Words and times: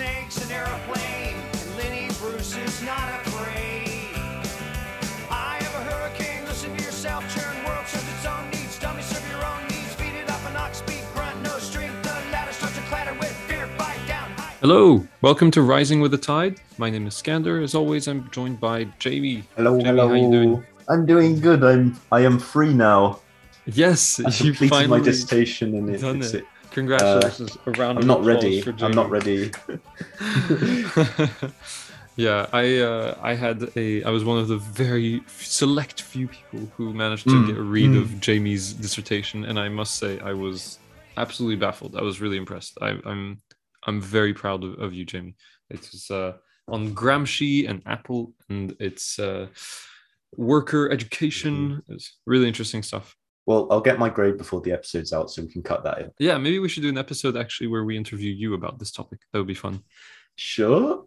snakes, 0.00 0.42
an 0.42 0.50
airplane, 0.50 1.36
and 1.52 1.76
Lenny 1.76 2.08
Bruce 2.18 2.56
is 2.56 2.82
not 2.82 3.06
afraid. 3.20 4.16
I 5.30 5.58
have 5.60 5.74
a 5.74 5.84
hurricane, 5.92 6.42
listen 6.46 6.74
to 6.74 6.82
yourself, 6.82 7.22
churn 7.34 7.54
world 7.66 7.86
serves 7.86 8.08
its 8.08 8.24
own 8.24 8.48
needs. 8.48 8.78
Dummy 8.78 9.02
serve 9.02 9.28
your 9.28 9.44
own 9.44 9.62
needs, 9.68 9.92
feed 10.00 10.14
it 10.14 10.30
off 10.30 10.48
an 10.48 10.56
ox 10.56 10.80
beat, 10.86 11.04
grunt, 11.12 11.42
no 11.42 11.58
strength, 11.58 12.02
the 12.02 12.14
ladder 12.32 12.50
starts 12.50 12.76
to 12.76 12.82
clatter 12.84 13.12
with 13.18 13.34
fear, 13.46 13.68
bite 13.76 14.00
down. 14.08 14.30
high- 14.38 14.54
Hello, 14.62 15.06
welcome 15.20 15.50
to 15.50 15.60
Rising 15.60 16.00
with 16.00 16.12
the 16.12 16.18
Tide. 16.18 16.58
My 16.78 16.88
name 16.88 17.06
is 17.06 17.14
Skander. 17.14 17.62
As 17.62 17.74
always, 17.74 18.08
I'm 18.08 18.30
joined 18.30 18.58
by 18.58 18.84
Jamie. 18.98 19.44
Hello, 19.54 19.72
Jamie, 19.72 19.84
hello. 19.84 20.08
how 20.08 20.14
are 20.14 20.16
you 20.16 20.30
doing? 20.30 20.64
I'm 20.88 21.04
doing 21.04 21.38
good. 21.40 21.62
I'm 21.62 22.00
I 22.10 22.20
am 22.20 22.38
free 22.38 22.72
now. 22.72 23.20
Yes, 23.66 24.18
I 24.18 24.30
you 24.30 24.52
completed 24.52 24.70
finally 24.70 24.98
my 25.00 25.04
dissertation 25.04 25.74
and 25.74 25.90
it, 25.90 26.00
done 26.00 26.22
it's 26.22 26.32
it. 26.32 26.46
Congratulations! 26.70 27.58
a 27.66 27.70
round 27.72 27.98
I'm 27.98 28.06
not 28.06 28.24
ready. 28.24 28.62
I'm 28.80 28.92
not 28.92 29.10
ready. 29.10 29.50
yeah, 32.16 32.46
I 32.52 32.78
uh, 32.78 33.18
I 33.22 33.34
had 33.34 33.70
a 33.76 34.02
I 34.04 34.10
was 34.10 34.24
one 34.24 34.38
of 34.38 34.48
the 34.48 34.58
very 34.58 35.22
select 35.28 36.02
few 36.02 36.28
people 36.28 36.70
who 36.76 36.92
managed 36.92 37.24
to 37.24 37.34
Mm, 37.34 37.46
get 37.46 37.56
a 37.56 37.62
read 37.62 37.90
mm. 37.90 38.00
of 38.02 38.20
Jamie's 38.20 38.72
dissertation, 38.72 39.44
and 39.44 39.58
I 39.58 39.68
must 39.68 39.96
say 39.96 40.20
I 40.20 40.32
was 40.32 40.78
absolutely 41.16 41.56
baffled. 41.56 41.96
I 41.96 42.02
was 42.02 42.20
really 42.20 42.36
impressed. 42.36 42.78
I, 42.80 42.98
I'm 43.04 43.40
I'm 43.86 44.00
very 44.00 44.34
proud 44.34 44.64
of, 44.64 44.78
of 44.78 44.92
you, 44.92 45.04
Jamie. 45.04 45.36
It 45.70 45.80
was 45.92 46.10
uh, 46.10 46.32
on 46.68 46.94
Gramsci 46.94 47.68
and 47.68 47.82
Apple, 47.86 48.32
and 48.48 48.76
it's 48.80 49.18
uh, 49.18 49.46
worker 50.36 50.90
education. 50.90 51.82
It's 51.88 52.18
really 52.26 52.48
interesting 52.48 52.82
stuff. 52.82 53.16
Well, 53.50 53.66
I'll 53.68 53.80
get 53.80 53.98
my 53.98 54.08
grade 54.08 54.38
before 54.38 54.60
the 54.60 54.70
episode's 54.70 55.12
out, 55.12 55.28
so 55.28 55.42
we 55.42 55.48
can 55.48 55.64
cut 55.64 55.82
that 55.82 55.98
in. 55.98 56.12
Yeah, 56.20 56.38
maybe 56.38 56.60
we 56.60 56.68
should 56.68 56.84
do 56.84 56.88
an 56.88 56.96
episode 56.96 57.36
actually 57.36 57.66
where 57.66 57.84
we 57.84 57.96
interview 57.96 58.30
you 58.32 58.54
about 58.54 58.78
this 58.78 58.92
topic. 58.92 59.22
That 59.32 59.40
would 59.40 59.48
be 59.48 59.54
fun. 59.54 59.82
Sure. 60.36 61.02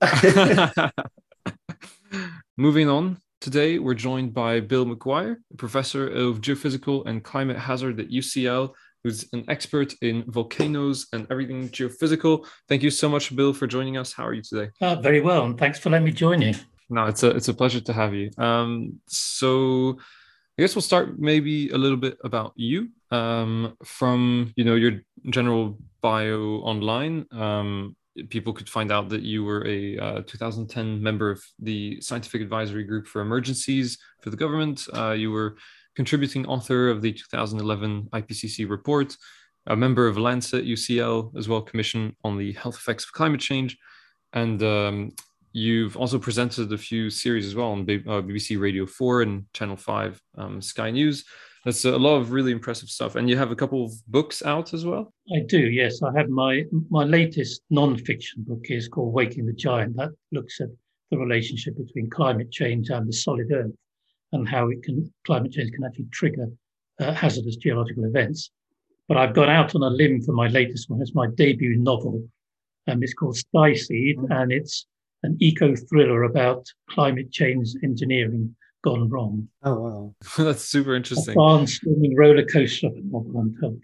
Moving 2.58 2.90
on, 2.90 3.20
today 3.40 3.80
we're 3.80 3.94
joined 3.94 4.34
by 4.34 4.60
Bill 4.60 4.86
McGuire, 4.86 5.38
a 5.54 5.56
professor 5.56 6.06
of 6.06 6.42
geophysical 6.42 7.08
and 7.08 7.24
climate 7.24 7.58
hazard 7.58 8.02
at 8.02 8.10
UCL, 8.10 8.74
who's 9.06 9.26
an 9.32 9.46
expert 9.48 9.94
in 10.02 10.26
volcanoes 10.30 11.08
and 11.14 11.26
everything 11.32 11.70
geophysical. 11.70 12.46
Thank 12.68 12.84
you 12.84 12.90
so 12.90 13.08
much, 13.08 13.34
Bill, 13.34 13.54
for 13.54 13.68
joining 13.68 13.96
us. 13.96 14.12
How 14.12 14.28
are 14.28 14.34
you 14.34 14.42
today? 14.42 14.70
Ah, 14.82 14.96
very 14.96 15.22
well, 15.22 15.46
and 15.46 15.58
thanks 15.58 15.80
for 15.80 15.92
letting 15.92 16.04
me 16.04 16.12
join 16.12 16.42
you. 16.42 16.56
No, 16.90 17.06
it's 17.06 17.24
a 17.24 17.30
it's 17.30 17.48
a 17.48 17.54
pleasure 17.54 17.80
to 17.80 17.94
have 17.94 18.14
you. 18.14 18.32
Um, 18.38 19.00
so 19.08 19.98
I 20.58 20.62
guess 20.62 20.76
we'll 20.76 20.84
start 20.84 21.18
maybe 21.18 21.70
a 21.70 21.78
little 21.78 21.98
bit 21.98 22.18
about 22.24 22.54
you. 22.56 22.90
Um, 23.10 23.76
from 23.84 24.54
you 24.56 24.64
know 24.64 24.76
your 24.76 25.02
general 25.30 25.80
bio 26.02 26.62
online, 26.64 27.26
um, 27.32 27.96
people 28.30 28.54
could 28.54 28.70
find 28.70 28.92
out 28.92 29.10
that 29.10 29.24
you 29.24 29.44
were 29.44 29.66
a 29.66 29.98
uh, 29.98 30.22
2010 30.28 31.02
member 31.02 31.32
of 31.32 31.44
the 31.58 32.00
Scientific 32.02 32.42
Advisory 32.42 32.84
Group 32.84 33.08
for 33.08 33.22
Emergencies 33.22 33.98
for 34.22 34.30
the 34.30 34.38
government. 34.38 34.88
Uh, 34.94 35.12
you 35.12 35.32
were 35.32 35.58
contributing 35.96 36.46
author 36.46 36.90
of 36.90 37.02
the 37.02 37.14
2011 37.14 38.10
IPCC 38.14 38.70
report, 38.70 39.18
a 39.68 39.76
member 39.76 40.08
of 40.08 40.20
Lancet 40.20 40.66
UCL 40.66 41.36
as 41.36 41.48
well, 41.48 41.62
Commission 41.62 42.16
on 42.24 42.38
the 42.38 42.54
Health 42.54 42.76
Effects 42.76 43.06
of 43.06 43.12
Climate 43.14 43.42
Change, 43.42 43.76
and 44.34 44.62
um, 44.62 45.12
You've 45.54 45.96
also 45.96 46.18
presented 46.18 46.74
a 46.74 46.78
few 46.80 47.12
series 47.12 47.46
as 47.46 47.54
well 47.54 47.68
on 47.68 47.86
B- 47.86 48.04
uh, 48.08 48.22
BBC 48.22 48.60
Radio 48.60 48.88
4 48.88 49.22
and 49.22 49.46
Channel 49.54 49.78
5 49.78 50.22
um, 50.40 50.62
Sky 50.62 50.90
News. 50.90 51.26
That's 51.64 51.86
a 51.86 51.96
lot 51.96 52.16
of 52.18 52.32
really 52.32 52.52
impressive 52.52 52.90
stuff. 52.90 53.16
And 53.16 53.30
you 53.30 53.38
have 53.38 53.52
a 53.52 53.56
couple 53.56 53.86
of 53.86 53.94
books 54.08 54.44
out 54.44 54.74
as 54.74 54.84
well. 54.84 55.14
I 55.34 55.42
do, 55.48 55.60
yes. 55.60 56.02
I 56.02 56.12
have 56.18 56.30
my 56.30 56.66
my 56.90 57.04
latest 57.04 57.62
non-fiction 57.70 58.44
book 58.48 58.66
is 58.70 58.88
called 58.88 59.14
Waking 59.14 59.46
the 59.46 59.54
Giant. 59.54 59.96
That 59.96 60.10
looks 60.32 60.60
at 60.60 60.70
the 61.12 61.18
relationship 61.18 61.78
between 61.78 62.10
climate 62.10 62.52
change 62.52 62.90
and 62.90 63.08
the 63.08 63.14
solid 63.14 63.52
Earth, 63.52 63.72
and 64.32 64.50
how 64.50 64.70
it 64.70 64.82
can 64.82 65.14
climate 65.26 65.52
change 65.52 65.72
can 65.72 65.84
actually 65.86 66.08
trigger 66.12 66.48
uh, 67.00 67.14
hazardous 67.14 67.58
geological 67.58 68.06
events. 68.06 68.50
But 69.08 69.18
I've 69.18 69.36
gone 69.36 69.50
out 69.50 69.76
on 69.76 69.84
a 69.84 69.90
limb 69.90 70.22
for 70.24 70.34
my 70.34 70.48
latest 70.48 70.90
one. 70.90 71.02
It's 71.02 71.14
my 71.14 71.28
debut 71.36 71.78
novel, 71.78 72.28
and 72.88 73.04
it's 73.04 73.14
called 73.14 73.38
Sky 73.38 73.74
Seed, 73.74 74.18
and 74.32 74.52
it's 74.52 74.88
an 75.24 75.38
eco 75.40 75.76
thriller 75.76 76.24
about 76.24 76.66
climate 76.90 77.32
change 77.32 77.70
engineering 77.84 78.56
gone 78.84 79.10
wrong. 79.10 79.48
oh 79.64 79.80
wow. 79.80 80.16
That's 80.38 80.64
super 80.64 80.94
A 80.94 80.98
interesting. 80.98 81.36
barnstorming 81.36 82.14
roller 82.16 82.46
coaster 82.46 82.88
of 82.88 82.94
a 82.94 83.02
novel, 83.02 83.40
I'm 83.40 83.56
told. 83.60 83.82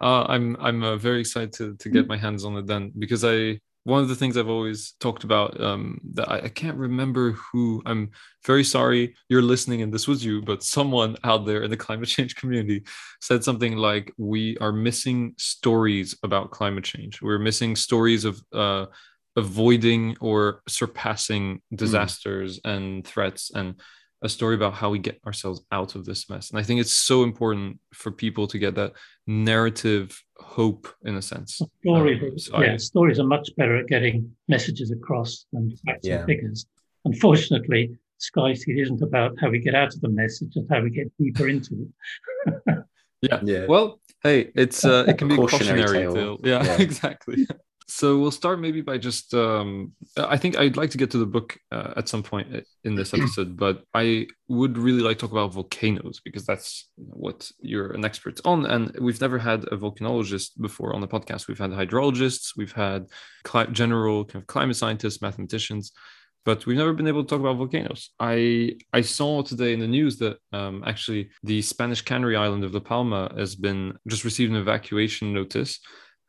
uh, 0.00 0.24
I'm 0.28 0.56
I'm 0.60 0.82
uh, 0.82 0.96
very 0.96 1.20
excited 1.20 1.52
to 1.54 1.74
to 1.76 1.88
get 1.88 2.06
my 2.06 2.16
hands 2.16 2.44
on 2.44 2.56
it 2.56 2.66
then 2.66 2.92
because 2.98 3.24
I 3.24 3.58
one 3.82 4.00
of 4.02 4.08
the 4.08 4.14
things 4.14 4.36
I've 4.38 4.48
always 4.48 4.94
talked 4.98 5.24
about 5.24 5.60
um, 5.60 6.00
that 6.14 6.30
I, 6.30 6.38
I 6.38 6.48
can't 6.48 6.78
remember 6.78 7.32
who 7.32 7.82
I'm 7.84 8.10
very 8.46 8.64
sorry 8.64 9.14
you're 9.28 9.42
listening 9.42 9.82
and 9.82 9.92
this 9.92 10.08
was 10.08 10.24
you 10.24 10.40
but 10.42 10.62
someone 10.62 11.16
out 11.24 11.44
there 11.44 11.62
in 11.64 11.70
the 11.70 11.76
climate 11.76 12.08
change 12.08 12.36
community 12.36 12.84
said 13.20 13.44
something 13.44 13.76
like 13.76 14.12
we 14.16 14.56
are 14.58 14.72
missing 14.72 15.34
stories 15.36 16.16
about 16.22 16.50
climate 16.50 16.84
change 16.84 17.20
we're 17.20 17.38
missing 17.38 17.76
stories 17.76 18.24
of 18.24 18.40
uh, 18.54 18.86
avoiding 19.36 20.16
or 20.20 20.62
surpassing 20.68 21.60
disasters 21.74 22.60
and 22.64 23.06
threats 23.06 23.50
and 23.54 23.80
a 24.22 24.28
story 24.28 24.54
about 24.54 24.72
how 24.72 24.88
we 24.90 24.98
get 24.98 25.20
ourselves 25.26 25.60
out 25.70 25.94
of 25.96 26.04
this 26.06 26.30
mess. 26.30 26.50
And 26.50 26.58
I 26.58 26.62
think 26.62 26.80
it's 26.80 26.96
so 26.96 27.24
important 27.24 27.78
for 27.92 28.10
people 28.10 28.46
to 28.46 28.58
get 28.58 28.74
that 28.76 28.92
narrative 29.26 30.18
hope 30.38 30.88
in 31.04 31.16
a 31.16 31.22
sense. 31.22 31.60
Stories, 31.84 32.22
Um, 32.22 32.38
so 32.38 32.54
I- 32.56 32.64
yeah, 32.64 32.76
stories 32.78 33.18
are 33.18 33.26
much 33.26 33.50
better 33.56 33.76
at 33.76 33.86
getting 33.86 34.34
messages 34.48 34.90
across 34.90 35.46
than 35.52 35.76
facts 35.84 36.06
Yeah. 36.06 36.18
and 36.20 36.26
figures. 36.26 36.66
Unfortunately, 37.04 37.98
Sky 38.18 38.54
Seed 38.54 38.78
isn't 38.78 39.02
about 39.02 39.36
how 39.40 39.50
we 39.50 39.58
get 39.58 39.74
out 39.74 39.94
of 39.94 40.00
the 40.00 40.08
mess; 40.08 40.40
it's 40.40 40.54
just 40.54 40.70
how 40.70 40.80
we 40.80 40.88
get 40.90 41.12
deeper 41.18 41.48
into 41.48 41.86
it. 42.46 42.62
yeah. 43.20 43.40
Yeah. 43.44 43.66
Well, 43.66 44.00
hey, 44.22 44.50
it's 44.54 44.84
uh, 44.86 45.04
it 45.06 45.18
can 45.18 45.28
be 45.28 45.34
a 45.34 45.36
Cautionary 45.36 45.82
cautionary 45.82 45.98
tale. 46.04 46.14
tale. 46.14 46.40
Yeah, 46.42 46.64
Yeah. 46.68 46.80
exactly. 46.80 47.46
So 47.86 48.18
we'll 48.18 48.30
start 48.30 48.60
maybe 48.60 48.80
by 48.80 48.96
just. 48.96 49.34
Um, 49.34 49.92
I 50.16 50.38
think 50.38 50.56
I'd 50.56 50.76
like 50.76 50.90
to 50.90 50.98
get 50.98 51.10
to 51.10 51.18
the 51.18 51.26
book 51.26 51.58
uh, 51.70 51.92
at 51.96 52.08
some 52.08 52.22
point 52.22 52.64
in 52.84 52.94
this 52.94 53.12
episode, 53.14 53.56
but 53.58 53.84
I 53.92 54.26
would 54.48 54.78
really 54.78 55.02
like 55.02 55.18
to 55.18 55.26
talk 55.26 55.32
about 55.32 55.52
volcanoes 55.52 56.20
because 56.24 56.46
that's 56.46 56.88
what 56.96 57.50
you're 57.58 57.92
an 57.92 58.04
expert 58.04 58.40
on, 58.44 58.64
and 58.64 58.96
we've 59.00 59.20
never 59.20 59.38
had 59.38 59.64
a 59.64 59.76
volcanologist 59.76 60.60
before 60.60 60.94
on 60.94 61.02
the 61.02 61.08
podcast. 61.08 61.46
We've 61.46 61.58
had 61.58 61.72
hydrologists, 61.72 62.56
we've 62.56 62.72
had 62.72 63.06
cli- 63.44 63.70
general 63.72 64.24
kind 64.24 64.42
of 64.42 64.46
climate 64.46 64.76
scientists, 64.76 65.20
mathematicians, 65.20 65.92
but 66.44 66.64
we've 66.64 66.78
never 66.78 66.92
been 66.94 67.08
able 67.08 67.22
to 67.22 67.28
talk 67.28 67.40
about 67.40 67.56
volcanoes. 67.56 68.10
I 68.18 68.76
I 68.92 69.02
saw 69.02 69.42
today 69.42 69.74
in 69.74 69.80
the 69.80 69.86
news 69.86 70.16
that 70.18 70.38
um, 70.52 70.82
actually 70.86 71.30
the 71.42 71.60
Spanish 71.60 72.02
Canary 72.02 72.36
island 72.36 72.64
of 72.64 72.72
La 72.72 72.80
Palma 72.80 73.30
has 73.36 73.54
been 73.54 73.98
just 74.08 74.24
received 74.24 74.52
an 74.52 74.58
evacuation 74.58 75.32
notice. 75.34 75.80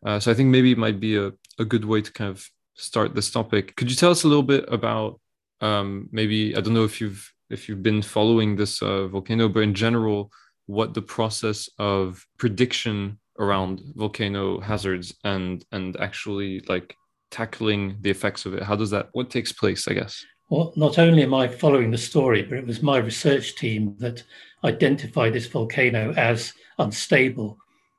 Uh, 0.06 0.20
so 0.20 0.32
I 0.32 0.34
think 0.34 0.50
maybe 0.50 0.72
it 0.72 0.78
might 0.78 1.00
be 1.00 1.18
a, 1.18 1.32
a 1.60 1.66
good 1.66 1.86
way 1.86 2.02
to 2.02 2.12
kind 2.12 2.32
of 2.32 2.48
start 2.76 3.16
this 3.16 3.30
topic. 3.30 3.76
Could 3.76 3.90
you 3.90 3.96
tell 3.96 4.12
us 4.12 4.24
a 4.24 4.28
little 4.28 4.44
bit 4.44 4.66
about 4.68 5.20
um, 5.62 6.10
maybe 6.12 6.56
I 6.56 6.62
don't 6.62 6.74
know 6.74 6.84
if 6.84 7.00
you've 7.00 7.32
if 7.50 7.70
you've 7.70 7.84
been 7.84 8.02
following 8.02 8.56
this 8.56 8.82
uh, 8.82 9.08
volcano, 9.08 9.48
but 9.48 9.62
in 9.62 9.74
general, 9.74 10.32
what 10.66 10.94
the 10.94 11.02
process 11.02 11.70
of 11.78 12.26
prediction 12.38 13.20
around 13.38 13.82
volcano 13.96 14.60
hazards 14.60 15.14
and 15.24 15.66
and 15.72 15.98
actually 16.00 16.62
like 16.68 16.96
tackling 17.32 17.98
the 18.02 18.10
effects 18.10 18.46
of 18.46 18.54
it 18.54 18.64
how 18.64 18.76
does 18.78 18.90
that 18.90 19.10
what 19.12 19.30
takes 19.30 19.52
place 19.52 19.88
i 19.90 19.94
guess 19.94 20.24
Well, 20.50 20.74
not 20.76 21.00
only 21.00 21.24
am 21.24 21.34
I 21.34 21.48
following 21.48 21.90
the 21.90 21.98
story, 21.98 22.44
but 22.44 22.58
it 22.60 22.68
was 22.68 22.84
my 22.84 22.98
research 22.98 23.56
team 23.56 23.96
that 23.98 24.24
identified 24.64 25.34
this 25.34 25.48
volcano 25.48 26.14
as 26.14 26.54
unstable. 26.78 27.58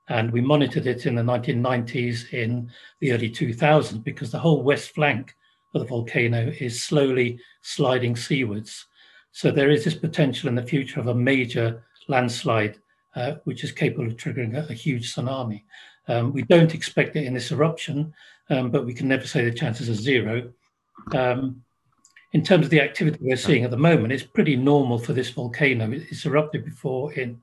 And 0.09 0.31
we 0.31 0.41
monitored 0.41 0.87
it 0.87 1.07
in 1.07 1.15
the 1.15 1.23
1990s, 1.23 2.33
in 2.33 2.71
the 3.01 3.13
early 3.13 3.31
2000s, 3.31 4.03
because 4.03 4.31
the 4.31 4.39
whole 4.39 4.63
west 4.63 4.95
flank 4.95 5.35
of 5.75 5.81
the 5.81 5.87
volcano 5.87 6.53
is 6.61 6.83
slowly 6.83 7.41
sliding 7.63 8.15
seawards. 8.15 8.87
So 9.33 9.51
there 9.51 9.71
is 9.71 9.85
this 9.85 9.95
potential 9.95 10.49
in 10.49 10.55
the 10.55 10.63
future 10.63 11.01
of 11.01 11.09
a 11.09 11.15
major 11.15 11.85
landslide, 12.09 12.79
uh, 13.15 13.35
which 13.45 13.65
is 13.65 13.73
capable 13.73 14.07
of 14.07 14.17
triggering 14.17 14.57
a, 14.57 14.71
a 14.71 14.75
huge 14.75 15.15
tsunami. 15.15 15.65
Um, 16.09 16.33
we 16.33 16.43
don't 16.43 16.75
expect 16.75 17.17
it 17.17 17.25
in 17.25 17.35
this 17.35 17.51
eruption, 17.51 18.15
um, 18.51 18.71
but 18.71 18.87
we 18.87 18.95
can 18.95 19.09
never 19.09 19.27
say 19.27 19.45
the 19.45 19.53
chances 19.53 19.91
are 19.91 19.95
zero. 19.95 20.53
Um, 21.13 21.63
in 22.33 22.43
terms 22.43 22.67
of 22.67 22.71
the 22.71 22.81
activity 22.81 23.19
we're 23.21 23.37
seeing 23.37 23.65
at 23.65 23.71
the 23.71 23.77
moment, 23.77 24.13
it's 24.13 24.23
pretty 24.23 24.57
normal 24.57 24.99
for 24.99 25.13
this 25.13 25.31
volcano. 25.31 25.91
It's 25.91 26.27
erupted 26.27 26.65
before 26.65 27.13
in 27.15 27.41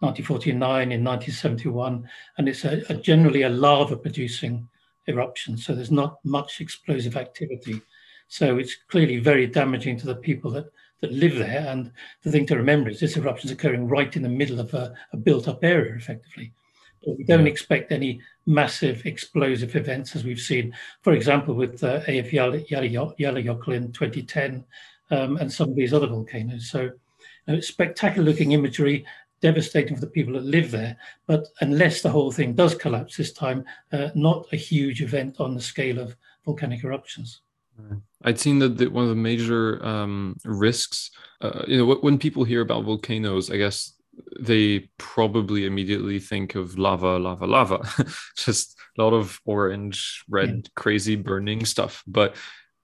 1949, 0.00 0.92
in 0.92 1.04
1971, 1.04 2.08
and 2.38 2.48
it's 2.48 2.64
a, 2.64 2.82
a 2.88 2.94
generally 2.94 3.42
a 3.42 3.48
lava-producing 3.48 4.68
eruption. 5.06 5.56
So 5.56 5.74
there's 5.74 5.90
not 5.90 6.18
much 6.24 6.60
explosive 6.60 7.16
activity. 7.16 7.80
So 8.28 8.58
it's 8.58 8.76
clearly 8.88 9.18
very 9.18 9.46
damaging 9.46 9.98
to 9.98 10.06
the 10.06 10.14
people 10.14 10.50
that 10.52 10.66
that 11.00 11.12
live 11.12 11.36
there. 11.36 11.66
And 11.68 11.92
the 12.22 12.30
thing 12.30 12.46
to 12.46 12.56
remember 12.56 12.90
is 12.90 13.00
this 13.00 13.16
eruption 13.16 13.48
is 13.48 13.52
occurring 13.52 13.88
right 13.88 14.14
in 14.14 14.22
the 14.22 14.28
middle 14.28 14.60
of 14.60 14.72
a, 14.74 14.94
a 15.12 15.16
built-up 15.16 15.64
area, 15.64 15.94
effectively. 15.94 16.52
But 17.04 17.16
we 17.16 17.24
don't 17.24 17.46
expect 17.46 17.92
any 17.92 18.20
massive 18.46 19.06
explosive 19.06 19.74
events 19.76 20.14
as 20.14 20.24
we've 20.24 20.40
seen, 20.40 20.74
for 21.02 21.14
example, 21.14 21.54
with 21.54 21.82
uh, 21.82 22.00
Eyjafjallajökull 22.02 23.74
in 23.74 23.92
2010 23.92 24.64
um, 25.10 25.36
and 25.38 25.50
some 25.50 25.70
of 25.70 25.76
these 25.76 25.94
other 25.94 26.06
volcanoes. 26.06 26.70
So 26.70 26.82
you 26.82 26.92
know, 27.46 27.60
spectacular 27.60 28.28
looking 28.28 28.52
imagery, 28.52 29.06
devastating 29.40 29.94
for 29.94 30.00
the 30.00 30.06
people 30.06 30.34
that 30.34 30.44
live 30.44 30.70
there. 30.70 30.96
But 31.26 31.48
unless 31.60 32.02
the 32.02 32.10
whole 32.10 32.30
thing 32.30 32.54
does 32.54 32.74
collapse 32.74 33.16
this 33.16 33.32
time, 33.32 33.64
uh, 33.92 34.08
not 34.14 34.46
a 34.52 34.56
huge 34.56 35.02
event 35.02 35.40
on 35.40 35.54
the 35.54 35.60
scale 35.60 35.98
of 35.98 36.16
volcanic 36.44 36.84
eruptions. 36.84 37.40
I'd 38.24 38.38
seen 38.38 38.58
that 38.58 38.76
the, 38.76 38.88
one 38.88 39.04
of 39.04 39.10
the 39.10 39.16
major 39.16 39.84
um, 39.84 40.36
risks, 40.44 41.10
uh, 41.40 41.62
you 41.66 41.78
know, 41.78 41.94
when 41.94 42.18
people 42.18 42.44
hear 42.44 42.60
about 42.60 42.84
volcanoes, 42.84 43.50
I 43.50 43.56
guess 43.56 43.94
they 44.38 44.90
probably 44.98 45.64
immediately 45.64 46.18
think 46.18 46.54
of 46.54 46.78
lava, 46.78 47.18
lava, 47.18 47.46
lava, 47.46 47.88
just 48.36 48.78
a 48.98 49.02
lot 49.02 49.14
of 49.14 49.40
orange, 49.46 50.24
red, 50.28 50.48
yeah. 50.48 50.70
crazy 50.76 51.16
burning 51.16 51.64
stuff. 51.64 52.02
But 52.06 52.36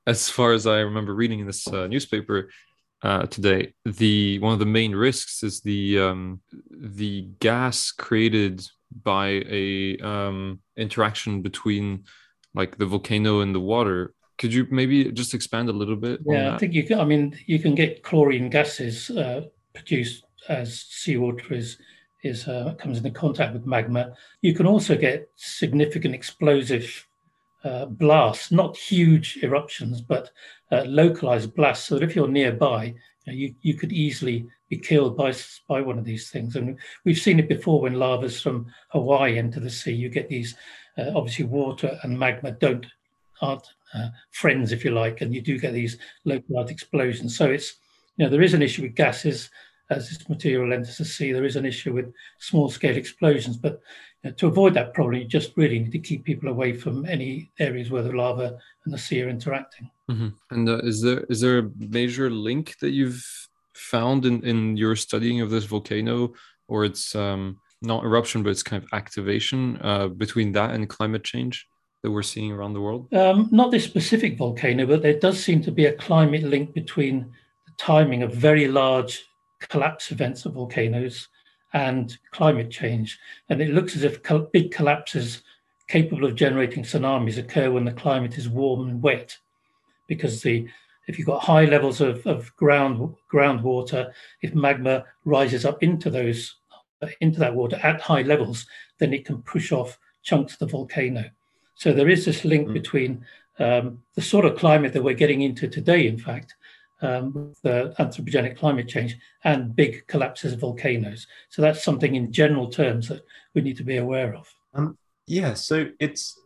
as 0.06 0.30
far 0.30 0.52
as 0.52 0.66
I 0.66 0.78
remember 0.78 1.14
reading 1.14 1.40
in 1.40 1.46
this 1.46 1.66
uh, 1.66 1.86
newspaper 1.86 2.50
uh, 3.06 3.24
today, 3.26 3.72
the 3.84 4.40
one 4.40 4.52
of 4.52 4.58
the 4.58 4.66
main 4.66 4.92
risks 4.92 5.44
is 5.44 5.60
the 5.60 6.00
um, 6.00 6.40
the 6.70 7.28
gas 7.38 7.92
created 7.92 8.66
by 9.04 9.44
a 9.48 9.96
um, 9.98 10.58
interaction 10.76 11.40
between 11.40 12.02
like 12.52 12.78
the 12.78 12.86
volcano 12.86 13.42
and 13.42 13.54
the 13.54 13.60
water. 13.60 14.12
Could 14.38 14.52
you 14.52 14.66
maybe 14.72 15.12
just 15.12 15.34
expand 15.34 15.68
a 15.68 15.72
little 15.72 15.94
bit? 15.94 16.18
Yeah, 16.26 16.54
I 16.54 16.58
think 16.58 16.74
you 16.74 16.82
can. 16.82 16.98
I 16.98 17.04
mean, 17.04 17.38
you 17.46 17.60
can 17.60 17.76
get 17.76 18.02
chlorine 18.02 18.50
gases 18.50 19.08
uh, 19.10 19.42
produced 19.72 20.24
as 20.48 20.80
seawater 20.90 21.54
is 21.54 21.78
is 22.24 22.48
uh, 22.48 22.74
comes 22.76 22.98
into 22.98 23.12
contact 23.12 23.52
with 23.52 23.66
magma. 23.66 24.14
You 24.42 24.52
can 24.52 24.66
also 24.66 24.96
get 24.96 25.28
significant 25.36 26.12
explosive 26.12 27.05
uh, 27.66 27.86
blasts, 27.86 28.52
not 28.52 28.76
huge 28.76 29.38
eruptions, 29.42 30.00
but 30.00 30.30
uh, 30.70 30.84
localized 30.84 31.54
blasts. 31.54 31.88
So 31.88 31.96
that 31.96 32.04
if 32.04 32.14
you're 32.14 32.28
nearby, 32.28 32.94
you, 33.24 33.32
know, 33.32 33.32
you, 33.32 33.54
you 33.62 33.74
could 33.74 33.92
easily 33.92 34.46
be 34.68 34.78
killed 34.78 35.16
by 35.16 35.34
by 35.68 35.80
one 35.80 35.98
of 35.98 36.04
these 36.04 36.30
things. 36.30 36.54
And 36.54 36.78
we've 37.04 37.18
seen 37.18 37.40
it 37.40 37.48
before 37.48 37.80
when 37.80 37.94
lavas 37.94 38.40
from 38.40 38.66
Hawaii 38.90 39.38
enter 39.38 39.60
the 39.60 39.70
sea. 39.70 39.92
You 39.92 40.08
get 40.08 40.28
these 40.28 40.54
uh, 40.96 41.10
obviously 41.14 41.46
water 41.46 41.98
and 42.02 42.18
magma 42.18 42.52
don't 42.52 42.86
aren't 43.42 43.66
uh, 43.94 44.08
friends, 44.30 44.72
if 44.72 44.84
you 44.84 44.92
like, 44.92 45.20
and 45.20 45.34
you 45.34 45.42
do 45.42 45.58
get 45.58 45.72
these 45.72 45.98
localized 46.24 46.70
explosions. 46.70 47.36
So 47.36 47.50
it's 47.50 47.74
you 48.16 48.24
know 48.24 48.30
there 48.30 48.42
is 48.42 48.54
an 48.54 48.62
issue 48.62 48.82
with 48.82 48.94
gases 48.94 49.50
as 49.90 50.08
this 50.08 50.28
material 50.28 50.72
enters 50.72 50.98
the 50.98 51.04
sea, 51.04 51.32
there 51.32 51.44
is 51.44 51.56
an 51.56 51.66
issue 51.66 51.92
with 51.92 52.12
small 52.38 52.68
scale 52.68 52.96
explosions. 52.96 53.56
But 53.56 53.80
to 54.32 54.46
avoid 54.46 54.74
that 54.74 54.94
problem, 54.94 55.20
you 55.20 55.28
just 55.28 55.52
really 55.56 55.78
need 55.78 55.92
to 55.92 55.98
keep 55.98 56.24
people 56.24 56.48
away 56.48 56.72
from 56.72 57.06
any 57.06 57.50
areas 57.58 57.90
where 57.90 58.02
the 58.02 58.12
lava 58.12 58.58
and 58.84 58.94
the 58.94 58.98
sea 58.98 59.22
are 59.22 59.28
interacting. 59.28 59.90
Mm-hmm. 60.10 60.28
And 60.50 60.68
uh, 60.68 60.78
is 60.78 61.02
there 61.02 61.24
is 61.28 61.40
there 61.40 61.58
a 61.58 61.70
major 61.78 62.30
link 62.30 62.76
that 62.80 62.90
you've 62.90 63.24
found 63.74 64.24
in, 64.24 64.44
in 64.44 64.76
your 64.76 64.96
studying 64.96 65.40
of 65.40 65.50
this 65.50 65.64
volcano, 65.64 66.34
or 66.68 66.84
it's 66.84 67.14
um, 67.14 67.58
not 67.82 68.04
eruption, 68.04 68.42
but 68.42 68.50
it's 68.50 68.62
kind 68.62 68.82
of 68.82 68.88
activation 68.92 69.78
uh, 69.82 70.08
between 70.08 70.52
that 70.52 70.70
and 70.70 70.88
climate 70.88 71.24
change? 71.24 71.66
that 72.02 72.12
we're 72.12 72.22
seeing 72.22 72.52
around 72.52 72.72
the 72.72 72.80
world? 72.80 73.12
Um, 73.12 73.48
not 73.50 73.72
this 73.72 73.82
specific 73.82 74.38
volcano, 74.38 74.86
but 74.86 75.02
there 75.02 75.18
does 75.18 75.42
seem 75.42 75.60
to 75.62 75.72
be 75.72 75.86
a 75.86 75.92
climate 75.92 76.44
link 76.44 76.72
between 76.72 77.32
the 77.66 77.72
timing 77.78 78.22
of 78.22 78.32
very 78.32 78.68
large 78.68 79.24
collapse 79.60 80.12
events 80.12 80.46
of 80.46 80.52
volcanoes 80.52 81.26
and 81.72 82.16
climate 82.30 82.70
change. 82.70 83.18
And 83.48 83.60
it 83.60 83.70
looks 83.70 83.96
as 83.96 84.04
if 84.04 84.22
big 84.52 84.70
collapses 84.70 85.42
capable 85.88 86.24
of 86.24 86.34
generating 86.34 86.82
tsunamis 86.82 87.38
occur 87.38 87.70
when 87.70 87.84
the 87.84 87.92
climate 87.92 88.38
is 88.38 88.48
warm 88.48 88.88
and 88.88 89.02
wet, 89.02 89.36
because 90.08 90.42
the 90.42 90.68
if 91.06 91.18
you've 91.18 91.26
got 91.26 91.44
high 91.44 91.66
levels 91.66 92.00
of, 92.00 92.26
of 92.26 92.54
ground 92.56 93.14
groundwater, 93.32 94.12
if 94.42 94.54
magma 94.54 95.04
rises 95.24 95.64
up 95.64 95.82
into 95.82 96.10
those 96.10 96.56
into 97.20 97.38
that 97.38 97.54
water 97.54 97.78
at 97.82 98.00
high 98.00 98.22
levels, 98.22 98.66
then 98.98 99.12
it 99.12 99.24
can 99.24 99.42
push 99.42 99.70
off 99.70 99.98
chunks 100.22 100.54
of 100.54 100.58
the 100.60 100.66
volcano. 100.66 101.24
So 101.74 101.92
there 101.92 102.08
is 102.08 102.24
this 102.24 102.44
link 102.44 102.68
mm. 102.68 102.72
between 102.72 103.24
um, 103.58 104.02
the 104.14 104.22
sort 104.22 104.44
of 104.44 104.56
climate 104.56 104.92
that 104.94 105.02
we're 105.02 105.14
getting 105.14 105.42
into 105.42 105.68
today, 105.68 106.06
in 106.06 106.18
fact, 106.18 106.54
um, 107.02 107.52
the 107.62 107.94
anthropogenic 107.98 108.56
climate 108.56 108.88
change 108.88 109.16
and 109.44 109.76
big 109.76 110.06
collapses 110.06 110.52
of 110.52 110.60
volcanoes. 110.60 111.26
So 111.50 111.62
that's 111.62 111.84
something 111.84 112.14
in 112.14 112.32
general 112.32 112.68
terms 112.68 113.08
that 113.08 113.22
we 113.54 113.62
need 113.62 113.76
to 113.76 113.84
be 113.84 113.98
aware 113.98 114.34
of. 114.34 114.48
Um, 114.74 114.96
yeah, 115.26 115.54
so 115.54 115.88
it's 116.00 116.38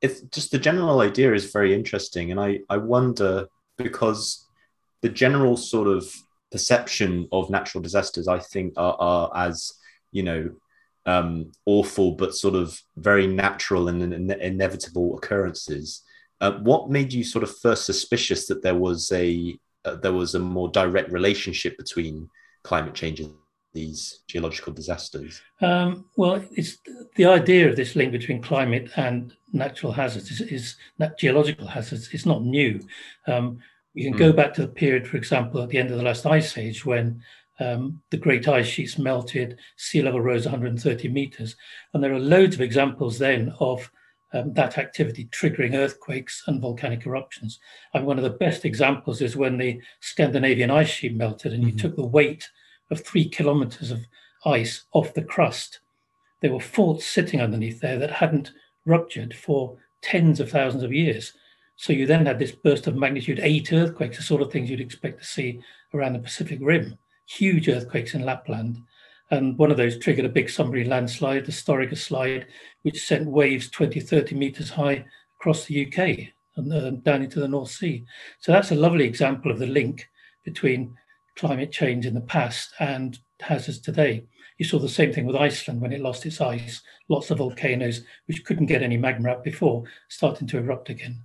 it's 0.00 0.20
just 0.22 0.50
the 0.50 0.58
general 0.58 1.00
idea 1.00 1.32
is 1.32 1.52
very 1.52 1.74
interesting, 1.74 2.30
and 2.30 2.40
I 2.40 2.60
I 2.68 2.76
wonder 2.76 3.46
because 3.76 4.46
the 5.02 5.08
general 5.08 5.56
sort 5.56 5.88
of 5.88 6.10
perception 6.50 7.28
of 7.32 7.50
natural 7.50 7.82
disasters, 7.82 8.28
I 8.28 8.38
think, 8.38 8.74
are, 8.76 8.96
are 8.98 9.30
as 9.34 9.72
you 10.12 10.22
know 10.22 10.50
um, 11.06 11.52
awful 11.66 12.12
but 12.12 12.34
sort 12.34 12.54
of 12.54 12.80
very 12.96 13.26
natural 13.26 13.88
and, 13.88 14.02
and 14.02 14.30
inevitable 14.30 15.16
occurrences. 15.16 16.02
Uh, 16.40 16.52
what 16.62 16.90
made 16.90 17.12
you 17.12 17.24
sort 17.24 17.42
of 17.42 17.56
first 17.58 17.84
suspicious 17.84 18.46
that 18.46 18.62
there 18.62 18.74
was 18.74 19.10
a 19.12 19.56
uh, 19.84 19.96
there 19.96 20.12
was 20.12 20.34
a 20.34 20.38
more 20.38 20.68
direct 20.68 21.12
relationship 21.12 21.76
between 21.76 22.28
climate 22.62 22.94
change 22.94 23.20
and 23.20 23.34
these 23.72 24.20
geological 24.28 24.72
disasters? 24.72 25.42
Um, 25.60 26.06
well, 26.16 26.42
it's 26.52 26.78
the 27.16 27.26
idea 27.26 27.68
of 27.68 27.76
this 27.76 27.96
link 27.96 28.12
between 28.12 28.40
climate 28.40 28.90
and 28.96 29.34
natural 29.52 29.92
hazards 29.92 30.30
is, 30.30 30.40
is 30.40 30.76
geological 31.18 31.66
hazards. 31.66 32.08
It's 32.12 32.26
not 32.26 32.42
new. 32.42 32.80
Um, 33.26 33.58
you 33.92 34.04
can 34.04 34.14
mm. 34.14 34.18
go 34.18 34.32
back 34.32 34.54
to 34.54 34.62
the 34.62 34.68
period, 34.68 35.06
for 35.06 35.16
example, 35.16 35.62
at 35.62 35.68
the 35.68 35.78
end 35.78 35.90
of 35.90 35.98
the 35.98 36.04
last 36.04 36.26
ice 36.26 36.56
age 36.56 36.84
when 36.84 37.22
um, 37.60 38.00
the 38.10 38.16
great 38.16 38.48
ice 38.48 38.66
sheets 38.66 38.98
melted, 38.98 39.58
sea 39.76 40.02
level 40.02 40.20
rose 40.20 40.44
130 40.44 41.08
meters, 41.08 41.56
and 41.92 42.02
there 42.02 42.12
are 42.12 42.18
loads 42.18 42.54
of 42.54 42.60
examples 42.60 43.18
then 43.18 43.52
of 43.60 43.90
um, 44.34 44.52
that 44.54 44.78
activity 44.78 45.26
triggering 45.26 45.74
earthquakes 45.74 46.42
and 46.46 46.60
volcanic 46.60 47.06
eruptions. 47.06 47.60
And 47.94 48.04
one 48.04 48.18
of 48.18 48.24
the 48.24 48.30
best 48.30 48.64
examples 48.64 49.22
is 49.22 49.36
when 49.36 49.56
the 49.56 49.80
Scandinavian 50.00 50.70
ice 50.70 50.90
sheet 50.90 51.14
melted 51.14 51.52
and 51.52 51.62
you 51.62 51.70
mm-hmm. 51.70 51.78
took 51.78 51.96
the 51.96 52.04
weight 52.04 52.48
of 52.90 53.00
three 53.00 53.28
kilometers 53.28 53.90
of 53.90 54.04
ice 54.44 54.84
off 54.92 55.14
the 55.14 55.22
crust. 55.22 55.80
There 56.42 56.52
were 56.52 56.60
faults 56.60 57.06
sitting 57.06 57.40
underneath 57.40 57.80
there 57.80 57.98
that 57.98 58.10
hadn't 58.10 58.52
ruptured 58.84 59.34
for 59.34 59.78
tens 60.02 60.40
of 60.40 60.50
thousands 60.50 60.82
of 60.82 60.92
years. 60.92 61.32
So 61.76 61.92
you 61.92 62.06
then 62.06 62.26
had 62.26 62.38
this 62.38 62.52
burst 62.52 62.86
of 62.86 62.96
magnitude 62.96 63.40
eight 63.40 63.72
earthquakes, 63.72 64.16
the 64.16 64.22
sort 64.22 64.42
of 64.42 64.52
things 64.52 64.68
you'd 64.68 64.80
expect 64.80 65.20
to 65.20 65.24
see 65.24 65.60
around 65.94 66.12
the 66.12 66.18
Pacific 66.18 66.58
Rim, 66.60 66.98
huge 67.26 67.68
earthquakes 67.68 68.14
in 68.14 68.24
Lapland. 68.24 68.78
And 69.34 69.58
one 69.58 69.72
of 69.72 69.76
those 69.76 69.98
triggered 69.98 70.26
a 70.26 70.28
big 70.28 70.48
submarine 70.48 70.88
landslide, 70.88 71.44
the 71.44 71.50
Storegga 71.50 71.98
slide, 71.98 72.46
which 72.82 73.04
sent 73.04 73.26
waves 73.26 73.68
20, 73.68 73.98
30 73.98 74.36
meters 74.36 74.70
high 74.70 75.04
across 75.40 75.64
the 75.64 75.84
UK 75.84 76.28
and 76.54 76.72
uh, 76.72 76.90
down 77.02 77.22
into 77.22 77.40
the 77.40 77.48
North 77.48 77.72
Sea. 77.72 78.04
So 78.38 78.52
that's 78.52 78.70
a 78.70 78.76
lovely 78.76 79.04
example 79.04 79.50
of 79.50 79.58
the 79.58 79.66
link 79.66 80.08
between 80.44 80.96
climate 81.34 81.72
change 81.72 82.06
in 82.06 82.14
the 82.14 82.20
past 82.20 82.74
and 82.78 83.18
hazards 83.40 83.80
today. 83.80 84.24
You 84.58 84.66
saw 84.66 84.78
the 84.78 84.88
same 84.88 85.12
thing 85.12 85.26
with 85.26 85.34
Iceland 85.34 85.80
when 85.80 85.92
it 85.92 86.00
lost 86.00 86.24
its 86.26 86.40
ice. 86.40 86.82
Lots 87.08 87.32
of 87.32 87.38
volcanoes, 87.38 88.04
which 88.26 88.44
couldn't 88.44 88.66
get 88.66 88.84
any 88.84 88.96
magma 88.96 89.32
up 89.32 89.42
before, 89.42 89.82
starting 90.08 90.46
to 90.46 90.58
erupt 90.58 90.90
again. 90.90 91.22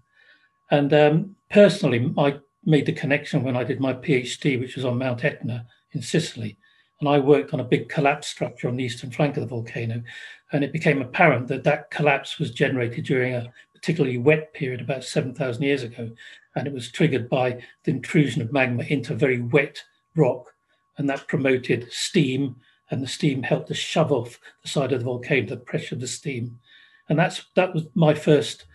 And 0.72 0.92
um, 0.96 1.36
personally, 1.51 2.12
I 2.18 2.39
made 2.66 2.88
the 2.88 2.92
connection 2.94 3.44
when 3.44 3.56
I 3.56 3.63
did 3.63 3.80
my 3.80 3.94
PhD, 3.94 4.60
which 4.60 4.75
was 4.75 4.84
on 4.84 4.98
Mount 4.98 5.24
Etna 5.24 5.68
in 5.92 6.01
Sicily 6.01 6.58
and 7.00 7.08
I 7.08 7.20
worked 7.20 7.53
on 7.53 7.60
a 7.60 7.65
big 7.65 7.89
collapse 7.89 8.27
structure 8.27 8.68
on 8.68 8.75
the 8.75 8.84
eastern 8.84 9.12
flank 9.12 9.38
of 9.38 9.41
the 9.41 9.48
volcano. 9.48 10.03
And 10.51 10.63
it 10.63 10.74
became 10.74 11.01
apparent 11.01 11.48
that 11.48 11.63
that 11.63 11.91
collapse 11.91 12.39
was 12.39 12.51
generated 12.51 13.06
during 13.06 13.36
a 13.36 13.51
particularly 13.74 14.18
wet 14.18 14.53
period 14.53 14.82
about 14.82 15.03
7,000 15.03 15.63
years 15.63 15.84
ago. 15.84 16.10
And 16.56 16.68
it 16.68 16.74
was 16.74 16.91
triggered 16.91 17.29
by 17.29 17.62
the 17.84 17.91
intrusion 17.91 18.41
of 18.41 18.51
magma 18.51 18.84
into 18.84 19.13
very 19.13 19.39
wet 19.39 19.82
rock. 20.15 20.53
And 20.98 21.10
that 21.10 21.27
promoted 21.27 21.91
steam, 21.91 22.58
and 22.91 23.01
the 23.01 23.08
steam 23.08 23.44
helped 23.44 23.70
to 23.70 23.74
shove 23.74 24.12
off 24.12 24.39
the 24.62 24.68
side 24.68 24.91
of 24.91 25.00
the 25.00 25.06
volcano, 25.06 25.48
the 25.48 25.58
pressure 25.58 25.96
of 25.96 26.01
the 26.01 26.08
steam. 26.08 26.60
And 27.08 27.18
that's 27.18 27.46
that 27.56 27.74
was 27.74 27.86
my 27.96 28.13
first 28.13 28.65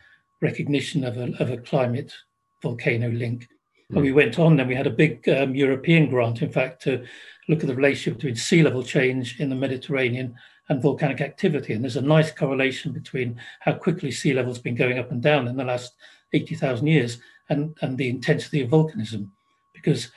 recognition 0.40 1.04
of 1.04 1.18
a, 1.18 1.34
of 1.38 1.50
a 1.50 1.58
climate 1.58 2.14
volcano 2.62 3.10
link. 3.10 3.48
Mm. 3.90 3.96
And 3.96 4.02
we 4.02 4.12
went 4.12 4.38
on, 4.38 4.56
then 4.56 4.68
we 4.68 4.74
had 4.74 4.86
a 4.86 4.90
big 4.90 5.28
um, 5.28 5.54
European 5.54 6.08
grant, 6.08 6.40
in 6.40 6.50
fact, 6.50 6.82
to 6.84 7.04
look 7.48 7.60
at 7.60 7.66
the 7.66 7.74
relationship 7.74 8.18
between 8.18 8.36
sea 8.36 8.62
level 8.62 8.82
change 8.82 9.40
in 9.40 9.50
the 9.50 9.56
Mediterranean 9.56 10.34
and 10.68 10.82
volcanic 10.82 11.20
activity. 11.20 11.74
And 11.74 11.82
there's 11.82 11.96
a 11.96 12.02
nice 12.02 12.30
correlation 12.30 12.92
between 12.92 13.38
how 13.60 13.74
quickly 13.74 14.10
sea 14.10 14.32
level's 14.32 14.58
been 14.58 14.74
going 14.74 14.98
up 14.98 15.10
and 15.10 15.22
down 15.22 15.48
in 15.48 15.56
the 15.56 15.64
last 15.64 15.94
80,000 16.32 16.86
years 16.86 17.18
and, 17.48 17.76
and 17.82 17.98
the 17.98 18.08
intensity 18.08 18.62
of 18.62 18.70
volcanism. 18.70 19.28
Because 19.74 20.10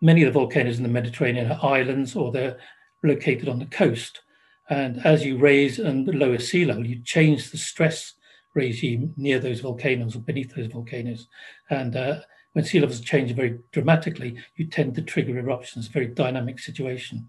many 0.00 0.22
of 0.22 0.32
the 0.32 0.38
volcanoes 0.38 0.78
in 0.78 0.82
the 0.82 0.88
Mediterranean 0.88 1.52
are 1.52 1.64
islands 1.64 2.16
or 2.16 2.32
they're 2.32 2.58
located 3.02 3.48
on 3.48 3.58
the 3.58 3.66
coast. 3.66 4.20
And 4.70 5.04
as 5.04 5.24
you 5.24 5.36
raise 5.36 5.78
and 5.78 6.06
lower 6.06 6.38
sea 6.38 6.64
level, 6.64 6.86
you 6.86 7.02
change 7.02 7.50
the 7.50 7.58
stress 7.58 8.14
regime 8.54 9.12
near 9.16 9.38
those 9.38 9.60
volcanoes 9.60 10.16
or 10.16 10.20
beneath 10.20 10.54
those 10.54 10.72
volcanoes. 10.72 11.28
And 11.68 11.96
uh, 11.96 12.20
when 12.52 12.64
sea 12.64 12.80
levels 12.80 13.00
change 13.00 13.32
very 13.32 13.58
dramatically, 13.72 14.36
you 14.56 14.66
tend 14.66 14.94
to 14.94 15.02
trigger 15.02 15.38
eruptions, 15.38 15.88
very 15.88 16.06
dynamic 16.06 16.58
situation. 16.58 17.28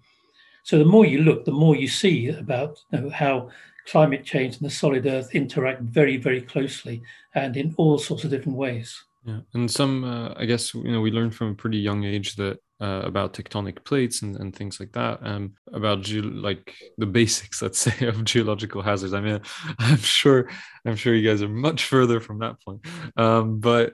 So 0.63 0.77
the 0.77 0.85
more 0.85 1.05
you 1.05 1.19
look, 1.19 1.45
the 1.45 1.51
more 1.51 1.75
you 1.75 1.87
see 1.87 2.29
about 2.29 2.79
you 2.91 3.01
know, 3.01 3.09
how 3.09 3.49
climate 3.87 4.23
change 4.23 4.57
and 4.57 4.65
the 4.65 4.73
solid 4.73 5.05
earth 5.05 5.33
interact 5.33 5.81
very, 5.81 6.17
very 6.17 6.41
closely 6.41 7.01
and 7.33 7.57
in 7.57 7.73
all 7.77 7.97
sorts 7.97 8.23
of 8.23 8.29
different 8.29 8.57
ways. 8.57 9.03
Yeah, 9.25 9.41
and 9.53 9.69
some, 9.69 10.03
uh, 10.03 10.33
I 10.35 10.45
guess, 10.45 10.73
you 10.73 10.91
know, 10.91 11.01
we 11.01 11.11
learned 11.11 11.35
from 11.35 11.51
a 11.51 11.55
pretty 11.55 11.77
young 11.77 12.03
age 12.03 12.35
that 12.37 12.57
uh, 12.79 13.01
about 13.03 13.33
tectonic 13.33 13.83
plates 13.83 14.23
and, 14.23 14.35
and 14.37 14.55
things 14.55 14.79
like 14.79 14.91
that, 14.93 15.19
um, 15.21 15.53
about 15.71 16.01
ge- 16.01 16.25
like 16.25 16.75
the 16.97 17.05
basics, 17.05 17.61
let's 17.61 17.77
say, 17.77 18.07
of 18.07 18.23
geological 18.23 18.81
hazards. 18.81 19.13
I 19.13 19.21
mean, 19.21 19.39
I'm 19.79 19.97
sure, 19.97 20.49
I'm 20.85 20.95
sure 20.95 21.13
you 21.13 21.27
guys 21.27 21.43
are 21.43 21.49
much 21.49 21.85
further 21.85 22.19
from 22.19 22.39
that 22.39 22.55
point. 22.63 22.83
Um, 23.15 23.59
but 23.59 23.93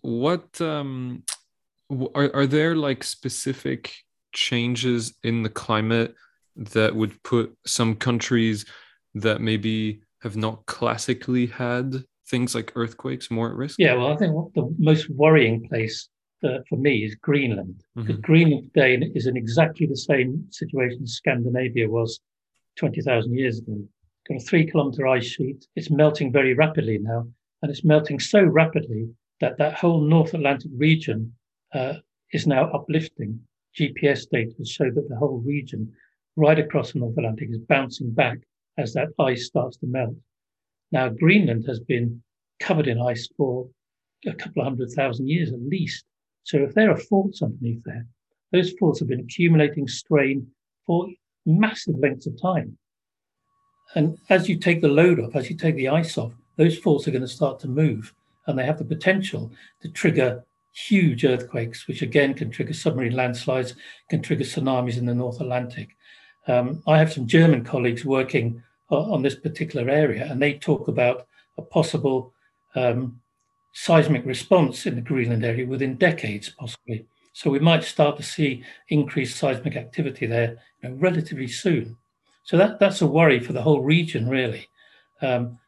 what 0.00 0.60
um, 0.60 1.24
are 2.14 2.34
are 2.34 2.46
there 2.46 2.76
like 2.76 3.02
specific 3.04 3.94
changes 4.32 5.14
in 5.22 5.42
the 5.42 5.48
climate 5.48 6.14
that 6.56 6.94
would 6.94 7.22
put 7.22 7.56
some 7.66 7.94
countries 7.96 8.64
that 9.14 9.40
maybe 9.40 10.02
have 10.22 10.36
not 10.36 10.64
classically 10.66 11.46
had 11.46 12.04
things 12.28 12.54
like 12.54 12.72
earthquakes 12.74 13.30
more 13.30 13.50
at 13.50 13.56
risk? 13.56 13.76
Yeah, 13.78 13.94
well, 13.94 14.12
I 14.12 14.16
think 14.16 14.32
the 14.54 14.74
most 14.78 15.08
worrying 15.10 15.68
place 15.68 16.08
uh, 16.44 16.58
for 16.68 16.76
me 16.76 17.04
is 17.04 17.14
Greenland. 17.16 17.82
Mm-hmm. 17.96 18.06
Because 18.06 18.20
Greenland 18.22 18.70
today 18.74 19.10
is 19.14 19.26
in 19.26 19.36
exactly 19.36 19.86
the 19.86 19.96
same 19.96 20.46
situation 20.50 21.06
Scandinavia 21.06 21.88
was 21.88 22.20
20,000 22.76 23.34
years 23.34 23.58
ago. 23.58 23.82
Got 24.28 24.38
a 24.38 24.40
three 24.40 24.66
kilometer 24.66 25.06
ice 25.06 25.24
sheet. 25.24 25.66
It's 25.76 25.90
melting 25.90 26.32
very 26.32 26.54
rapidly 26.54 26.98
now. 26.98 27.26
And 27.62 27.70
it's 27.70 27.84
melting 27.84 28.20
so 28.20 28.42
rapidly 28.42 29.08
that 29.40 29.58
that 29.58 29.74
whole 29.74 30.00
North 30.00 30.34
Atlantic 30.34 30.70
region 30.76 31.32
uh, 31.74 31.94
is 32.32 32.46
now 32.46 32.70
uplifting. 32.72 33.40
GPS 33.78 34.26
data 34.30 34.64
show 34.64 34.90
that 34.90 35.08
the 35.08 35.16
whole 35.16 35.38
region 35.44 35.92
right 36.36 36.58
across 36.58 36.92
the 36.92 36.98
North 36.98 37.16
Atlantic 37.18 37.50
is 37.50 37.58
bouncing 37.58 38.10
back 38.10 38.38
as 38.78 38.94
that 38.94 39.08
ice 39.18 39.46
starts 39.46 39.76
to 39.78 39.86
melt. 39.86 40.14
Now, 40.92 41.10
Greenland 41.10 41.64
has 41.66 41.80
been 41.80 42.22
covered 42.58 42.88
in 42.88 43.00
ice 43.00 43.28
for 43.36 43.68
a 44.26 44.32
couple 44.32 44.62
of 44.62 44.68
hundred 44.68 44.90
thousand 44.92 45.28
years 45.28 45.52
at 45.52 45.60
least. 45.60 46.04
So 46.44 46.58
if 46.58 46.74
there 46.74 46.90
are 46.90 46.96
faults 46.96 47.42
underneath 47.42 47.82
there, 47.84 48.06
those 48.52 48.72
faults 48.78 49.00
have 49.00 49.08
been 49.08 49.20
accumulating 49.20 49.88
strain 49.88 50.46
for 50.86 51.08
massive 51.44 51.98
lengths 51.98 52.26
of 52.26 52.40
time. 52.40 52.78
And 53.94 54.18
as 54.30 54.48
you 54.48 54.56
take 54.56 54.80
the 54.80 54.88
load 54.88 55.20
off, 55.20 55.36
as 55.36 55.50
you 55.50 55.56
take 55.56 55.76
the 55.76 55.88
ice 55.88 56.16
off, 56.16 56.32
those 56.56 56.78
faults 56.78 57.06
are 57.06 57.10
going 57.10 57.22
to 57.22 57.28
start 57.28 57.60
to 57.60 57.68
move 57.68 58.14
and 58.46 58.58
they 58.58 58.64
have 58.64 58.78
the 58.78 58.84
potential 58.84 59.50
to 59.80 59.88
trigger 59.88 60.44
huge 60.72 61.24
earthquakes, 61.24 61.88
which 61.88 62.02
again 62.02 62.34
can 62.34 62.50
trigger 62.50 62.74
submarine 62.74 63.14
landslides, 63.14 63.74
can 64.10 64.22
trigger 64.22 64.44
tsunamis 64.44 64.98
in 64.98 65.06
the 65.06 65.14
North 65.14 65.40
Atlantic. 65.40 65.96
Um, 66.46 66.82
I 66.86 66.98
have 66.98 67.12
some 67.12 67.26
German 67.26 67.64
colleagues 67.64 68.04
working 68.04 68.62
on 68.90 69.22
this 69.22 69.34
particular 69.34 69.90
area, 69.90 70.26
and 70.30 70.40
they 70.40 70.54
talk 70.54 70.88
about 70.88 71.26
a 71.58 71.62
possible 71.62 72.32
um, 72.74 73.20
seismic 73.72 74.24
response 74.24 74.86
in 74.86 74.94
the 74.94 75.00
Greenland 75.00 75.44
area 75.44 75.66
within 75.66 75.96
decades, 75.96 76.50
possibly. 76.50 77.06
So 77.32 77.50
we 77.50 77.58
might 77.58 77.84
start 77.84 78.16
to 78.16 78.22
see 78.22 78.62
increased 78.88 79.38
seismic 79.38 79.76
activity 79.76 80.26
there 80.26 80.56
you 80.82 80.88
know, 80.88 80.94
relatively 80.96 81.48
soon. 81.48 81.96
So 82.44 82.56
that, 82.56 82.78
that's 82.78 83.02
a 83.02 83.06
worry 83.06 83.40
for 83.40 83.52
the 83.52 83.62
whole 83.62 83.82
region, 83.82 84.28
really. 84.28 84.68
Um, 85.20 85.58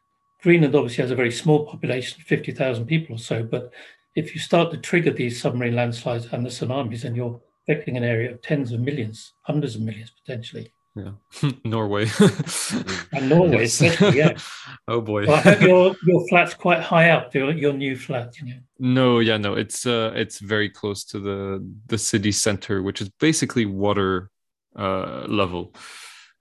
Greenland 0.41 0.75
obviously 0.75 1.01
has 1.01 1.11
a 1.11 1.15
very 1.15 1.31
small 1.31 1.65
population, 1.65 2.21
50,000 2.25 2.85
people 2.85 3.15
or 3.15 3.19
so, 3.19 3.43
but 3.43 3.71
if 4.15 4.33
you 4.33 4.39
start 4.39 4.71
to 4.71 4.77
trigger 4.77 5.11
these 5.11 5.41
submarine 5.41 5.75
landslides 5.75 6.27
and 6.31 6.45
the 6.45 6.49
tsunamis, 6.49 7.01
then 7.01 7.15
you're 7.15 7.39
affecting 7.67 7.97
an 7.97 8.03
area 8.03 8.31
of 8.31 8.41
tens 8.41 8.71
of 8.71 8.79
millions, 8.79 9.33
hundreds 9.43 9.75
of 9.75 9.81
millions 9.81 10.11
potentially. 10.11 10.71
Yeah, 10.95 11.11
Norway. 11.63 12.09
and 13.13 13.29
Norway, 13.29 13.65
especially, 13.65 14.17
yeah. 14.17 14.37
oh 14.87 15.01
boy. 15.01 15.27
Well, 15.27 15.35
I 15.35 15.41
hope 15.41 15.61
your 15.61 15.95
your 16.05 16.27
flat's 16.27 16.53
quite 16.53 16.81
high 16.81 17.11
up. 17.11 17.33
Your 17.35 17.51
your 17.51 17.73
new 17.73 17.95
flat, 17.95 18.39
you 18.39 18.47
know. 18.47 18.59
No, 18.79 19.19
yeah, 19.19 19.37
no. 19.37 19.53
It's 19.53 19.85
uh, 19.85 20.11
it's 20.15 20.39
very 20.39 20.69
close 20.69 21.03
to 21.05 21.19
the 21.19 21.65
the 21.87 21.97
city 21.97 22.31
center, 22.31 22.81
which 22.81 23.01
is 23.01 23.09
basically 23.19 23.65
water 23.65 24.31
uh 24.75 25.25
level. 25.27 25.73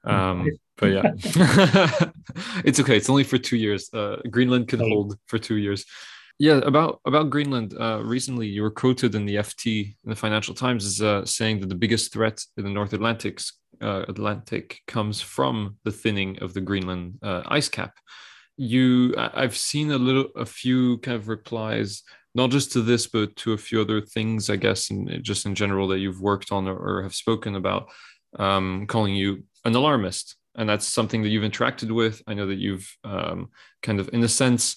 Um, 0.04 0.48
but 0.76 0.86
yeah, 0.86 1.02
it's 2.64 2.80
okay. 2.80 2.96
It's 2.96 3.10
only 3.10 3.24
for 3.24 3.38
two 3.38 3.56
years. 3.56 3.92
Uh, 3.92 4.16
Greenland 4.30 4.68
can 4.68 4.80
hold 4.80 5.16
for 5.26 5.38
two 5.38 5.56
years. 5.56 5.84
Yeah, 6.38 6.58
about 6.58 7.00
about 7.04 7.30
Greenland. 7.30 7.74
Uh, 7.78 8.00
recently, 8.04 8.46
you 8.46 8.62
were 8.62 8.70
quoted 8.70 9.14
in 9.14 9.26
the 9.26 9.36
FT 9.36 9.96
in 10.04 10.10
the 10.10 10.16
Financial 10.16 10.54
Times 10.54 10.84
as 10.84 11.02
uh, 11.02 11.24
saying 11.24 11.60
that 11.60 11.68
the 11.68 11.74
biggest 11.74 12.12
threat 12.12 12.40
in 12.56 12.64
the 12.64 12.70
North 12.70 12.92
Atlantic 12.92 13.40
uh, 13.80 14.04
Atlantic 14.08 14.80
comes 14.86 15.20
from 15.20 15.76
the 15.84 15.90
thinning 15.90 16.38
of 16.40 16.54
the 16.54 16.60
Greenland 16.60 17.18
uh, 17.22 17.42
ice 17.46 17.68
cap. 17.68 17.96
You, 18.56 19.14
I've 19.16 19.56
seen 19.56 19.92
a 19.92 19.98
little, 19.98 20.26
a 20.34 20.44
few 20.44 20.98
kind 20.98 21.16
of 21.16 21.28
replies, 21.28 22.02
not 22.34 22.50
just 22.50 22.72
to 22.72 22.82
this, 22.82 23.06
but 23.06 23.36
to 23.36 23.52
a 23.52 23.58
few 23.58 23.80
other 23.80 24.00
things, 24.00 24.50
I 24.50 24.56
guess, 24.56 24.90
and 24.90 25.22
just 25.22 25.46
in 25.46 25.54
general 25.54 25.86
that 25.88 26.00
you've 26.00 26.20
worked 26.20 26.50
on 26.50 26.66
or, 26.66 26.76
or 26.76 27.02
have 27.02 27.14
spoken 27.14 27.54
about, 27.54 27.88
um, 28.38 28.86
calling 28.88 29.14
you 29.14 29.44
an 29.64 29.74
alarmist, 29.74 30.36
and 30.54 30.68
that's 30.68 30.86
something 30.86 31.22
that 31.22 31.28
you've 31.28 31.50
interacted 31.50 31.90
with. 31.90 32.22
I 32.26 32.34
know 32.34 32.46
that 32.46 32.58
you've 32.58 32.88
um, 33.04 33.50
kind 33.82 34.00
of, 34.00 34.10
in 34.12 34.22
a 34.22 34.28
sense, 34.28 34.76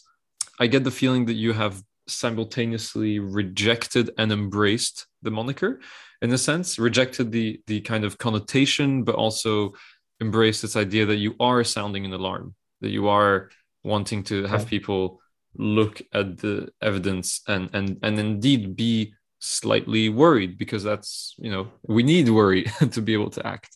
I 0.60 0.68
get 0.68 0.84
the 0.84 0.92
feeling 0.92 1.26
that 1.26 1.34
you 1.34 1.54
have 1.54 1.82
simultaneously 2.08 3.20
rejected 3.20 4.12
and 4.18 4.32
embraced 4.32 5.08
the 5.22 5.32
moniker 5.32 5.80
in 6.22 6.32
a 6.32 6.38
sense 6.38 6.78
rejected 6.78 7.32
the 7.32 7.62
the 7.68 7.82
kind 7.82 8.04
of 8.04 8.18
connotation 8.18 9.04
but 9.04 9.16
also 9.16 9.74
embraced 10.20 10.62
this 10.62 10.76
idea 10.76 11.06
that 11.06 11.18
you 11.18 11.36
are 11.40 11.64
sounding 11.64 12.06
an 12.06 12.14
alarm 12.14 12.54
that 12.82 12.90
you 12.90 13.08
are 13.08 13.50
wanting 13.84 14.24
to 14.24 14.46
have 14.46 14.68
people 14.68 15.20
look 15.56 16.02
at 16.14 16.38
the 16.38 16.70
evidence 16.82 17.42
and 17.48 17.70
and 17.74 17.98
and 18.04 18.20
indeed 18.20 18.76
be 18.76 19.14
slightly 19.40 20.10
worried 20.10 20.58
because 20.58 20.84
that's 20.84 21.36
you 21.40 21.52
know 21.52 21.68
we 21.88 22.04
need 22.04 22.30
worry 22.30 22.64
to 22.92 23.02
be 23.02 23.14
able 23.14 23.30
to 23.30 23.46
act 23.46 23.76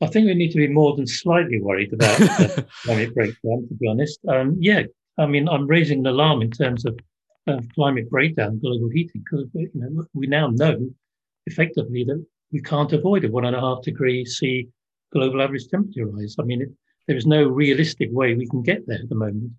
i 0.00 0.06
think 0.06 0.26
we 0.26 0.34
need 0.34 0.50
to 0.50 0.58
be 0.58 0.68
more 0.68 0.96
than 0.96 1.06
slightly 1.06 1.60
worried 1.60 1.92
about 1.92 2.18
the 2.18 2.66
climate 2.84 3.14
breakdown 3.14 3.66
to 3.68 3.74
be 3.74 3.88
honest 3.88 4.18
um, 4.28 4.56
yeah 4.58 4.82
i 5.18 5.26
mean 5.26 5.48
i'm 5.48 5.66
raising 5.66 6.00
an 6.00 6.06
alarm 6.06 6.42
in 6.42 6.50
terms 6.50 6.84
of 6.84 6.98
of 7.46 7.68
climate 7.74 8.08
breakdown, 8.10 8.58
global 8.58 8.88
heating, 8.88 9.22
because 9.24 9.46
you 9.54 9.70
know, 9.74 10.04
we 10.14 10.26
now 10.26 10.48
know 10.48 10.90
effectively 11.46 12.04
that 12.04 12.24
we 12.52 12.60
can't 12.60 12.92
avoid 12.92 13.24
a 13.24 13.30
one 13.30 13.44
and 13.44 13.56
a 13.56 13.60
half 13.60 13.82
degree 13.82 14.24
C 14.24 14.68
global 15.12 15.42
average 15.42 15.68
temperature 15.68 16.06
rise. 16.06 16.36
I 16.38 16.42
mean, 16.42 16.62
it, 16.62 16.68
there 17.06 17.16
is 17.16 17.26
no 17.26 17.44
realistic 17.48 18.08
way 18.12 18.34
we 18.34 18.48
can 18.48 18.62
get 18.62 18.86
there 18.86 19.00
at 19.02 19.08
the 19.08 19.14
moment. 19.14 19.52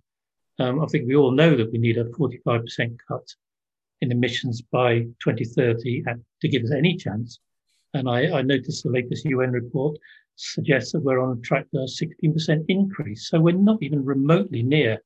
Um, 0.59 0.81
I 0.81 0.85
think 0.87 1.07
we 1.07 1.15
all 1.15 1.31
know 1.31 1.55
that 1.55 1.71
we 1.71 1.79
need 1.79 1.97
a 1.97 2.05
45% 2.05 2.97
cut 3.07 3.27
in 4.01 4.11
emissions 4.11 4.61
by 4.61 4.99
2030 5.23 6.03
at, 6.07 6.17
to 6.41 6.47
give 6.47 6.63
us 6.63 6.71
any 6.71 6.95
chance. 6.95 7.39
And 7.93 8.09
I, 8.09 8.37
I 8.37 8.41
noticed 8.41 8.83
the 8.83 8.89
latest 8.89 9.25
UN 9.25 9.51
report 9.51 9.97
suggests 10.41 10.91
that 10.91 11.01
we're 11.01 11.21
on 11.21 11.41
track 11.41 11.65
for 11.71 11.81
a 11.81 11.85
16% 11.85 12.65
increase. 12.67 13.29
So 13.29 13.39
we're 13.39 13.55
not 13.55 13.81
even 13.81 14.03
remotely 14.03 14.63
near 14.63 15.01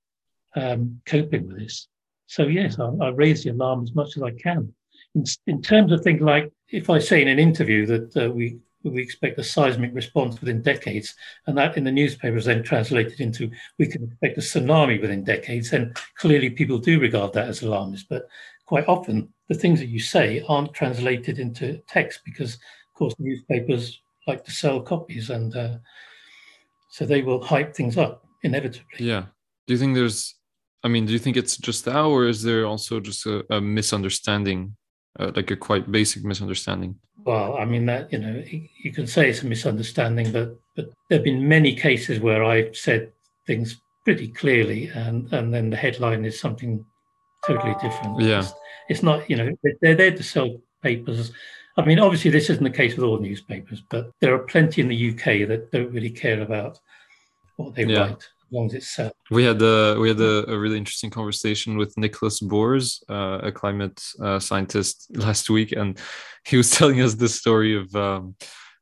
um, 0.55 1.01
coping 1.05 1.47
with 1.47 1.59
this. 1.59 1.87
So 2.27 2.43
yes, 2.43 2.79
I, 2.79 2.89
I, 3.01 3.09
raise 3.09 3.43
the 3.43 3.51
alarm 3.51 3.83
as 3.83 3.93
much 3.93 4.17
as 4.17 4.23
I 4.23 4.31
can. 4.31 4.73
In, 5.13 5.23
in, 5.47 5.61
terms 5.61 5.91
of 5.91 6.01
things 6.01 6.21
like 6.21 6.51
if 6.69 6.89
I 6.89 6.99
say 6.99 7.21
in 7.21 7.27
an 7.27 7.39
interview 7.39 7.85
that 7.85 8.17
uh, 8.17 8.31
we 8.31 8.57
we 8.83 9.01
expect 9.01 9.39
a 9.39 9.43
seismic 9.43 9.93
response 9.93 10.39
within 10.39 10.61
decades, 10.61 11.15
and 11.47 11.57
that 11.57 11.77
in 11.77 11.83
the 11.83 11.91
newspaper 11.91 12.37
is 12.37 12.45
then 12.45 12.63
translated 12.63 13.19
into 13.19 13.49
we 13.79 13.87
can 13.87 14.03
expect 14.03 14.37
a 14.37 14.41
tsunami 14.41 15.01
within 15.01 15.23
decades, 15.23 15.71
then 15.71 15.93
clearly 16.17 16.49
people 16.49 16.77
do 16.77 16.99
regard 16.99 17.33
that 17.33 17.47
as 17.47 17.61
alarmist. 17.61 18.07
But 18.09 18.27
quite 18.65 18.87
often, 18.87 19.33
the 19.49 19.55
things 19.55 19.79
that 19.79 19.87
you 19.87 19.99
say 19.99 20.43
aren't 20.47 20.73
translated 20.73 21.39
into 21.39 21.81
text 21.87 22.21
because, 22.25 22.55
of 22.55 22.93
course, 22.93 23.15
newspapers 23.19 24.01
like 24.27 24.43
to 24.45 24.51
sell 24.51 24.81
copies, 24.81 25.29
and 25.29 25.55
uh, 25.55 25.77
so 26.89 27.05
they 27.05 27.21
will 27.21 27.43
hype 27.43 27.75
things 27.75 27.97
up 27.97 28.25
inevitably. 28.43 28.99
Yeah. 28.99 29.25
Do 29.67 29.73
you 29.73 29.79
think 29.79 29.95
there's 29.95 30.35
I 30.85 30.87
mean, 30.87 31.07
do 31.07 31.13
you 31.13 31.19
think 31.19 31.35
it's 31.35 31.57
just 31.57 31.83
that, 31.85 31.99
or 31.99 32.27
is 32.27 32.43
there 32.43 32.67
also 32.67 32.99
just 32.99 33.25
a, 33.25 33.43
a 33.49 33.59
misunderstanding, 33.59 34.75
uh, 35.19 35.31
like 35.35 35.49
a 35.49 35.55
quite 35.55 35.91
basic 35.91 36.23
misunderstanding? 36.23 36.99
Well, 37.25 37.57
I 37.57 37.65
mean 37.65 37.87
that 37.87 38.13
you 38.13 38.19
know 38.19 38.43
you 38.83 38.91
can 38.93 39.07
say 39.07 39.27
it's 39.27 39.41
a 39.41 39.47
misunderstanding, 39.47 40.31
but 40.31 40.59
but 40.75 40.91
there 41.09 41.17
have 41.17 41.23
been 41.23 41.47
many 41.47 41.75
cases 41.75 42.19
where 42.19 42.43
I've 42.43 42.77
said 42.77 43.11
things 43.47 43.81
pretty 44.03 44.27
clearly, 44.27 44.89
and 44.89 45.33
and 45.33 45.51
then 45.51 45.71
the 45.71 45.75
headline 45.75 46.23
is 46.23 46.39
something 46.39 46.85
totally 47.47 47.73
different. 47.81 48.21
Yeah, 48.21 48.41
it's, 48.41 48.53
it's 48.89 49.03
not 49.03 49.27
you 49.27 49.37
know 49.37 49.49
they're 49.81 49.95
there 49.95 50.15
to 50.15 50.21
sell 50.21 50.61
papers. 50.83 51.31
I 51.77 51.83
mean, 51.85 51.99
obviously 51.99 52.31
this 52.31 52.49
isn't 52.49 52.63
the 52.63 52.69
case 52.69 52.95
with 52.95 53.03
all 53.05 53.19
newspapers, 53.19 53.81
but 53.89 54.11
there 54.21 54.33
are 54.33 54.39
plenty 54.39 54.81
in 54.81 54.87
the 54.87 55.09
UK 55.11 55.47
that 55.47 55.71
don't 55.71 55.91
really 55.91 56.09
care 56.09 56.41
about 56.41 56.79
what 57.57 57.75
they 57.75 57.83
Yeah. 57.83 57.99
write, 58.07 58.23
as 58.23 58.51
long 58.51 58.67
as 58.67 58.73
it's 58.75 58.95
set. 58.95 59.13
We 59.29 59.43
had 59.43 59.61
a 59.61 59.97
we 59.99 60.07
had 60.07 60.21
a, 60.21 60.49
a 60.51 60.57
really 60.57 60.77
interesting 60.77 61.09
conversation 61.09 61.77
with 61.77 61.97
Nicholas 61.97 62.39
Boers, 62.39 63.03
uh, 63.09 63.39
a 63.43 63.51
climate 63.51 64.01
uh, 64.21 64.39
scientist, 64.39 65.07
last 65.17 65.49
week, 65.49 65.71
and 65.73 65.99
he 66.45 66.57
was 66.57 66.71
telling 66.77 67.01
us 67.01 67.15
the 67.15 67.29
story 67.29 67.75
of 67.75 67.93
um, 67.95 68.35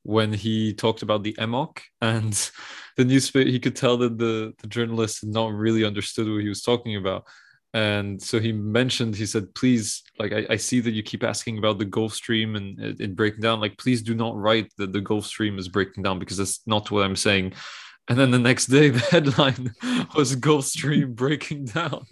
when 0.04 0.34
he 0.34 0.74
talked 0.74 1.02
about 1.02 1.24
the 1.24 1.34
AMOC 1.40 1.80
and 2.02 2.52
the 2.98 3.06
newspaper. 3.06 3.50
He 3.50 3.60
could 3.60 3.76
tell 3.76 3.98
that 3.98 4.18
the 4.20 4.54
the 4.62 4.68
journalist 4.68 5.22
had 5.22 5.32
not 5.32 5.52
really 5.54 5.84
understood 5.84 6.28
what 6.30 6.42
he 6.42 6.50
was 6.50 6.62
talking 6.62 6.96
about, 6.96 7.26
and 7.74 8.22
so 8.22 8.40
he 8.40 8.52
mentioned 8.52 9.16
he 9.16 9.26
said, 9.26 9.54
"Please, 9.56 10.04
like 10.20 10.32
I, 10.32 10.46
I 10.52 10.56
see 10.58 10.80
that 10.80 10.92
you 10.92 11.02
keep 11.02 11.24
asking 11.24 11.58
about 11.58 11.80
the 11.80 11.86
Gulf 11.86 12.14
Stream 12.14 12.56
and 12.56 12.80
it, 12.80 13.02
it 13.02 13.16
breaking 13.16 13.42
down. 13.42 13.60
Like, 13.60 13.78
please 13.78 14.02
do 14.02 14.14
not 14.14 14.36
write 14.36 14.72
that 14.78 14.94
the 14.94 15.02
Gulf 15.02 15.26
Stream 15.26 15.58
is 15.58 15.68
breaking 15.68 16.04
down 16.04 16.20
because 16.20 16.38
that's 16.38 16.62
not 16.68 16.92
what 16.92 17.04
I'm 17.04 17.16
saying." 17.16 17.54
And 18.10 18.20
then 18.20 18.32
the 18.32 18.40
next 18.40 18.68
day, 18.68 18.90
the 18.92 19.00
headline 19.00 19.74
was 20.16 20.36
Gulf 20.36 20.66
Stream 20.66 21.14
breaking 21.14 21.66
down. 21.66 22.06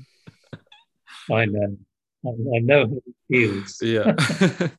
I 1.31 1.45
know. 1.45 1.77
I, 2.25 2.59
know 2.59 2.87
how 2.87 2.93
it 2.93 3.03
feels. 3.29 3.77
Yeah. 3.81 4.13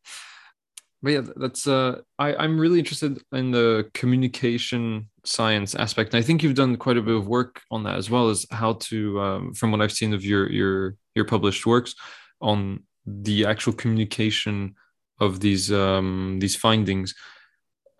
but 1.02 1.10
yeah, 1.10 1.22
that's 1.36 1.66
uh 1.66 2.00
I, 2.18 2.34
I'm 2.34 2.58
really 2.58 2.78
interested 2.78 3.20
in 3.32 3.50
the 3.50 3.90
communication 3.94 5.08
science 5.24 5.74
aspect. 5.74 6.14
And 6.14 6.22
I 6.22 6.26
think 6.26 6.42
you've 6.42 6.54
done 6.54 6.76
quite 6.76 6.96
a 6.96 7.02
bit 7.02 7.14
of 7.14 7.28
work 7.28 7.62
on 7.70 7.84
that 7.84 7.96
as 7.96 8.10
well 8.10 8.28
as 8.28 8.46
how 8.50 8.74
to 8.74 9.20
um, 9.20 9.54
from 9.54 9.70
what 9.70 9.80
I've 9.80 9.92
seen 9.92 10.14
of 10.14 10.24
your 10.24 10.50
your 10.50 10.96
your 11.14 11.24
published 11.24 11.66
works 11.66 11.94
on 12.40 12.82
the 13.06 13.46
actual 13.46 13.72
communication 13.72 14.74
of 15.20 15.40
these 15.40 15.72
um 15.72 16.38
these 16.40 16.56
findings 16.56 17.14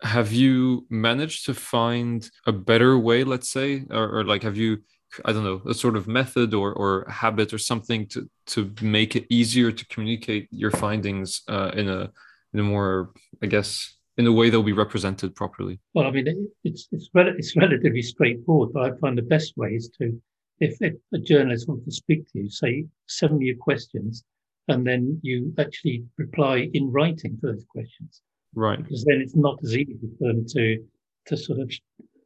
have 0.01 0.33
you 0.33 0.85
managed 0.89 1.45
to 1.45 1.53
find 1.53 2.29
a 2.45 2.51
better 2.51 2.97
way 2.97 3.23
let's 3.23 3.49
say 3.49 3.85
or, 3.89 4.19
or 4.19 4.23
like 4.25 4.43
have 4.43 4.57
you 4.57 4.77
i 5.25 5.31
don't 5.31 5.43
know 5.43 5.61
a 5.69 5.73
sort 5.73 5.95
of 5.95 6.07
method 6.07 6.53
or 6.53 6.73
or 6.73 7.05
habit 7.09 7.53
or 7.53 7.57
something 7.57 8.05
to 8.07 8.29
to 8.45 8.73
make 8.81 9.15
it 9.15 9.25
easier 9.29 9.71
to 9.71 9.85
communicate 9.87 10.47
your 10.51 10.71
findings 10.71 11.41
uh, 11.47 11.71
in 11.75 11.87
a 11.87 12.11
in 12.53 12.59
a 12.59 12.63
more 12.63 13.11
i 13.41 13.45
guess 13.45 13.95
in 14.17 14.27
a 14.27 14.31
way 14.31 14.49
they'll 14.49 14.63
be 14.63 14.73
represented 14.73 15.35
properly 15.35 15.79
Well, 15.93 16.07
I 16.07 16.11
mean, 16.11 16.49
it's 16.63 16.87
it's, 16.91 17.09
rel- 17.13 17.35
it's 17.37 17.55
relatively 17.55 18.01
straightforward, 18.01 18.73
but 18.73 18.83
I 18.83 18.97
find 18.97 19.17
the 19.17 19.23
best 19.23 19.57
way 19.57 19.69
is 19.69 19.89
to, 19.99 20.21
if, 20.59 20.77
if 20.81 20.95
a 21.13 21.17
journalist 21.17 21.67
wants 21.67 21.85
to 21.85 21.91
speak 21.91 22.31
to 22.31 22.39
you, 22.39 22.49
say, 22.49 22.85
send 23.07 23.37
me 23.37 23.47
your 23.47 23.57
questions, 23.57 24.23
and 24.67 24.85
then 24.85 25.19
you 25.23 25.53
actually 25.59 26.03
reply 26.17 26.69
in 26.73 26.91
writing 26.91 27.37
to 27.39 27.47
those 27.47 27.65
questions, 27.69 28.21
right 28.55 28.81
because 28.81 29.03
then 29.05 29.19
it's 29.19 29.35
not 29.35 29.59
as 29.63 29.75
easy 29.75 29.97
for 30.19 30.27
them 30.27 30.45
to 30.47 30.83
to 31.25 31.37
sort 31.37 31.59
of 31.59 31.71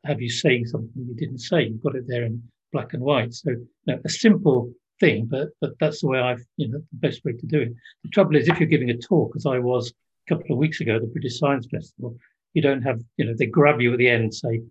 have 0.04 0.22
you 0.22 0.30
saying 0.30 0.66
something 0.66 0.92
you 0.96 1.16
didn't 1.16 1.40
say. 1.40 1.64
You've 1.64 1.84
got 1.84 1.96
it 1.96 2.08
there 2.08 2.24
in 2.24 2.42
black 2.72 2.94
and 2.94 3.04
white. 3.04 3.34
So 3.34 3.52
you 3.52 3.68
know, 3.86 4.00
a 4.04 4.10
simple 4.10 4.72
thing, 5.00 5.26
but 5.26 5.50
but 5.62 5.72
that's 5.80 6.02
the 6.02 6.08
way 6.08 6.20
I've 6.20 6.44
you 6.58 6.68
know 6.70 6.80
the 6.80 7.08
best 7.08 7.24
way 7.24 7.34
to 7.34 7.46
do 7.46 7.62
it. 7.62 7.74
The 8.04 8.10
trouble 8.10 8.36
is 8.36 8.48
if 8.48 8.60
you're 8.60 8.70
giving 8.70 8.90
a 8.90 8.98
talk, 8.98 9.34
as 9.36 9.46
I 9.46 9.60
was 9.60 9.94
couple 10.28 10.52
of 10.52 10.58
weeks 10.58 10.82
ago 10.82 10.96
at 10.96 11.02
the 11.02 11.08
British 11.08 11.40
Science 11.40 11.68
Festival, 11.70 12.18
you 12.54 12.62
don't 12.62 12.82
have 12.82 13.02
you 13.18 13.26
know 13.26 13.34
they 13.38 13.46
grab 13.46 13.82
you 13.82 13.92
at 13.94 13.98
the 13.98 14.10
end 14.10 14.24
and 14.24 14.34
say, 14.34 14.62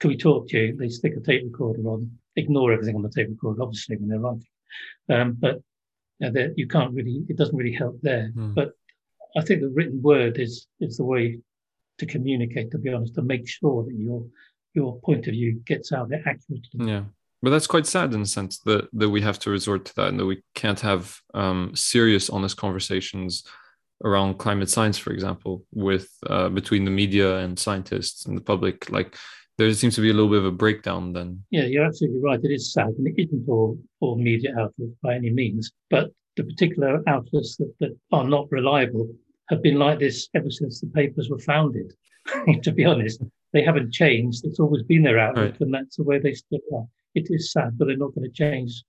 "Can 0.00 0.10
we 0.10 0.16
talk 0.16 0.48
to 0.48 0.58
you?" 0.58 0.76
They 0.76 0.88
stick 0.88 1.14
a 1.16 1.20
tape 1.20 1.44
recorder 1.44 1.82
on, 1.88 2.10
ignore 2.36 2.72
everything 2.72 2.96
on 2.96 3.02
the 3.02 3.10
tape 3.10 3.28
recorder, 3.28 3.62
obviously 3.62 3.96
when 3.96 4.08
they're 4.08 4.20
writing, 4.20 4.46
um, 5.08 5.36
but 5.38 5.56
you, 6.18 6.26
know, 6.26 6.32
that 6.32 6.54
you 6.56 6.66
can't 6.66 6.94
really 6.94 7.24
it 7.28 7.36
doesn't 7.36 7.56
really 7.56 7.72
help 7.72 7.98
there. 8.02 8.30
Hmm. 8.34 8.54
But 8.54 8.72
I 9.36 9.42
think 9.42 9.60
the 9.60 9.68
written 9.68 10.02
word 10.02 10.38
is 10.38 10.66
is 10.80 10.96
the 10.96 11.04
way 11.04 11.38
to 11.98 12.06
communicate. 12.06 12.70
To 12.70 12.78
be 12.78 12.92
honest, 12.92 13.14
to 13.14 13.22
make 13.22 13.48
sure 13.48 13.84
that 13.84 13.94
your 13.94 14.24
your 14.74 15.00
point 15.00 15.26
of 15.26 15.32
view 15.32 15.60
gets 15.64 15.92
out 15.92 16.08
there 16.08 16.22
accurately. 16.26 16.86
Yeah. 16.92 17.04
But 17.40 17.50
that's 17.50 17.68
quite 17.68 17.86
sad 17.86 18.14
in 18.14 18.22
a 18.22 18.26
sense 18.26 18.58
that, 18.60 18.88
that 18.92 19.10
we 19.10 19.20
have 19.20 19.38
to 19.40 19.50
resort 19.50 19.84
to 19.84 19.94
that 19.94 20.08
and 20.08 20.18
that 20.18 20.26
we 20.26 20.42
can't 20.56 20.80
have 20.80 21.20
um, 21.34 21.70
serious, 21.74 22.28
honest 22.28 22.56
conversations 22.56 23.44
around 24.04 24.38
climate 24.38 24.70
science, 24.70 24.98
for 24.98 25.12
example, 25.12 25.64
with 25.72 26.08
uh, 26.26 26.48
between 26.48 26.84
the 26.84 26.90
media 26.90 27.38
and 27.38 27.58
scientists 27.58 28.26
and 28.26 28.36
the 28.36 28.40
public. 28.42 28.90
Like 28.90 29.16
there 29.56 29.72
seems 29.74 29.94
to 29.96 30.00
be 30.00 30.10
a 30.10 30.12
little 30.14 30.30
bit 30.30 30.38
of 30.38 30.44
a 30.44 30.52
breakdown 30.52 31.12
then. 31.12 31.42
Yeah, 31.50 31.64
you're 31.64 31.84
absolutely 31.84 32.20
right. 32.22 32.40
It 32.42 32.52
is 32.52 32.72
sad, 32.72 32.88
and 32.88 33.06
it 33.06 33.20
isn't 33.20 33.48
all 33.48 33.78
all 34.00 34.16
media 34.16 34.50
outlets 34.58 34.92
by 35.02 35.14
any 35.14 35.30
means. 35.30 35.72
But 35.90 36.10
the 36.36 36.44
particular 36.44 37.02
outlets 37.08 37.56
that, 37.56 37.72
that 37.80 37.96
are 38.12 38.24
not 38.24 38.50
reliable 38.52 39.08
have 39.48 39.62
been 39.62 39.78
like 39.78 39.98
this 39.98 40.28
ever 40.34 40.50
since 40.50 40.80
the 40.80 40.86
papers 40.88 41.28
were 41.28 41.38
founded. 41.40 41.92
to 42.62 42.72
be 42.72 42.84
honest, 42.84 43.22
they 43.52 43.62
haven't 43.62 43.92
changed. 43.92 44.44
It's 44.44 44.60
always 44.60 44.82
been 44.82 45.02
their 45.02 45.18
outlook, 45.18 45.52
Right. 45.52 45.60
and 45.60 45.74
that's 45.74 45.96
the 45.96 46.04
way 46.04 46.18
they 46.18 46.34
still 46.34 46.60
are. 46.76 46.86
It 47.14 47.26
is 47.30 47.50
sad, 47.52 47.76
but 47.78 47.86
they're 47.86 47.96
not 47.96 48.14
going 48.14 48.30
to 48.30 48.34
change 48.34 48.84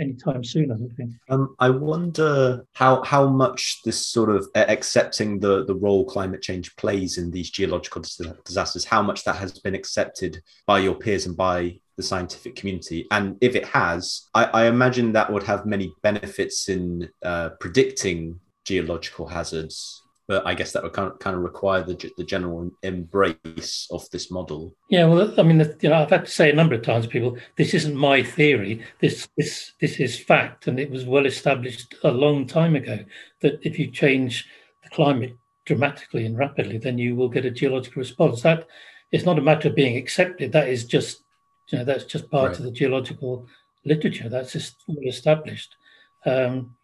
anytime 0.00 0.42
soon. 0.44 0.72
I 0.72 0.76
don't 0.76 0.94
think. 0.96 1.12
Um, 1.28 1.54
I 1.58 1.70
wonder 1.70 2.64
how 2.74 3.02
how 3.02 3.28
much 3.28 3.82
this 3.84 4.06
sort 4.06 4.30
of 4.30 4.48
uh, 4.54 4.64
accepting 4.68 5.38
the 5.38 5.64
the 5.64 5.74
role 5.74 6.04
climate 6.04 6.42
change 6.42 6.74
plays 6.76 7.18
in 7.18 7.30
these 7.30 7.50
geological 7.50 8.02
disasters, 8.44 8.84
how 8.84 9.02
much 9.02 9.24
that 9.24 9.36
has 9.36 9.58
been 9.58 9.74
accepted 9.74 10.42
by 10.66 10.78
your 10.80 10.94
peers 10.94 11.26
and 11.26 11.36
by 11.36 11.78
the 11.96 12.02
scientific 12.02 12.56
community, 12.56 13.06
and 13.10 13.36
if 13.40 13.56
it 13.56 13.64
has, 13.64 14.28
I, 14.34 14.44
I 14.44 14.64
imagine 14.66 15.12
that 15.12 15.32
would 15.32 15.44
have 15.44 15.64
many 15.64 15.94
benefits 16.02 16.68
in 16.68 17.08
uh, 17.24 17.50
predicting 17.58 18.38
geological 18.64 19.26
hazards. 19.26 20.02
But 20.28 20.44
I 20.44 20.54
guess 20.54 20.72
that 20.72 20.82
would 20.82 20.92
kind 20.92 21.12
of, 21.12 21.18
kind 21.20 21.36
of 21.36 21.42
require 21.42 21.82
the, 21.84 21.94
the 22.16 22.24
general 22.24 22.70
embrace 22.82 23.86
of 23.92 24.10
this 24.10 24.28
model. 24.30 24.74
Yeah, 24.90 25.06
well, 25.06 25.32
I 25.38 25.42
mean, 25.44 25.60
you 25.80 25.88
know, 25.88 25.96
I've 26.02 26.10
had 26.10 26.24
to 26.24 26.30
say 26.30 26.50
a 26.50 26.54
number 26.54 26.74
of 26.74 26.82
times 26.82 27.04
to 27.04 27.10
people, 27.10 27.38
this 27.56 27.74
isn't 27.74 27.94
my 27.94 28.22
theory. 28.24 28.82
This 29.00 29.28
this 29.36 29.72
this 29.80 30.00
is 30.00 30.18
fact, 30.18 30.66
and 30.66 30.80
it 30.80 30.90
was 30.90 31.04
well 31.04 31.26
established 31.26 31.94
a 32.02 32.10
long 32.10 32.46
time 32.46 32.74
ago 32.74 32.98
that 33.40 33.60
if 33.62 33.78
you 33.78 33.88
change 33.90 34.48
the 34.82 34.90
climate 34.90 35.36
dramatically 35.64 36.26
and 36.26 36.36
rapidly, 36.36 36.78
then 36.78 36.98
you 36.98 37.14
will 37.14 37.28
get 37.28 37.44
a 37.44 37.50
geological 37.50 38.00
response. 38.00 38.42
That 38.42 38.66
it's 39.12 39.24
not 39.24 39.38
a 39.38 39.42
matter 39.42 39.68
of 39.68 39.76
being 39.76 39.96
accepted. 39.96 40.50
That 40.50 40.68
is 40.68 40.84
just, 40.84 41.22
you 41.68 41.78
know, 41.78 41.84
that's 41.84 42.04
just 42.04 42.28
part 42.30 42.50
Right. 42.50 42.58
of 42.58 42.64
the 42.64 42.72
geological 42.72 43.46
literature. 43.84 44.28
That's 44.28 44.52
just 44.52 44.74
well 44.88 45.06
established. 45.08 45.76
Um, 46.24 46.74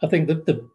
I 0.00 0.06
think 0.06 0.28
that 0.28 0.46
the 0.46 0.68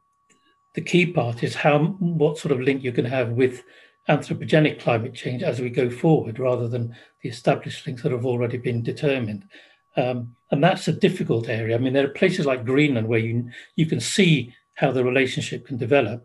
the 0.77 0.81
key 0.83 1.07
part 1.07 1.43
is 1.43 1.55
how 1.55 1.79
what 1.97 2.37
sort 2.37 2.51
of 2.51 2.61
link 2.61 2.83
you 2.83 2.91
can 2.91 3.03
have 3.03 3.31
with 3.31 3.63
anthropogenic 4.09 4.79
climate 4.79 5.15
change 5.15 5.41
as 5.41 5.59
we 5.59 5.71
go 5.71 5.89
forward, 5.89 6.37
rather 6.37 6.67
than 6.67 6.95
the 7.23 7.29
established 7.29 7.87
links 7.87 8.03
that 8.03 8.11
have 8.11 8.27
already 8.27 8.59
been 8.59 8.83
determined. 8.83 9.43
Um, 9.95 10.35
and 10.51 10.63
that's 10.63 10.87
a 10.87 10.93
difficult 10.93 11.49
area. 11.49 11.73
I 11.73 11.79
mean, 11.79 11.93
there 11.93 12.05
are 12.05 12.21
places 12.21 12.45
like 12.45 12.63
Greenland 12.63 13.07
where 13.07 13.17
you 13.17 13.49
you 13.75 13.87
can 13.87 13.99
see 13.99 14.53
how 14.75 14.91
the 14.91 15.03
relationship 15.03 15.65
can 15.65 15.77
develop, 15.77 16.23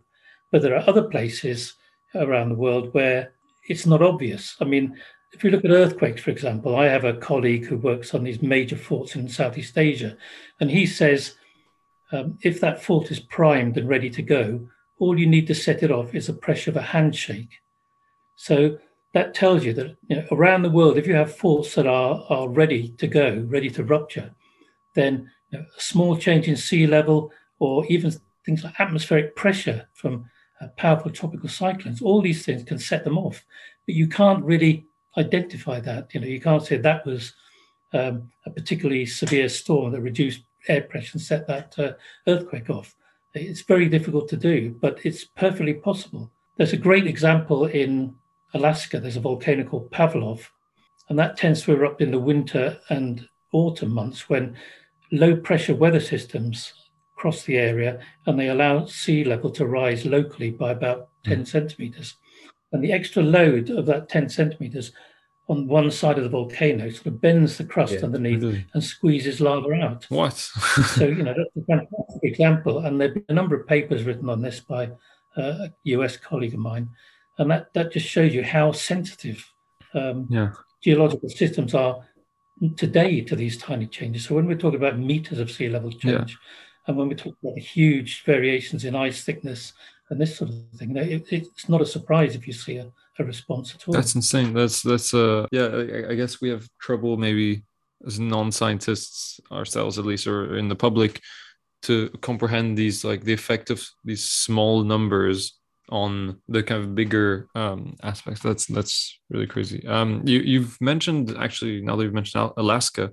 but 0.51 0.61
there 0.61 0.77
are 0.77 0.87
other 0.87 1.05
places 1.05 1.73
around 2.15 2.51
the 2.51 2.63
world 2.67 2.93
where 2.93 3.33
it's 3.71 3.87
not 3.87 4.03
obvious. 4.03 4.55
I 4.61 4.65
mean, 4.65 4.99
if 5.33 5.43
you 5.43 5.51
look 5.51 5.65
at 5.65 5.71
earthquakes, 5.71 6.21
for 6.21 6.31
example, 6.31 6.77
I 6.77 6.89
have 6.89 7.05
a 7.05 7.15
colleague 7.15 7.65
who 7.65 7.79
works 7.79 8.13
on 8.13 8.23
these 8.23 8.43
major 8.43 8.77
faults 8.77 9.17
in 9.17 9.31
Southeast 9.31 9.79
Asia, 9.79 10.15
and 10.61 10.71
he 10.71 10.85
says 10.85 11.37
um, 12.13 12.39
if 12.43 12.61
that 12.61 12.83
fault 12.83 13.11
is 13.11 13.21
primed 13.21 13.77
and 13.77 13.89
ready 13.89 14.11
to 14.11 14.23
go, 14.23 14.69
all 14.99 15.19
you 15.19 15.27
need 15.27 15.47
to 15.49 15.55
set 15.55 15.83
it 15.83 15.91
off 15.91 16.15
is 16.15 16.27
the 16.27 16.33
pressure 16.33 16.71
of 16.71 16.77
a 16.77 16.83
handshake. 16.83 17.61
So 18.37 18.79
that 19.15 19.35
tells 19.35 19.65
you 19.65 19.73
that 19.75 19.97
you 20.09 20.17
know, 20.17 20.27
around 20.31 20.63
the 20.63 20.71
world, 20.71 20.97
if 20.97 21.07
you 21.07 21.15
have 21.15 21.35
faults 21.35 21.75
that 21.75 21.87
are, 21.87 22.25
are 22.29 22.49
ready 22.49 22.91
to 22.99 23.07
go, 23.07 23.45
ready 23.49 23.71
to 23.71 23.85
rupture, 23.85 24.35
then 24.95 25.31
you 25.51 25.59
know, 25.59 25.65
a 25.77 25.81
small 25.81 26.17
change 26.17 26.49
in 26.49 26.57
sea 26.57 26.87
level 26.87 27.33
or 27.59 27.85
even 27.87 28.13
things 28.45 28.65
like 28.65 28.79
atmospheric 28.81 29.37
pressure 29.37 29.89
from 29.95 30.29
uh, 30.61 30.69
powerful 30.77 31.11
tropical 31.11 31.49
cyclones, 31.49 32.03
all 32.03 32.23
these 32.23 32.45
things 32.45 32.63
can 32.63 32.79
set 32.79 33.05
them 33.05 33.19
off. 33.19 33.45
But 33.87 33.95
you 33.95 34.09
can't 34.09 34.45
really 34.45 34.87
identify 35.17 35.81
that. 35.81 36.15
You 36.15 36.21
know, 36.21 36.27
you 36.27 36.41
can't 36.41 36.65
say 36.65 36.77
that 36.77 37.05
was 37.05 37.33
um, 37.93 38.31
a 38.47 38.51
particularly 38.51 39.07
severe 39.07 39.49
storm 39.49 39.93
that 39.93 40.01
reduced 40.01 40.43
air 40.69 40.83
pressure 40.83 41.13
and 41.15 41.23
set 41.23 41.47
that 41.47 41.79
uh, 41.79 41.93
earthquake 42.27 42.71
off. 42.71 42.95
It's 43.35 43.63
very 43.63 43.89
difficult 43.89 44.29
to 44.29 44.37
do, 44.37 44.77
but 44.81 44.99
it's 45.05 45.25
perfectly 45.25 45.75
possible. 45.75 46.31
There's 46.57 46.75
a 46.75 46.79
great 46.79 47.07
example 47.07 47.67
in 47.67 48.15
Alaska. 48.55 49.01
There's 49.01 49.17
a 49.17 49.21
volcano 49.21 49.65
called 49.65 49.91
Pavlov, 49.91 50.47
and 51.09 51.19
that 51.19 51.37
tends 51.37 51.63
to 51.63 51.73
erupt 51.73 52.03
in 52.03 52.11
the 52.11 52.19
winter 52.19 52.79
and 52.91 53.27
autumn 53.53 53.93
months 53.93 54.29
when 54.29 54.57
low 55.11 55.37
pressure 55.37 55.75
weather 55.75 56.01
systems 56.01 56.73
cross 57.17 57.45
the 57.45 57.57
area 57.57 58.01
and 58.27 58.39
they 58.39 58.49
allow 58.49 58.85
sea 58.87 59.23
level 59.23 59.51
to 59.51 59.67
rise 59.67 60.05
locally 60.05 60.51
by 60.51 60.73
about 60.73 61.09
10 61.25 61.47
centimeters. 61.47 62.17
And 62.73 62.83
the 62.83 62.93
extra 62.93 63.23
load 63.23 63.71
of 63.71 63.87
that 63.87 64.09
10 64.09 64.29
centimeters 64.29 64.93
on 65.53 65.69
one 65.69 65.91
side 65.91 66.17
of 66.17 66.25
the 66.25 66.31
volcano 66.31 66.89
sort 66.89 67.09
of 67.09 67.21
bends 67.21 67.59
the 67.59 67.65
crust 67.65 67.93
Yeah, 67.93 68.05
underneath 68.05 68.43
Really? 68.43 68.67
and 68.73 68.83
squeezes 68.83 69.39
lava 69.39 69.71
out. 69.75 70.07
What? 70.09 70.33
So, 70.97 71.05
you 71.05 71.23
know, 71.23 71.35
that's 71.37 71.57
a 71.57 71.65
fantastic 71.67 72.23
example. 72.23 72.79
And 72.79 72.99
there 72.99 73.09
have 73.09 73.15
been 73.15 73.25
a 73.29 73.35
number 73.35 73.55
of 73.55 73.67
papers 73.67 74.05
written 74.05 74.31
on 74.31 74.41
this 74.41 74.61
by 74.61 74.87
uh, 75.37 75.67
a 75.67 75.73
US 75.97 76.17
colleague 76.17 76.55
of 76.55 76.61
mine. 76.61 76.89
And 77.37 77.51
that, 77.51 77.73
that 77.75 77.93
just 77.93 78.07
shows 78.07 78.35
you 78.35 78.43
how 78.43 78.73
sensitive 78.73 79.39
um, 79.93 80.27
yeah. 80.31 80.53
geological 80.83 81.29
systems 81.29 81.75
are 81.75 82.03
today 82.79 83.21
to 83.21 83.37
these 83.37 83.59
tiny 83.59 83.87
changes. 83.87 84.25
So 84.25 84.35
when 84.35 84.47
we're 84.47 84.57
talking 84.57 84.81
about 84.81 84.99
meters 84.99 85.39
of 85.39 85.51
sea 85.51 85.69
level 85.69 85.91
change, 85.91 86.31
yeah. 86.33 86.87
and 86.87 86.97
when 86.97 87.09
we 87.09 87.15
talk 87.15 87.37
about 87.43 87.57
the 87.57 87.61
huge 87.61 88.25
variations 88.25 88.87
in 88.87 88.95
ice 88.95 89.23
thickness 89.23 89.75
and 90.09 90.19
this 90.19 90.39
sort 90.39 90.51
of 90.51 90.57
thing, 90.79 90.97
it, 90.97 91.27
it's 91.31 91.69
not 91.69 91.83
a 91.83 91.87
surprise 91.87 92.35
if 92.35 92.47
you 92.47 92.55
see 92.55 92.79
a, 92.79 92.91
a 93.19 93.25
response 93.25 93.75
at 93.75 93.87
all. 93.87 93.95
That's 93.95 94.15
insane. 94.15 94.53
That's 94.55 94.83
that's 94.83 95.13
uh 95.15 95.47
yeah. 95.53 95.67
I, 95.67 96.11
I 96.11 96.15
guess 96.15 96.41
we 96.41 96.49
have 96.51 96.67
trouble 96.81 97.17
maybe 97.17 97.65
as 98.07 98.19
non-scientists 98.19 99.41
ourselves 99.51 99.99
at 99.99 100.05
least 100.05 100.27
or 100.27 100.57
in 100.57 100.69
the 100.69 100.75
public 100.75 101.21
to 101.83 102.09
comprehend 102.21 102.77
these 102.77 103.05
like 103.05 103.23
the 103.25 103.33
effect 103.33 103.71
of 103.71 103.87
these 104.05 104.25
small 104.25 104.83
numbers 104.83 105.59
on 105.89 106.41
the 106.49 106.63
kind 106.63 106.83
of 106.83 106.95
bigger 106.95 107.49
um, 107.55 107.97
aspects. 108.03 108.41
That's 108.41 108.67
that's 108.67 109.19
really 109.31 109.47
crazy. 109.47 109.87
Um, 109.87 110.23
you 110.25 110.41
you've 110.41 110.81
mentioned 110.81 111.37
actually 111.39 111.81
now 111.83 111.97
that 111.97 112.05
you've 112.05 112.15
mentioned 112.15 112.51
Alaska, 112.57 113.11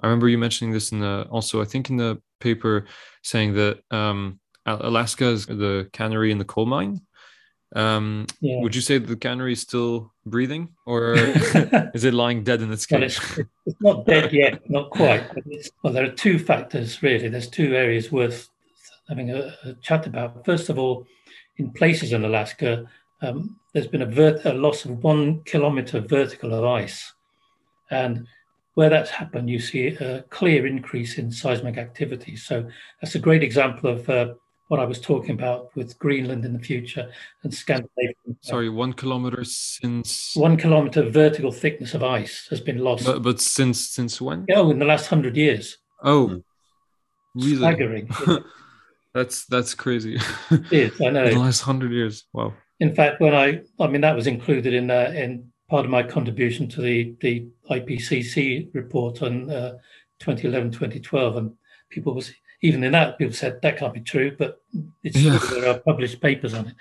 I 0.00 0.06
remember 0.06 0.28
you 0.28 0.38
mentioning 0.38 0.72
this 0.72 0.92
in 0.92 1.00
the 1.00 1.26
also 1.30 1.62
I 1.62 1.64
think 1.64 1.90
in 1.90 1.96
the 1.96 2.20
paper 2.40 2.86
saying 3.22 3.54
that 3.54 3.80
um, 3.90 4.40
Alaska 4.66 5.26
is 5.26 5.46
the 5.46 5.88
canary 5.92 6.30
in 6.30 6.38
the 6.38 6.44
coal 6.44 6.66
mine. 6.66 7.00
Um, 7.76 8.26
yeah. 8.40 8.60
Would 8.60 8.74
you 8.74 8.80
say 8.80 8.98
the 8.98 9.16
canary 9.16 9.52
is 9.52 9.60
still 9.60 10.12
breathing, 10.26 10.70
or 10.86 11.14
is 11.94 12.04
it 12.04 12.14
lying 12.14 12.42
dead 12.42 12.62
in 12.62 12.72
its 12.72 12.84
cage? 12.84 13.20
Well, 13.20 13.28
it's, 13.38 13.48
it's, 13.66 13.80
not 13.80 14.06
dead 14.06 14.32
yet, 14.32 14.68
not 14.68 14.90
quite. 14.90 15.22
well, 15.82 15.92
there 15.92 16.04
are 16.04 16.10
two 16.10 16.38
factors 16.38 17.02
really. 17.02 17.28
There's 17.28 17.48
two 17.48 17.76
areas 17.76 18.10
worth 18.10 18.48
having 19.08 19.30
a, 19.30 19.54
a 19.64 19.74
chat 19.74 20.06
about. 20.06 20.44
First 20.44 20.68
of 20.68 20.78
all, 20.78 21.06
in 21.58 21.70
places 21.70 22.12
in 22.12 22.24
Alaska, 22.24 22.86
um, 23.22 23.56
there's 23.72 23.86
been 23.86 24.02
a, 24.02 24.06
vert- 24.06 24.44
a, 24.44 24.52
loss 24.52 24.84
of 24.84 25.02
one 25.04 25.42
kilometer 25.44 26.00
vertical 26.00 26.54
of 26.54 26.64
ice. 26.64 27.12
And 27.90 28.26
where 28.74 28.88
that's 28.88 29.10
happened, 29.10 29.50
you 29.50 29.60
see 29.60 29.88
a 29.88 30.22
clear 30.30 30.66
increase 30.66 31.18
in 31.18 31.30
seismic 31.30 31.76
activity. 31.76 32.36
So 32.36 32.68
that's 33.00 33.14
a 33.14 33.18
great 33.18 33.42
example 33.42 33.90
of 33.90 34.08
uh, 34.08 34.34
what 34.70 34.78
I 34.78 34.84
was 34.84 35.00
talking 35.00 35.32
about 35.32 35.74
with 35.74 35.98
Greenland 35.98 36.44
in 36.44 36.52
the 36.52 36.60
future 36.60 37.10
and 37.42 37.52
Scandinavia. 37.52 38.14
Sorry, 38.40 38.68
one 38.68 38.92
kilometer 38.92 39.42
since 39.42 40.30
one 40.36 40.56
kilometer 40.56 41.10
vertical 41.10 41.50
thickness 41.50 41.92
of 41.92 42.04
ice 42.04 42.46
has 42.50 42.60
been 42.60 42.78
lost. 42.78 43.04
But, 43.04 43.20
but 43.20 43.40
since 43.40 43.90
since 43.90 44.20
when? 44.20 44.46
Oh, 44.54 44.70
in 44.70 44.78
the 44.78 44.84
last 44.84 45.08
hundred 45.08 45.36
years. 45.36 45.76
Oh, 46.04 46.40
really? 47.34 47.56
Staggering. 47.56 48.08
That's 49.12 49.44
that's 49.46 49.74
crazy. 49.74 50.20
It 50.52 50.72
is, 50.72 51.00
I 51.00 51.10
know. 51.10 51.24
In 51.24 51.34
the 51.34 51.40
last 51.40 51.62
hundred 51.62 51.90
years, 51.90 52.26
wow. 52.32 52.54
In 52.78 52.94
fact, 52.94 53.20
when 53.20 53.34
I, 53.34 53.62
I 53.80 53.88
mean, 53.88 54.02
that 54.02 54.14
was 54.14 54.28
included 54.28 54.72
in 54.72 54.88
uh, 54.88 55.12
in 55.12 55.50
part 55.68 55.84
of 55.84 55.90
my 55.90 56.04
contribution 56.04 56.68
to 56.68 56.80
the 56.80 57.16
the 57.20 57.48
IPCC 57.68 58.72
report 58.72 59.20
on 59.20 59.50
uh, 59.50 59.72
2011, 60.20 60.70
2012, 60.70 61.36
and 61.38 61.52
people 61.90 62.14
was 62.14 62.30
even 62.62 62.84
in 62.84 62.92
that 62.92 63.18
people 63.18 63.34
said 63.34 63.60
that 63.62 63.78
can't 63.78 63.94
be 63.94 64.00
true, 64.00 64.34
but 64.38 64.62
it's 65.02 65.16
yeah. 65.16 65.38
there 65.50 65.70
are 65.70 65.78
published 65.78 66.20
papers 66.20 66.54
on 66.54 66.68
it. 66.68 66.74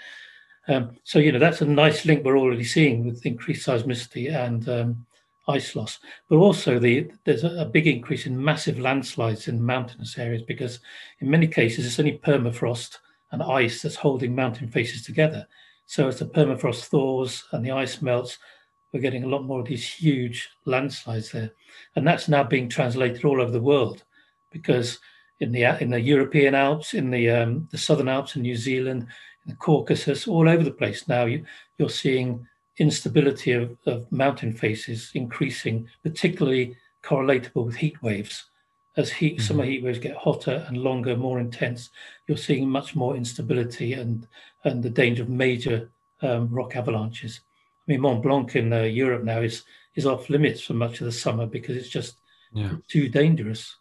Um, 0.67 0.91
so 1.03 1.19
you 1.19 1.31
know 1.31 1.39
that's 1.39 1.61
a 1.61 1.65
nice 1.65 2.05
link 2.05 2.23
we're 2.23 2.37
already 2.37 2.63
seeing 2.63 3.05
with 3.05 3.25
increased 3.25 3.67
seismicity 3.67 4.33
and 4.33 4.67
um, 4.69 5.05
ice 5.47 5.75
loss, 5.75 5.99
but 6.29 6.35
also 6.35 6.79
the 6.79 7.09
there's 7.23 7.43
a, 7.43 7.61
a, 7.61 7.65
big 7.65 7.87
increase 7.87 8.27
in 8.27 8.41
massive 8.41 8.79
landslides 8.79 9.47
in 9.47 9.65
mountainous 9.65 10.17
areas 10.17 10.43
because 10.43 10.79
in 11.19 11.29
many 11.29 11.47
cases 11.47 11.85
it's 11.85 11.99
only 11.99 12.19
permafrost 12.19 12.97
and 13.31 13.41
ice 13.41 13.81
that's 13.81 13.95
holding 13.95 14.35
mountain 14.35 14.67
faces 14.67 15.03
together. 15.03 15.47
So 15.85 16.07
as 16.07 16.19
the 16.19 16.25
permafrost 16.25 16.85
thaws 16.85 17.45
and 17.51 17.65
the 17.65 17.71
ice 17.71 18.01
melts, 18.01 18.37
we're 18.93 18.99
getting 18.99 19.23
a 19.23 19.27
lot 19.27 19.43
more 19.43 19.61
of 19.61 19.67
these 19.67 19.91
huge 19.91 20.49
landslides 20.65 21.31
there, 21.31 21.51
and 21.95 22.05
that's 22.05 22.27
now 22.27 22.43
being 22.43 22.69
translated 22.69 23.25
all 23.25 23.41
over 23.41 23.51
the 23.51 23.61
world 23.61 24.03
because 24.51 24.99
in 25.39 25.51
the 25.51 25.63
in 25.81 25.89
the 25.89 25.99
European 25.99 26.55
Alps, 26.55 26.93
in 26.93 27.11
the 27.11 27.29
um, 27.29 27.67
the 27.71 27.77
Southern 27.77 28.09
Alps 28.09 28.35
in 28.35 28.41
New 28.41 28.55
Zealand, 28.55 29.07
in 29.45 29.51
the 29.51 29.55
Caucasus, 29.55 30.27
all 30.27 30.49
over 30.49 30.63
the 30.63 30.71
place 30.71 31.07
now 31.07 31.25
you, 31.25 31.45
you're 31.77 31.89
seeing 31.89 32.47
instability 32.77 33.51
of, 33.51 33.75
of 33.85 34.09
mountain 34.11 34.53
faces 34.53 35.11
increasing, 35.13 35.87
particularly 36.01 36.75
correlatable 37.03 37.65
with 37.65 37.75
heat 37.75 38.01
waves. 38.01 38.45
As 38.97 39.11
heat, 39.11 39.37
mm-hmm. 39.37 39.43
summer 39.43 39.65
heat 39.65 39.83
waves 39.83 39.99
get 39.99 40.15
hotter 40.15 40.65
and 40.67 40.77
longer, 40.77 41.15
more 41.15 41.39
intense, 41.39 41.89
you're 42.27 42.37
seeing 42.37 42.69
much 42.69 42.95
more 42.95 43.15
instability 43.15 43.93
and 43.93 44.27
and 44.65 44.83
the 44.83 44.89
danger 44.89 45.23
of 45.23 45.29
major 45.29 45.89
um, 46.21 46.49
rock 46.49 46.75
avalanches. 46.75 47.41
I 47.87 47.91
mean, 47.91 48.01
Mont 48.01 48.21
Blanc 48.21 48.55
in 48.55 48.73
uh, 48.73 48.81
Europe 48.81 49.23
now 49.23 49.39
is 49.39 49.63
is 49.95 50.05
off 50.05 50.29
limits 50.29 50.61
for 50.61 50.73
much 50.73 50.99
of 50.99 51.05
the 51.05 51.11
summer 51.11 51.45
because 51.45 51.77
it's 51.77 51.89
just 51.89 52.17
yeah. 52.53 52.71
too 52.87 53.07
dangerous. 53.09 53.77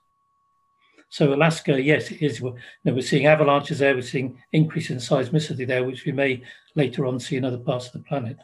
So 1.11 1.33
Alaska, 1.33 1.81
yes, 1.81 2.11
it 2.11 2.23
is. 2.23 2.41
You 2.41 2.55
know, 2.85 2.95
we're 2.95 3.03
seeing 3.03 3.27
avalanches 3.27 3.79
there. 3.79 3.95
We're 3.95 4.03
seeing 4.03 4.43
increase 4.53 4.91
in 4.91 4.99
seismicity 4.99 5.67
there, 5.67 5.85
which 5.85 6.05
we 6.05 6.13
may 6.13 6.43
later 6.75 7.07
on 7.07 7.19
see 7.19 7.37
in 7.37 7.45
other 7.45 7.59
parts 7.59 7.87
of 7.87 7.93
the 7.93 8.01
planet 8.01 8.37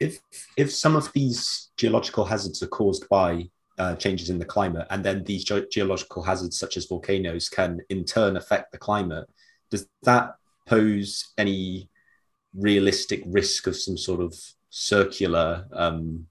if 0.00 0.20
if 0.56 0.72
some 0.72 0.96
of 0.96 1.12
these 1.12 1.70
geological 1.76 2.24
hazards 2.24 2.62
are 2.62 2.68
caused 2.68 3.08
by 3.08 3.48
uh, 3.78 3.94
changes 3.96 4.30
in 4.30 4.38
the 4.38 4.44
climate, 4.44 4.86
and 4.90 5.04
then 5.04 5.22
these 5.24 5.44
ge- 5.44 5.70
geological 5.70 6.22
hazards, 6.22 6.58
such 6.58 6.76
as 6.76 6.86
volcanoes, 6.86 7.48
can 7.48 7.80
in 7.90 8.04
turn 8.04 8.36
affect 8.36 8.72
the 8.72 8.78
climate, 8.78 9.28
does 9.70 9.86
that 10.02 10.36
pose 10.66 11.32
any 11.36 11.88
realistic 12.54 13.22
risk 13.26 13.66
of 13.66 13.76
some 13.76 13.98
sort 13.98 14.20
of 14.20 14.34
circular, 14.70 15.66
um, 15.72 16.26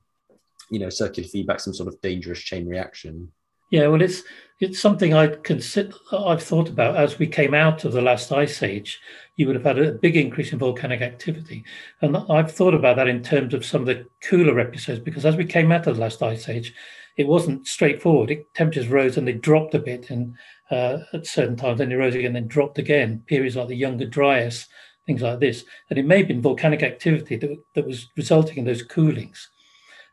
you 0.69 0.80
know, 0.80 0.89
circular 0.89 1.28
feedback, 1.28 1.60
some 1.60 1.73
sort 1.73 1.88
of 1.88 1.99
dangerous 2.01 2.39
chain 2.39 2.67
reaction? 2.67 3.32
Yeah, 3.71 3.88
well, 3.88 4.01
it's 4.01 4.23
it's 4.62 4.80
something 4.80 5.13
I'd 5.13 5.43
consider. 5.43 5.91
I've 6.12 6.43
thought 6.43 6.69
about 6.69 6.95
as 6.95 7.19
we 7.19 7.28
came 7.28 7.54
out 7.54 7.84
of 7.84 7.93
the 7.93 8.01
last 8.01 8.32
ice 8.32 8.62
age. 8.63 9.01
You 9.36 9.47
would 9.47 9.56
have 9.56 9.65
had 9.65 9.80
a 9.80 9.91
big 9.93 10.15
increase 10.15 10.54
in 10.54 10.60
volcanic 10.60 11.01
activity, 11.01 11.65
and 12.01 12.15
I've 12.15 12.51
thought 12.51 12.73
about 12.73 12.95
that 12.97 13.08
in 13.08 13.23
terms 13.23 13.54
of 13.54 13.65
some 13.65 13.82
of 13.82 13.88
the 13.88 14.06
cooler 14.23 14.60
episodes 14.60 14.99
because 14.99 15.25
as 15.25 15.36
we 15.36 15.45
came 15.45 15.71
out 15.71 15.88
of 15.88 15.95
the 15.95 16.01
last 16.01 16.21
ice 16.21 16.47
age, 16.47 16.73
it 17.17 17.28
wasn't 17.28 17.67
straightforward. 17.67 18.32
It, 18.32 18.54
temperatures 18.54 18.88
rose 18.88 19.17
and 19.17 19.28
they 19.28 19.34
dropped 19.34 19.73
a 19.73 19.80
bit, 19.80 20.10
and 20.10 20.36
uh, 20.69 20.99
at 21.13 21.25
certain 21.25 21.56
times, 21.56 21.80
then 21.80 21.89
they 21.89 21.95
rose 21.95 22.15
again, 22.15 22.34
then 22.34 22.47
dropped 22.47 22.78
again. 22.78 23.23
Periods 23.25 23.56
like 23.56 23.67
the 23.67 23.75
Younger 23.75 24.06
Dryas, 24.06 24.67
things 25.06 25.21
like 25.21 25.39
this, 25.39 25.65
and 25.89 25.97
it 25.97 26.06
may 26.06 26.19
have 26.19 26.28
been 26.28 26.41
volcanic 26.41 26.84
activity 26.84 27.36
that, 27.36 27.58
that 27.73 27.88
was 27.88 28.10
resulting 28.15 28.60
in 28.60 28.65
those 28.65 28.84
coolings. 28.84 29.49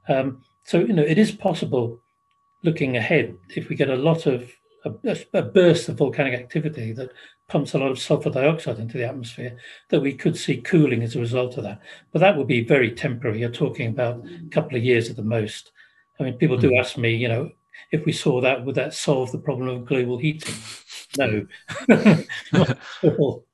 Um, 0.09 0.43
so 0.65 0.79
you 0.79 0.93
know, 0.93 1.03
it 1.03 1.19
is 1.19 1.33
possible 1.33 2.01
looking 2.63 2.97
ahead, 2.97 3.37
if 3.57 3.69
we 3.69 3.77
get 3.77 3.91
a 3.91 3.97
lot 3.97 4.27
of 4.27 4.51
a, 4.85 5.17
a, 5.35 5.43
burst 5.43 5.89
of 5.89 5.97
volcanic 5.97 6.35
activity 6.35 6.93
that 6.93 7.13
pumps 7.49 7.75
a 7.75 7.79
lot 7.79 7.91
of 7.91 7.99
sulfur 7.99 8.31
dioxide 8.31 8.79
into 8.79 8.99
the 8.99 9.07
atmosphere, 9.07 9.57
that 9.91 10.01
we 10.01 10.15
could 10.15 10.37
see 10.37 10.61
cooling 10.61 11.03
as 11.03 11.15
a 11.15 11.21
result 11.21 11.57
of 11.57 11.65
that. 11.65 11.81
But 12.13 12.21
that 12.21 12.37
would 12.37 12.47
be 12.47 12.65
very 12.65 12.91
temporary. 12.91 13.41
You're 13.41 13.51
talking 13.51 13.89
about 13.89 14.25
a 14.25 14.49
couple 14.51 14.77
of 14.77 14.85
years 14.85 15.09
at 15.11 15.17
the 15.17 15.23
most. 15.23 15.71
I 16.19 16.25
mean, 16.25 16.35
people 16.35 16.57
do 16.57 16.69
hmm. 16.69 16.79
ask 16.79 16.97
me, 16.97 17.15
you 17.15 17.29
know, 17.29 17.51
if 17.91 18.05
we 18.05 18.13
saw 18.13 18.41
that, 18.41 18.65
would 18.65 18.75
that 18.75 18.95
solve 18.95 19.33
the 19.33 19.39
problem 19.39 19.69
of 19.69 19.85
global 19.85 20.19
heating? 20.19 20.55
No, 21.19 21.47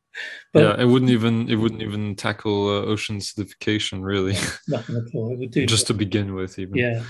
But, 0.53 0.61
yeah, 0.61 0.83
it 0.83 0.87
wouldn't 0.87 1.11
even 1.11 1.49
it 1.49 1.57
wouldn't 1.57 1.83
even 1.83 2.15
tackle 2.17 2.69
uh, 2.69 2.83
ocean 2.83 3.19
acidification 3.19 4.03
really. 4.03 4.35
Nothing 4.69 4.97
at 4.97 5.15
all. 5.15 5.33
It 5.33 5.39
would 5.39 5.51
do 5.51 5.67
just 5.77 5.87
to 5.89 5.95
begin 5.95 6.35
with, 6.35 6.59
even. 6.59 6.77
Yeah, 6.77 7.03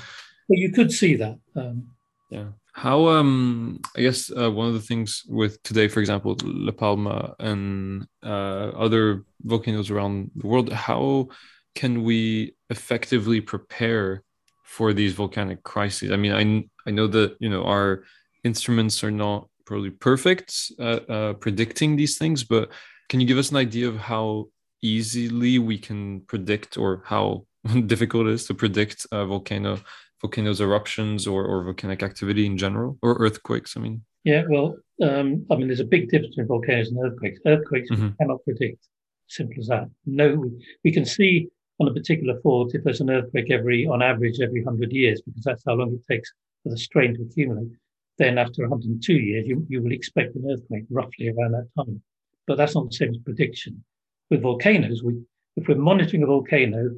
but 0.49 0.59
you 0.59 0.73
could 0.73 0.92
see 0.92 1.16
that. 1.16 1.38
Um, 1.55 1.88
yeah. 2.31 2.49
How 2.73 3.09
um 3.09 3.81
I 3.97 4.03
guess 4.03 4.31
uh, 4.31 4.51
one 4.51 4.68
of 4.68 4.75
the 4.75 4.81
things 4.81 5.25
with 5.29 5.62
today, 5.62 5.88
for 5.88 6.01
example, 6.01 6.37
La 6.44 6.73
Palma 6.73 7.35
and 7.40 8.07
uh, 8.23 8.71
other 8.77 9.25
volcanoes 9.42 9.90
around 9.90 10.31
the 10.37 10.47
world, 10.47 10.73
how 10.73 11.29
can 11.75 12.05
we 12.05 12.55
effectively 12.71 13.40
prepare 13.40 14.23
for 14.64 14.92
these 14.92 15.14
volcanic 15.14 15.62
crises? 15.62 16.12
I 16.12 16.16
mean, 16.16 16.33
I 16.33 16.88
I 16.88 16.92
know 16.92 17.07
that 17.09 17.37
you 17.40 17.49
know 17.49 17.64
our 17.64 18.05
instruments 18.44 19.03
are 19.03 19.11
not 19.11 19.49
probably 19.64 19.90
perfect 19.90 20.73
at 20.79 21.11
uh, 21.11 21.33
predicting 21.35 21.97
these 21.97 22.16
things, 22.16 22.44
but 22.44 22.71
can 23.09 23.21
you 23.21 23.27
give 23.27 23.38
us 23.38 23.51
an 23.51 23.57
idea 23.57 23.88
of 23.88 23.97
how 23.97 24.49
easily 24.83 25.59
we 25.59 25.79
can 25.79 26.21
predict 26.23 26.77
or 26.77 27.03
how 27.05 27.47
difficult 27.87 28.27
it 28.27 28.35
is 28.35 28.47
to 28.47 28.55
predict 28.55 29.07
a 29.12 29.27
volcano 29.27 29.79
volcanoes 30.21 30.61
eruptions 30.61 31.27
or, 31.27 31.44
or 31.44 31.62
volcanic 31.62 32.03
activity 32.03 32.44
in 32.44 32.57
general 32.57 32.99
or 33.03 33.14
earthquakes 33.18 33.77
i 33.77 33.81
mean? 33.81 34.03
Yeah 34.25 34.44
well 34.49 34.77
um, 35.03 35.47
i 35.51 35.57
mean 35.57 35.68
there's 35.68 35.81
a 35.81 35.85
big 35.85 36.09
difference 36.11 36.35
between 36.35 36.49
volcanoes 36.49 36.90
and 36.90 37.05
earthquakes. 37.05 37.40
Earthquakes 37.47 37.90
mm-hmm. 37.90 38.07
we 38.07 38.12
cannot 38.21 38.44
predict. 38.44 38.87
Simple 39.29 39.61
as 39.61 39.68
that. 39.68 39.88
No 40.07 40.51
we 40.85 40.92
can 40.92 41.05
see 41.05 41.49
on 41.81 41.88
a 41.88 41.94
particular 41.94 42.40
fault 42.40 42.75
if 42.75 42.83
there's 42.83 43.01
an 43.01 43.11
earthquake 43.11 43.51
every 43.51 43.87
on 43.87 44.03
average 44.03 44.40
every 44.40 44.62
100 44.62 44.92
years 44.92 45.21
because 45.23 45.44
that's 45.44 45.62
how 45.66 45.75
long 45.75 45.92
it 45.92 46.12
takes 46.12 46.33
for 46.62 46.71
the 46.71 46.79
strain 46.79 47.14
to 47.14 47.23
accumulate. 47.23 47.71
Then 48.18 48.38
after 48.38 48.62
102 48.62 49.12
years 49.12 49.47
you, 49.47 49.64
you 49.68 49.83
will 49.83 49.92
expect 49.92 50.35
an 50.35 50.51
earthquake 50.51 50.85
roughly 50.90 51.29
around 51.29 51.53
that 51.53 51.68
time 51.77 52.03
but 52.48 52.56
that's 52.56 52.74
not 52.74 52.90
the 52.90 52.96
same 52.96 53.11
as 53.11 53.18
prediction 53.18 53.84
with 54.30 54.42
volcanoes 54.42 55.02
we 55.04 55.14
if 55.56 55.68
we're 55.68 55.76
monitoring 55.76 56.22
a 56.24 56.26
volcano 56.26 56.90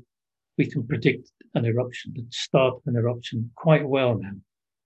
we 0.61 0.67
can 0.67 0.87
predict 0.87 1.33
an 1.55 1.65
eruption, 1.65 2.13
the 2.15 2.27
start 2.31 2.75
of 2.75 2.83
an 2.85 2.95
eruption 2.95 3.51
quite 3.57 3.87
well 3.89 4.19
now, 4.19 4.37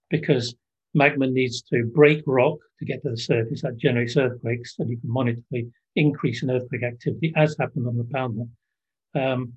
because 0.09 0.55
magma 0.93 1.27
needs 1.27 1.61
to 1.63 1.83
break 1.93 2.23
rock 2.25 2.57
to 2.79 2.85
get 2.85 3.03
to 3.03 3.09
the 3.09 3.17
surface. 3.17 3.61
That 3.61 3.77
generates 3.77 4.15
earthquakes, 4.15 4.75
and 4.79 4.89
you 4.89 4.97
can 4.97 5.11
monitor 5.11 5.41
the 5.51 5.67
increase 5.97 6.43
in 6.43 6.49
earthquake 6.49 6.83
activity, 6.83 7.33
as 7.35 7.57
happened 7.59 7.87
on 7.87 7.97
the 7.97 8.05
Palma. 8.05 8.45
Um, 9.15 9.53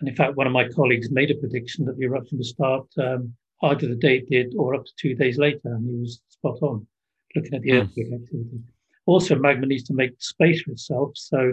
and 0.00 0.08
in 0.08 0.14
fact, 0.14 0.36
one 0.36 0.46
of 0.46 0.52
my 0.52 0.68
colleagues 0.68 1.10
made 1.10 1.30
a 1.30 1.36
prediction 1.36 1.86
that 1.86 1.96
the 1.96 2.04
eruption 2.04 2.36
would 2.36 2.46
start 2.46 2.86
um, 2.98 3.32
either 3.62 3.88
the 3.88 3.96
day 3.96 4.18
it 4.18 4.28
did 4.28 4.54
or 4.58 4.74
up 4.74 4.84
to 4.84 4.92
two 4.98 5.14
days 5.14 5.38
later, 5.38 5.60
and 5.64 5.88
he 5.88 5.96
was 5.96 6.20
spot 6.28 6.58
on 6.60 6.86
looking 7.34 7.54
at 7.54 7.62
the 7.62 7.70
mm. 7.70 7.82
earthquake 7.82 8.12
activity. 8.12 8.60
Also, 9.06 9.36
magma 9.36 9.66
needs 9.66 9.84
to 9.84 9.94
make 9.94 10.12
space 10.18 10.62
for 10.62 10.72
itself, 10.72 11.12
so 11.14 11.52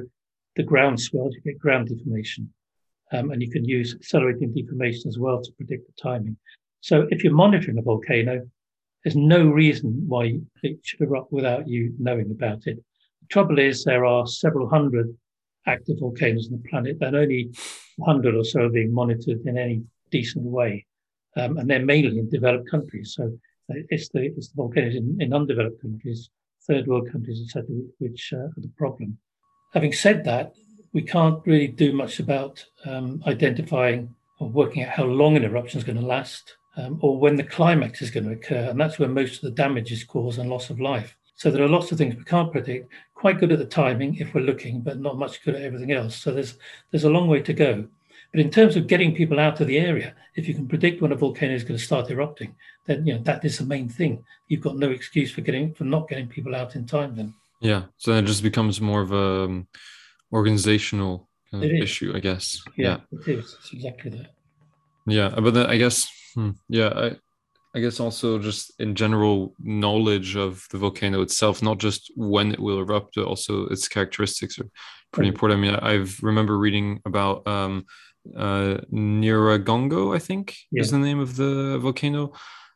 the 0.55 0.63
ground 0.63 0.99
swells, 0.99 1.35
you 1.35 1.41
get 1.41 1.59
ground 1.59 1.89
deformation. 1.89 2.51
Um, 3.13 3.31
and 3.31 3.41
you 3.41 3.51
can 3.51 3.65
use 3.65 3.93
accelerating 3.93 4.53
deformation 4.53 5.09
as 5.09 5.19
well 5.19 5.41
to 5.41 5.51
predict 5.53 5.85
the 5.85 6.01
timing. 6.01 6.37
So 6.79 7.07
if 7.11 7.23
you're 7.23 7.33
monitoring 7.33 7.77
a 7.77 7.81
volcano, 7.81 8.47
there's 9.03 9.15
no 9.15 9.47
reason 9.47 10.05
why 10.07 10.39
it 10.63 10.79
should 10.83 11.01
erupt 11.01 11.31
without 11.31 11.67
you 11.67 11.93
knowing 11.99 12.31
about 12.31 12.67
it. 12.67 12.77
The 13.21 13.27
trouble 13.29 13.59
is 13.59 13.83
there 13.83 14.05
are 14.05 14.25
several 14.27 14.69
hundred 14.69 15.15
active 15.67 15.99
volcanoes 15.99 16.47
on 16.47 16.61
the 16.61 16.69
planet, 16.69 16.97
and 17.01 17.15
only 17.15 17.51
100 17.97 18.35
or 18.35 18.43
so 18.43 18.61
are 18.61 18.69
being 18.69 18.93
monitored 18.93 19.41
in 19.45 19.57
any 19.57 19.83
decent 20.09 20.45
way. 20.45 20.85
Um, 21.37 21.57
and 21.57 21.69
they're 21.69 21.85
mainly 21.85 22.19
in 22.19 22.29
developed 22.29 22.69
countries. 22.69 23.13
So 23.15 23.25
uh, 23.69 23.81
it's 23.89 24.09
the, 24.09 24.25
it's 24.25 24.49
the 24.49 24.55
volcanoes 24.55 24.95
in, 24.95 25.17
in 25.19 25.33
undeveloped 25.33 25.81
countries, 25.81 26.29
third 26.67 26.87
world 26.87 27.11
countries, 27.11 27.41
etc., 27.43 27.65
which 27.99 28.33
uh, 28.33 28.37
are 28.37 28.53
the 28.57 28.71
problem. 28.77 29.17
Having 29.73 29.93
said 29.93 30.23
that, 30.25 30.53
we 30.93 31.01
can't 31.01 31.45
really 31.45 31.67
do 31.67 31.93
much 31.93 32.19
about 32.19 32.63
um, 32.85 33.23
identifying 33.25 34.13
or 34.39 34.49
working 34.49 34.83
out 34.83 34.89
how 34.89 35.05
long 35.05 35.37
an 35.37 35.43
eruption 35.43 35.77
is 35.77 35.83
going 35.83 35.99
to 35.99 36.05
last 36.05 36.57
um, 36.77 36.99
or 37.01 37.17
when 37.17 37.35
the 37.35 37.43
climax 37.43 38.01
is 38.01 38.11
going 38.11 38.25
to 38.25 38.33
occur. 38.33 38.69
And 38.69 38.79
that's 38.79 38.99
where 38.99 39.09
most 39.09 39.35
of 39.35 39.41
the 39.41 39.51
damage 39.51 39.91
is 39.91 40.03
caused 40.03 40.39
and 40.39 40.49
loss 40.49 40.69
of 40.69 40.79
life. 40.79 41.17
So 41.35 41.49
there 41.49 41.63
are 41.63 41.69
lots 41.69 41.91
of 41.91 41.97
things 41.97 42.15
we 42.15 42.23
can't 42.23 42.51
predict. 42.51 42.91
Quite 43.15 43.39
good 43.39 43.51
at 43.51 43.59
the 43.59 43.65
timing 43.65 44.15
if 44.15 44.33
we're 44.33 44.41
looking, 44.41 44.81
but 44.81 44.99
not 44.99 45.17
much 45.17 45.43
good 45.43 45.55
at 45.55 45.63
everything 45.63 45.91
else. 45.91 46.15
So 46.15 46.31
there's 46.31 46.57
there's 46.91 47.03
a 47.03 47.09
long 47.09 47.27
way 47.27 47.41
to 47.41 47.53
go. 47.53 47.87
But 48.31 48.41
in 48.41 48.49
terms 48.49 48.75
of 48.75 48.87
getting 48.87 49.15
people 49.15 49.39
out 49.39 49.59
of 49.59 49.67
the 49.67 49.79
area, 49.79 50.13
if 50.35 50.47
you 50.47 50.53
can 50.53 50.67
predict 50.67 51.01
when 51.01 51.11
a 51.11 51.15
volcano 51.15 51.53
is 51.53 51.63
going 51.63 51.77
to 51.77 51.83
start 51.83 52.09
erupting, 52.09 52.55
then 52.85 53.05
you 53.05 53.13
know 53.13 53.21
that 53.23 53.43
is 53.45 53.57
the 53.57 53.65
main 53.65 53.89
thing. 53.89 54.23
You've 54.47 54.61
got 54.61 54.77
no 54.77 54.89
excuse 54.89 55.31
for 55.31 55.41
getting 55.41 55.73
for 55.73 55.83
not 55.83 56.07
getting 56.07 56.27
people 56.27 56.55
out 56.55 56.75
in 56.75 56.85
time. 56.85 57.15
Then 57.15 57.33
yeah, 57.61 57.83
so 57.97 58.13
then 58.13 58.23
it 58.23 58.27
just 58.27 58.43
becomes 58.43 58.81
more 58.81 59.01
of 59.01 59.11
a 59.11 59.45
um, 59.45 59.67
organizational 60.33 61.29
kind 61.51 61.63
of 61.63 61.71
issue, 61.71 62.13
I 62.15 62.19
guess. 62.19 62.61
Yeah, 62.75 62.99
yeah, 63.11 63.19
it 63.19 63.27
is. 63.27 63.57
It's 63.59 63.73
exactly 63.73 64.11
that. 64.11 64.33
Yeah, 65.05 65.29
but 65.29 65.53
then 65.53 65.65
I 65.67 65.77
guess 65.77 66.07
hmm, 66.35 66.51
yeah, 66.69 66.89
I 66.95 67.15
I 67.73 67.79
guess 67.79 67.99
also 67.99 68.37
just 68.37 68.73
in 68.79 68.95
general 68.95 69.53
knowledge 69.59 70.35
of 70.35 70.65
the 70.71 70.77
volcano 70.77 71.21
itself, 71.21 71.61
not 71.61 71.77
just 71.77 72.11
when 72.15 72.51
it 72.51 72.59
will 72.59 72.79
erupt, 72.79 73.15
but 73.15 73.25
also 73.25 73.67
its 73.67 73.87
characteristics 73.87 74.59
are 74.59 74.69
pretty 75.13 75.29
important. 75.29 75.59
I 75.59 75.61
mean, 75.61 75.75
I 75.75 76.05
remember 76.21 76.57
reading 76.57 77.01
about 77.05 77.47
um, 77.47 77.85
uh, 78.35 78.77
Nyiragongo, 78.91 80.13
I 80.15 80.19
think 80.19 80.57
yeah. 80.71 80.81
is 80.81 80.91
the 80.91 80.99
name 80.99 81.19
of 81.19 81.37
the 81.37 81.79
volcano. 81.79 82.33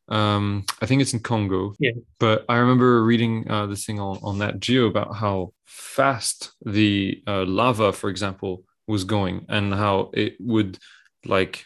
Um, 0.07 0.65
I 0.81 0.85
think 0.85 1.01
it's 1.01 1.13
in 1.13 1.19
Congo. 1.19 1.73
Yeah. 1.79 1.91
But 2.19 2.45
I 2.47 2.57
remember 2.57 3.03
reading 3.03 3.49
uh, 3.49 3.65
this 3.65 3.85
thing 3.85 3.99
on, 3.99 4.19
on 4.21 4.37
Nat 4.37 4.59
Geo 4.59 4.87
about 4.87 5.15
how 5.15 5.53
fast 5.65 6.51
the 6.65 7.21
uh, 7.27 7.45
lava, 7.45 7.91
for 7.91 8.09
example, 8.09 8.63
was 8.87 9.03
going 9.03 9.45
and 9.49 9.73
how 9.73 10.11
it 10.13 10.35
would 10.39 10.77
like, 11.25 11.65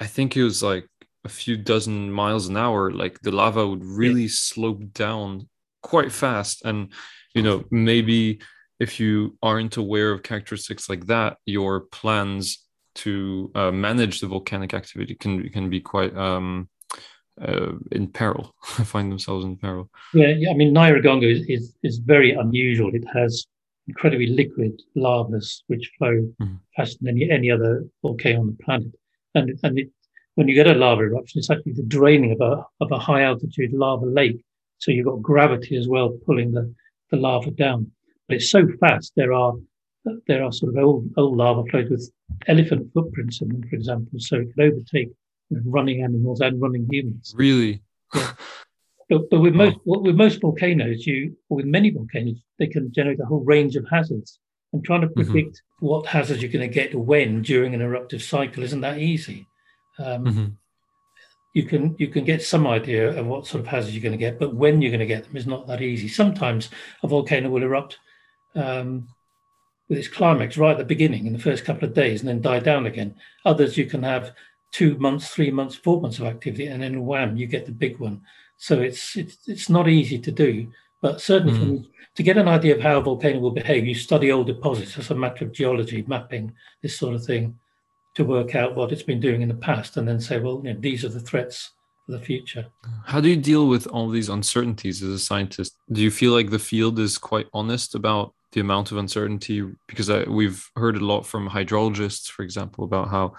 I 0.00 0.06
think 0.06 0.36
it 0.36 0.42
was 0.42 0.62
like 0.62 0.88
a 1.24 1.28
few 1.28 1.56
dozen 1.56 2.10
miles 2.10 2.48
an 2.48 2.56
hour, 2.56 2.90
like 2.90 3.20
the 3.20 3.30
lava 3.30 3.66
would 3.66 3.84
really 3.84 4.22
yeah. 4.22 4.32
slope 4.32 4.92
down 4.92 5.48
quite 5.82 6.10
fast. 6.10 6.64
And, 6.64 6.92
you 7.34 7.42
know, 7.42 7.64
maybe 7.70 8.40
if 8.80 8.98
you 8.98 9.36
aren't 9.42 9.76
aware 9.76 10.10
of 10.10 10.22
characteristics 10.22 10.88
like 10.88 11.06
that, 11.06 11.36
your 11.44 11.80
plans 11.80 12.66
to 12.96 13.52
uh, 13.54 13.70
manage 13.70 14.20
the 14.20 14.26
volcanic 14.26 14.74
activity 14.74 15.14
can 15.14 15.48
can 15.50 15.70
be 15.70 15.80
quite 15.80 16.16
um, 16.16 16.68
uh, 17.42 17.72
in 17.92 18.08
peril, 18.08 18.54
find 18.62 19.10
themselves 19.10 19.44
in 19.44 19.56
peril. 19.56 19.90
Yeah, 20.14 20.28
yeah. 20.28 20.50
I 20.50 20.54
mean, 20.54 20.74
Nyiragongo 20.74 21.30
is, 21.30 21.44
is, 21.48 21.74
is 21.82 21.98
very 21.98 22.32
unusual. 22.32 22.94
It 22.94 23.04
has 23.12 23.46
incredibly 23.88 24.26
liquid 24.26 24.80
lavas 24.94 25.64
which 25.66 25.90
flow 25.98 26.28
mm-hmm. 26.40 26.54
faster 26.76 26.98
than 27.00 27.16
any, 27.16 27.30
any 27.30 27.50
other 27.50 27.84
volcano 28.02 28.40
on 28.40 28.46
the 28.46 28.64
planet. 28.64 28.92
And, 29.34 29.58
and 29.62 29.78
it, 29.78 29.88
when 30.34 30.48
you 30.48 30.54
get 30.54 30.66
a 30.66 30.74
lava 30.74 31.02
eruption, 31.02 31.38
it's 31.38 31.50
actually 31.50 31.72
the 31.72 31.82
draining 31.82 32.32
of 32.32 32.40
a, 32.40 32.64
of 32.80 32.92
a 32.92 32.98
high 32.98 33.22
altitude 33.22 33.72
lava 33.72 34.06
lake. 34.06 34.42
So 34.78 34.90
you've 34.90 35.06
got 35.06 35.22
gravity 35.22 35.76
as 35.76 35.88
well 35.88 36.16
pulling 36.26 36.52
the, 36.52 36.72
the 37.10 37.16
lava 37.16 37.50
down. 37.50 37.90
But 38.28 38.36
it's 38.36 38.50
so 38.50 38.66
fast, 38.80 39.12
there 39.16 39.32
are 39.32 39.54
there 40.26 40.42
are 40.42 40.52
sort 40.52 40.74
of 40.74 40.82
old, 40.82 41.10
old 41.16 41.36
lava 41.36 41.62
flows 41.70 41.90
with 41.90 42.10
elephant 42.46 42.90
footprints 42.94 43.42
in 43.42 43.48
them, 43.48 43.62
for 43.68 43.76
example. 43.76 44.18
So 44.18 44.36
it 44.36 44.48
could 44.54 44.64
overtake 44.64 45.10
running 45.50 46.02
animals 46.02 46.40
and 46.40 46.60
running 46.60 46.86
humans. 46.90 47.34
Really? 47.36 47.82
Yeah. 48.14 48.32
But, 49.10 49.28
but 49.28 49.40
with 49.40 49.54
most 49.54 49.76
with 49.84 50.14
most 50.14 50.40
volcanoes, 50.40 51.04
you 51.04 51.36
or 51.48 51.56
with 51.56 51.66
many 51.66 51.90
volcanoes, 51.90 52.36
they 52.60 52.68
can 52.68 52.92
generate 52.92 53.18
a 53.18 53.26
whole 53.26 53.42
range 53.42 53.74
of 53.74 53.84
hazards. 53.90 54.38
And 54.72 54.84
trying 54.84 55.00
to 55.00 55.08
mm-hmm. 55.08 55.32
predict 55.32 55.56
mm-hmm. 55.56 55.86
what 55.86 56.06
hazards 56.06 56.40
you're 56.40 56.52
going 56.52 56.68
to 56.68 56.72
get 56.72 56.94
when 56.94 57.42
during 57.42 57.74
an 57.74 57.80
eruptive 57.80 58.22
cycle 58.22 58.62
isn't 58.62 58.82
that 58.82 58.98
easy. 58.98 59.48
Um, 59.98 60.24
mm-hmm. 60.24 60.46
You 61.54 61.64
can 61.64 61.96
you 61.98 62.06
can 62.06 62.24
get 62.24 62.40
some 62.40 62.68
idea 62.68 63.18
of 63.18 63.26
what 63.26 63.48
sort 63.48 63.62
of 63.62 63.66
hazards 63.66 63.96
you're 63.96 64.02
going 64.02 64.12
to 64.12 64.16
get, 64.16 64.38
but 64.38 64.54
when 64.54 64.80
you're 64.80 64.92
going 64.92 65.00
to 65.00 65.06
get 65.06 65.24
them 65.24 65.36
is 65.36 65.46
not 65.46 65.66
that 65.66 65.82
easy. 65.82 66.06
Sometimes 66.06 66.70
a 67.02 67.08
volcano 67.08 67.50
will 67.50 67.64
erupt 67.64 67.98
um, 68.54 69.08
with 69.88 69.98
its 69.98 70.06
climax 70.06 70.56
right 70.56 70.70
at 70.70 70.78
the 70.78 70.84
beginning 70.84 71.26
in 71.26 71.32
the 71.32 71.38
first 71.40 71.64
couple 71.64 71.84
of 71.88 71.94
days 71.94 72.20
and 72.20 72.28
then 72.28 72.40
die 72.40 72.60
down 72.60 72.86
again. 72.86 73.16
Others 73.44 73.76
you 73.76 73.86
can 73.86 74.04
have 74.04 74.32
two 74.72 74.96
months, 74.98 75.28
three 75.28 75.50
months, 75.50 75.74
four 75.74 76.00
months 76.00 76.18
of 76.18 76.26
activity, 76.26 76.66
and 76.66 76.82
then 76.82 77.04
wham, 77.04 77.36
you 77.36 77.46
get 77.46 77.66
the 77.66 77.72
big 77.72 77.98
one. 77.98 78.22
So 78.56 78.80
it's 78.80 79.16
it's 79.16 79.38
it's 79.46 79.68
not 79.68 79.88
easy 79.88 80.18
to 80.18 80.30
do, 80.30 80.70
but 81.00 81.20
certainly 81.20 81.54
mm. 81.54 81.58
from, 81.58 81.86
to 82.16 82.22
get 82.22 82.36
an 82.36 82.48
idea 82.48 82.76
of 82.76 82.82
how 82.82 82.98
a 82.98 83.02
volcano 83.02 83.38
will 83.38 83.50
behave, 83.50 83.86
you 83.86 83.94
study 83.94 84.30
old 84.30 84.46
deposits 84.46 84.98
as 84.98 85.10
a 85.10 85.14
matter 85.14 85.44
of 85.44 85.52
geology, 85.52 86.04
mapping 86.06 86.52
this 86.82 86.96
sort 86.96 87.14
of 87.14 87.24
thing, 87.24 87.58
to 88.14 88.24
work 88.24 88.54
out 88.54 88.74
what 88.74 88.92
it's 88.92 89.02
been 89.02 89.20
doing 89.20 89.42
in 89.42 89.48
the 89.48 89.54
past, 89.54 89.96
and 89.96 90.06
then 90.06 90.20
say, 90.20 90.38
well, 90.38 90.60
you 90.64 90.74
know, 90.74 90.80
these 90.80 91.04
are 91.04 91.08
the 91.08 91.20
threats 91.20 91.70
for 92.04 92.12
the 92.12 92.18
future. 92.18 92.66
How 93.06 93.20
do 93.20 93.28
you 93.28 93.36
deal 93.36 93.68
with 93.68 93.86
all 93.86 94.08
these 94.08 94.28
uncertainties 94.28 95.02
as 95.02 95.10
a 95.10 95.18
scientist? 95.18 95.76
Do 95.90 96.00
you 96.02 96.10
feel 96.10 96.32
like 96.32 96.50
the 96.50 96.58
field 96.58 96.98
is 96.98 97.18
quite 97.18 97.46
honest 97.52 97.94
about 97.94 98.34
the 98.52 98.60
amount 98.60 98.90
of 98.90 98.98
uncertainty? 98.98 99.64
Because 99.86 100.10
I, 100.10 100.24
we've 100.24 100.68
heard 100.76 100.96
a 100.96 101.04
lot 101.04 101.24
from 101.24 101.48
hydrologists, 101.48 102.28
for 102.28 102.42
example, 102.42 102.84
about 102.84 103.08
how 103.08 103.34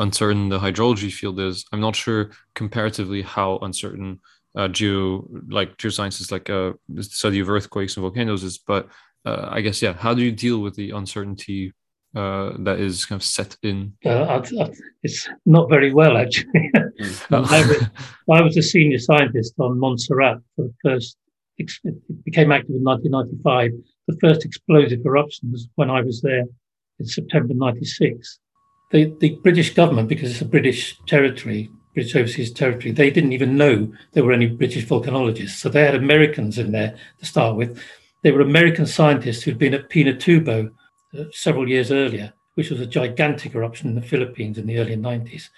uncertain 0.00 0.48
the 0.48 0.58
hydrology 0.58 1.12
field 1.12 1.38
is. 1.38 1.64
I'm 1.72 1.80
not 1.80 1.94
sure 1.94 2.30
comparatively 2.54 3.22
how 3.22 3.58
uncertain 3.58 4.20
uh, 4.56 4.68
geo 4.68 5.28
like 5.48 5.76
geosciences 5.76 6.32
like 6.32 6.50
uh, 6.50 6.72
the 6.88 7.02
study 7.02 7.40
of 7.40 7.48
earthquakes 7.48 7.96
and 7.96 8.02
volcanoes 8.02 8.42
is, 8.42 8.58
but 8.58 8.88
uh, 9.24 9.48
I 9.50 9.60
guess 9.60 9.80
yeah, 9.82 9.92
how 9.92 10.14
do 10.14 10.22
you 10.22 10.32
deal 10.32 10.58
with 10.60 10.74
the 10.74 10.90
uncertainty 10.90 11.72
uh, 12.16 12.52
that 12.60 12.80
is 12.80 13.04
kind 13.04 13.20
of 13.20 13.24
set 13.24 13.56
in? 13.62 13.92
Uh, 14.04 14.42
it's 15.02 15.28
not 15.46 15.68
very 15.68 15.92
well 15.92 16.16
actually. 16.16 16.70
Mm. 16.74 17.26
I, 17.30 17.66
was, 17.66 17.82
I, 18.30 18.42
was, 18.42 18.56
a 18.56 18.62
senior 18.62 18.98
scientist 18.98 19.54
on 19.58 19.78
Montserrat 19.78 20.38
for 20.56 20.64
the 20.66 20.74
first. 20.82 21.16
It 21.58 21.70
became 22.24 22.52
active 22.52 22.74
in 22.74 22.82
1995. 22.82 23.72
The 24.08 24.16
first 24.18 24.46
explosive 24.46 25.04
eruption 25.04 25.52
was 25.52 25.68
when 25.74 25.90
I 25.90 26.00
was 26.00 26.22
there 26.22 26.44
in 26.98 27.06
September 27.06 27.52
'96 27.54 28.38
the, 28.90 29.14
the 29.20 29.36
British 29.36 29.74
government, 29.74 30.08
because 30.08 30.30
it's 30.30 30.40
a 30.40 30.46
British 30.46 30.98
territory, 31.06 31.70
British 31.94 32.14
overseas 32.14 32.52
territory, 32.52 32.92
they 32.92 33.10
didn't 33.10 33.32
even 33.32 33.56
know 33.56 33.92
there 34.12 34.24
were 34.24 34.32
any 34.32 34.46
British 34.46 34.86
volcanologists. 34.86 35.58
So 35.58 35.68
they 35.68 35.84
had 35.84 35.94
Americans 35.94 36.58
in 36.58 36.72
there 36.72 36.96
to 37.18 37.26
start 37.26 37.56
with. 37.56 37.82
They 38.22 38.32
were 38.32 38.40
American 38.40 38.86
scientists 38.86 39.42
who'd 39.42 39.58
been 39.58 39.74
at 39.74 39.88
Pinatubo 39.88 40.70
uh, 41.18 41.24
several 41.32 41.68
years 41.68 41.90
earlier, 41.90 42.32
which 42.54 42.70
was 42.70 42.80
a 42.80 42.86
gigantic 42.86 43.54
eruption 43.54 43.88
in 43.88 43.94
the 43.94 44.02
Philippines 44.02 44.58
in 44.58 44.66
the 44.66 44.78
early 44.78 44.96
90s. 44.96 45.48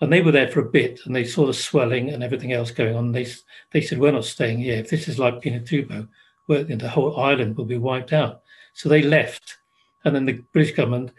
And 0.00 0.12
they 0.12 0.20
were 0.20 0.32
there 0.32 0.48
for 0.48 0.60
a 0.60 0.70
bit 0.70 1.00
and 1.04 1.14
they 1.14 1.24
saw 1.24 1.46
the 1.46 1.54
swelling 1.54 2.10
and 2.10 2.22
everything 2.22 2.52
else 2.52 2.70
going 2.70 2.96
on. 2.96 3.12
They, 3.12 3.26
they 3.70 3.80
said, 3.80 3.98
We're 3.98 4.12
not 4.12 4.24
staying 4.24 4.58
here. 4.58 4.78
If 4.78 4.90
this 4.90 5.08
is 5.08 5.18
like 5.18 5.40
Pinatubo, 5.40 6.08
the 6.48 6.90
whole 6.92 7.18
island 7.20 7.56
will 7.56 7.64
be 7.64 7.78
wiped 7.78 8.12
out. 8.12 8.42
So 8.74 8.88
they 8.88 9.02
left. 9.02 9.58
And 10.04 10.14
then 10.14 10.26
the 10.26 10.42
British 10.52 10.74
government 10.74 11.12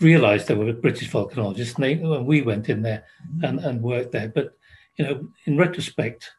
realised 0.00 0.48
there 0.48 0.56
were 0.56 0.72
British 0.72 1.10
volcanologists, 1.10 1.76
and, 1.76 1.84
they, 1.84 1.92
and 1.92 2.26
we 2.26 2.42
went 2.42 2.68
in 2.68 2.82
there 2.82 3.04
and, 3.42 3.58
and 3.60 3.82
worked 3.82 4.12
there. 4.12 4.28
But 4.28 4.56
you 4.96 5.04
know, 5.04 5.28
in 5.46 5.56
retrospect, 5.56 6.30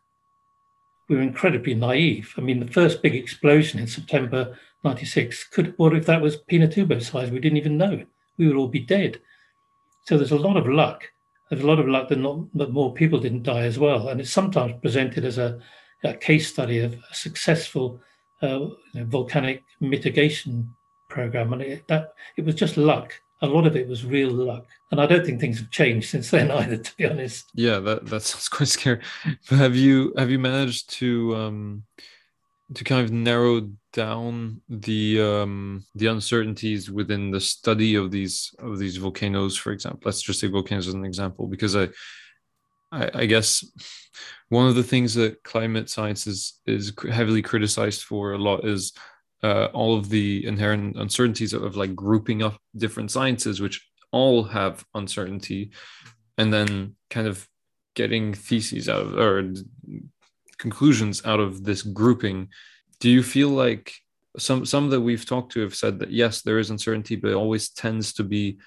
we 1.08 1.16
were 1.16 1.22
incredibly 1.22 1.74
naive. 1.74 2.34
I 2.38 2.42
mean, 2.42 2.60
the 2.60 2.72
first 2.72 3.02
big 3.02 3.16
explosion 3.16 3.80
in 3.80 3.88
September 3.88 4.58
'96 4.84 5.46
could 5.46 5.74
what 5.78 5.96
if 5.96 6.06
that 6.08 6.22
was 6.22 6.38
Pinatubo 6.38 7.02
size? 7.02 7.32
We 7.32 7.40
didn't 7.40 7.58
even 7.58 7.78
know. 7.78 8.04
We 8.38 8.48
would 8.48 8.56
all 8.56 8.68
be 8.68 8.80
dead. 8.80 9.20
so 10.06 10.18
there's 10.18 10.32
a 10.32 10.38
lot 10.38 10.58
of 10.58 10.68
luck. 10.68 11.04
There's 11.50 11.64
a 11.64 11.68
lot 11.68 11.80
of 11.80 11.88
luck 11.88 12.08
that 12.10 12.18
not 12.18 12.52
that 12.56 12.72
more 12.72 12.94
people 12.94 13.20
didn't 13.20 13.44
die 13.44 13.64
as 13.64 13.78
well, 13.78 14.08
and 14.08 14.22
it's 14.22 14.32
sometimes 14.32 14.80
presented 14.82 15.26
as 15.26 15.38
a, 15.38 15.60
a 16.04 16.14
case 16.14 16.48
study 16.48 16.80
of 16.80 16.94
a 16.94 17.14
successful 17.14 18.00
uh, 18.42 18.48
you 18.48 18.78
know, 18.94 19.06
volcanic 19.06 19.64
mitigation 19.82 20.74
program, 21.10 21.54
and 21.54 21.62
it, 21.62 21.88
that 21.88 22.14
it 22.38 22.46
was 22.46 22.56
just 22.56 22.78
luck. 22.78 23.22
A 23.44 23.48
lot 23.48 23.66
of 23.66 23.76
it 23.76 23.88
was 23.88 24.06
real 24.06 24.30
luck, 24.30 24.68
and 24.92 25.02
I 25.02 25.06
don't 25.06 25.26
think 25.26 25.40
things 25.40 25.60
have 25.60 25.72
changed 25.72 26.10
since 26.10 26.30
then 26.30 26.52
either. 26.60 26.78
To 26.78 26.98
be 26.98 27.06
honest. 27.06 27.46
Yeah, 27.56 27.80
that 27.80 28.06
that 28.08 28.22
sounds 28.24 28.50
quite 28.50 28.68
scary. 28.68 29.02
But 29.50 29.58
have 29.58 29.76
you 29.76 30.14
have 30.18 30.30
you 30.30 30.40
managed 30.40 30.90
to 31.00 31.36
um, 31.36 31.84
to 32.74 32.84
kind 32.84 33.04
of 33.04 33.12
narrow 33.12 33.70
down 33.94 34.62
the 34.70 35.22
um, 35.22 35.86
the 35.96 36.08
uncertainties 36.08 36.90
within 36.90 37.32
the 37.32 37.42
study 37.42 37.96
of 37.96 38.12
these 38.12 38.54
of 38.60 38.80
these 38.80 38.98
volcanoes, 38.98 39.58
for 39.58 39.72
example? 39.72 40.02
Let's 40.06 40.22
just 40.22 40.40
say 40.40 40.48
volcanoes 40.48 40.88
as 40.88 40.94
an 40.94 41.06
example, 41.06 41.48
because 41.48 41.76
I 41.76 41.90
I, 42.92 43.10
I 43.14 43.26
guess 43.26 43.66
one 44.50 44.68
of 44.68 44.76
the 44.76 44.84
things 44.84 45.14
that 45.16 45.44
climate 45.44 45.90
science 45.90 46.28
is 46.28 46.60
is 46.66 46.94
heavily 47.12 47.42
criticized 47.42 48.04
for 48.04 48.34
a 48.34 48.38
lot 48.38 48.66
is 48.66 48.94
uh, 49.44 49.66
all 49.74 49.98
of 49.98 50.10
the 50.10 50.46
inherent 50.46 50.98
uncertainties 50.98 51.54
of, 51.54 51.64
of 51.64 51.76
like 51.76 51.96
grouping 51.96 52.44
up 52.44 52.58
different 52.76 53.12
sciences, 53.12 53.60
which 53.62 53.88
all 54.12 54.44
have 54.44 54.86
uncertainty, 54.94 55.72
and 56.38 56.54
then 56.54 56.96
kind 57.10 57.28
of 57.28 57.48
getting 57.96 58.34
theses 58.34 58.88
out 58.88 59.02
of 59.02 59.18
or 59.18 59.54
conclusions 60.58 61.26
out 61.26 61.40
of 61.40 61.64
this 61.64 61.82
grouping. 61.82 62.50
Do 63.00 63.10
you 63.10 63.24
feel 63.24 63.50
like 63.50 63.94
some 64.38 64.66
some 64.66 64.90
that 64.90 65.02
we've 65.02 65.26
talked 65.26 65.54
to 65.54 65.62
have 65.62 65.76
said 65.76 66.00
that 66.00 66.12
yes, 66.12 66.42
there 66.42 66.60
is 66.60 66.70
uncertainty, 66.70 67.16
but 67.16 67.32
it 67.32 67.36
always 67.36 67.70
tends 67.70 68.14
to 68.14 68.24
be 68.24 68.60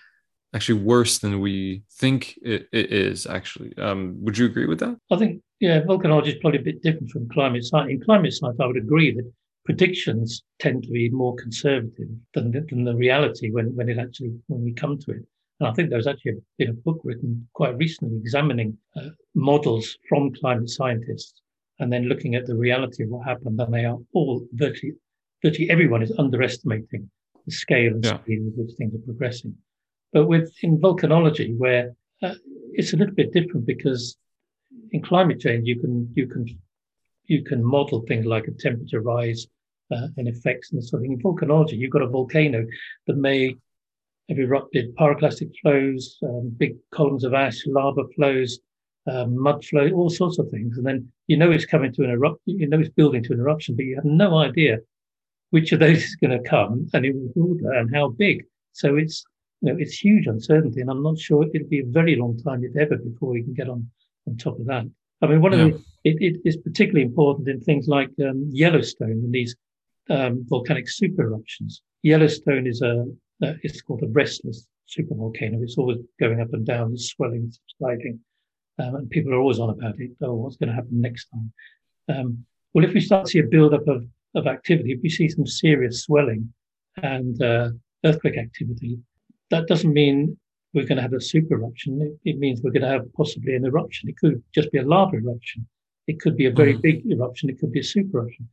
actually 0.55 0.81
worse 0.81 1.19
than 1.19 1.41
we 1.41 1.83
think 1.93 2.39
it, 2.43 2.69
it 2.73 2.93
is 2.93 3.27
actually 3.27 3.77
um, 3.77 4.15
would 4.21 4.39
you 4.39 4.47
agree 4.47 4.67
with 4.67 4.79
that 4.79 4.97
i 5.11 5.17
think 5.17 5.43
yeah 5.59 5.81
volcanology 5.83 6.29
is 6.29 6.35
probably 6.41 6.61
a 6.61 6.63
bit 6.63 6.81
different 6.81 7.11
from 7.11 7.29
climate 7.29 7.65
science 7.65 7.91
in 7.91 8.01
climate 8.01 8.33
science 8.33 8.57
i 8.61 8.67
would 8.67 8.77
agree 8.77 9.13
that 9.13 9.29
predictions 9.65 10.43
tend 10.59 10.83
to 10.83 10.91
be 10.91 11.09
more 11.09 11.35
conservative 11.37 12.09
than, 12.35 12.53
than 12.53 12.85
the 12.85 12.95
reality 12.95 13.51
when, 13.51 13.75
when 13.75 13.89
it 13.89 13.99
actually 13.99 14.33
when 14.47 14.63
we 14.63 14.73
come 14.73 14.99
to 14.99 15.13
it. 15.13 15.25
And 15.61 15.69
i 15.69 15.73
think 15.73 15.89
there's 15.89 16.07
actually 16.07 16.35
been 16.59 16.71
a 16.71 16.75
book 16.75 17.01
written 17.05 17.49
quite 17.55 17.77
recently 17.77 18.17
examining 18.19 18.77
uh, 18.97 19.11
models 19.35 19.97
from 20.09 20.35
climate 20.35 20.69
scientists 20.69 21.41
and 21.79 21.93
then 21.93 22.05
looking 22.05 22.35
at 22.35 22.47
the 22.47 22.57
reality 22.57 23.05
of 23.05 23.11
what 23.11 23.27
happened. 23.27 23.61
And 23.61 23.73
they 23.73 23.85
are 23.85 23.99
all 24.13 24.47
virtually 24.53 24.93
virtually 25.43 25.71
everyone 25.71 26.03
is 26.03 26.13
underestimating 26.19 27.11
the 27.47 27.53
scale 27.53 27.93
and 27.93 28.05
yeah. 28.05 28.19
speed 28.19 28.41
with 28.45 28.55
which 28.57 28.77
things 28.77 28.95
are 28.95 29.05
progressing. 29.05 29.55
But 30.13 30.27
with 30.27 30.53
in 30.63 30.79
volcanology, 30.79 31.57
where 31.57 31.95
uh, 32.23 32.35
it's 32.73 32.93
a 32.93 32.97
little 32.97 33.15
bit 33.15 33.33
different 33.33 33.67
because 33.67 34.17
in 34.93 35.03
climate 35.03 35.41
change 35.41 35.67
you 35.67 35.81
can 35.81 36.11
you 36.15 36.27
can 36.27 36.47
you 37.27 37.43
can 37.43 37.65
model 37.65 38.01
things 38.03 38.27
like 38.27 38.47
a 38.47 38.53
temperature 38.53 39.01
rise 39.01 39.47
uh, 39.95 40.09
and 40.17 40.29
effects 40.29 40.73
and 40.73 40.85
sort 40.85 41.01
of 41.01 41.03
thing. 41.03 41.13
In 41.13 41.21
volcanology, 41.21 41.79
you've 41.79 41.93
got 41.93 42.03
a 42.03 42.09
volcano 42.09 42.65
that 43.07 43.17
may 43.17 43.57
have 44.29 44.39
erupted 44.39 44.95
pyroclastic 44.97 45.53
flows, 45.61 46.19
um, 46.23 46.53
big 46.57 46.77
columns 46.93 47.25
of 47.25 47.35
ash, 47.35 47.63
lava 47.67 48.03
flows, 48.17 48.59
um, 49.07 49.39
mud 49.39 49.65
flow, 49.65 49.91
all 49.91 50.11
sorts 50.11 50.39
of 50.39 50.49
things. 50.51 50.77
And 50.79 50.87
then 50.87 51.09
you 51.27 51.37
know 51.37 51.51
it's 51.51 51.67
coming 51.67 51.93
to 51.93 52.05
an 52.05 52.11
eruption, 52.11 52.59
you 52.59 52.69
know 52.69 52.81
it's 52.81 52.89
building 52.91 53.23
to 53.25 53.33
an 53.33 53.41
eruption, 53.41 53.77
but 53.77 53.85
you 53.85 53.97
have 53.97 54.05
no 54.05 54.39
idea 54.39 54.79
which 55.51 55.73
of 55.73 55.81
those 55.81 55.99
is 56.05 56.17
going 56.17 56.31
to 56.31 56.49
come 56.49 56.89
and 56.93 57.05
in 57.05 57.31
what 57.35 57.49
order 57.49 57.73
and 57.73 57.95
how 57.95 58.09
big. 58.09 58.45
So 58.73 58.97
it's 58.97 59.25
you 59.61 59.73
know, 59.73 59.79
it's 59.79 59.99
huge 59.99 60.27
uncertainty, 60.27 60.81
and 60.81 60.91
I'm 60.91 61.03
not 61.03 61.19
sure 61.19 61.47
it'll 61.55 61.69
be 61.69 61.81
a 61.81 61.87
very 61.87 62.17
long 62.17 62.37
time, 62.39 62.65
if 62.65 62.77
ever, 62.77 62.99
before 62.99 63.31
we 63.31 63.43
can 63.43 63.55
get 63.55 63.69
on 63.69 63.89
on 64.27 64.37
top 64.37 64.59
of 64.59 64.67
that. 64.67 64.85
I 65.23 65.27
mean, 65.27 65.41
one 65.41 65.53
yeah. 65.53 65.65
of 65.65 65.73
the 65.73 65.85
it, 66.05 66.17
it 66.21 66.41
is 66.45 66.57
particularly 66.59 67.03
important 67.03 67.49
in 67.49 67.61
things 67.61 67.89
like 67.89 68.11
um, 68.23 68.49
Yellowstone 68.53 69.11
and 69.11 69.33
these 69.33 69.57
um, 70.11 70.45
volcanic 70.49 70.89
super 70.89 71.23
eruptions. 71.23 71.83
Yellowstone 72.03 72.67
is 72.67 72.83
a 72.83 73.05
uh, 73.43 73.53
it's 73.63 73.83
called 73.83 74.03
a 74.03 74.09
restless 74.09 74.67
supervolcano. 74.89 75.63
It's 75.63 75.79
always 75.79 75.99
going 76.21 76.41
up 76.41 76.53
and 76.53 76.65
down, 76.65 76.93
it's 76.93 77.09
swelling, 77.09 77.53
subsiding, 77.53 78.21
um, 78.79 78.97
and 78.97 79.11
people 79.11 79.33
are 79.33 79.39
always 79.39 79.59
on 79.59 79.71
about 79.71 79.99
it. 79.99 80.11
Oh, 80.23 80.35
what's 80.35 80.57
going 80.57 80.69
to 80.69 80.75
happen 80.75 81.01
next 81.01 81.29
time? 81.29 81.53
Um, 82.09 82.45
well, 82.73 82.85
if 82.85 82.93
we 82.93 83.01
start 83.01 83.27
to 83.27 83.31
see 83.31 83.39
a 83.39 83.45
build-up 83.45 83.87
of, 83.89 84.07
of 84.35 84.47
activity, 84.47 84.93
if 84.93 85.01
we 85.03 85.09
see 85.09 85.29
some 85.29 85.47
serious 85.47 86.03
swelling 86.03 86.53
and 87.03 87.41
uh, 87.43 87.71
earthquake 88.05 88.37
activity, 88.37 88.99
that 89.51 89.67
doesn't 89.69 89.93
mean 89.93 90.37
we're 90.75 90.87
going 90.87 90.97
to 90.97 91.03
have 91.03 91.13
a 91.13 91.21
super 91.21 91.55
eruption. 91.55 92.01
It, 92.03 92.31
it, 92.31 92.39
means 92.39 92.61
we're 92.61 92.73
going 92.73 92.83
to 92.83 92.89
have 92.89 93.13
possibly 93.15 93.55
an 93.55 93.65
eruption. 93.65 94.09
It 94.09 94.17
could 94.19 94.43
just 94.53 94.73
be 94.73 94.79
a 94.79 94.85
lava 94.85 95.17
eruption. 95.17 95.67
It 96.09 96.21
could 96.21 96.37
be 96.37 96.47
a 96.47 96.51
very 96.51 96.75
mm. 96.75 96.83
big 96.83 97.07
eruption. 97.07 97.49
It 97.49 97.59
could 97.61 97.73
be 97.73 97.81
a 97.81 97.85
super 97.85 98.19
eruption. 98.19 98.49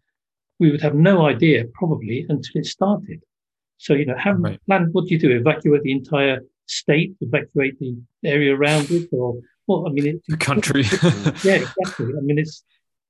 We 0.62 0.72
would 0.72 0.82
have 0.82 0.96
no 0.96 1.26
idea 1.26 1.66
probably 1.74 2.26
until 2.30 2.62
it 2.62 2.66
started. 2.66 3.22
So, 3.78 3.94
you 3.94 4.06
know, 4.06 4.16
have 4.16 4.38
right. 4.40 4.60
plan, 4.68 4.90
what 4.92 5.06
do 5.06 5.16
you 5.16 5.20
do? 5.20 5.32
Evacuate 5.32 5.82
the 5.82 5.92
entire 5.92 6.42
state, 6.68 7.16
evacuate 7.20 7.80
the 7.80 7.98
area 8.24 8.56
around 8.56 8.92
it, 8.92 9.10
or 9.12 9.40
well, 9.68 9.88
I 9.88 9.92
mean, 9.92 10.06
it, 10.08 10.22
the 10.28 10.38
country. 10.38 10.84
yeah, 11.44 11.66
exactly. 11.66 12.14
I 12.16 12.22
mean, 12.22 12.38
it's 12.38 12.64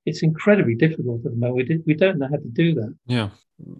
it's 0.05 0.23
incredibly 0.23 0.75
difficult 0.75 1.25
at 1.25 1.31
the 1.31 1.37
moment. 1.37 1.69
We, 1.69 1.83
we 1.85 1.93
don't 1.93 2.17
know 2.19 2.27
how 2.29 2.37
to 2.37 2.47
do 2.47 2.73
that. 2.75 2.95
Yeah. 3.05 3.29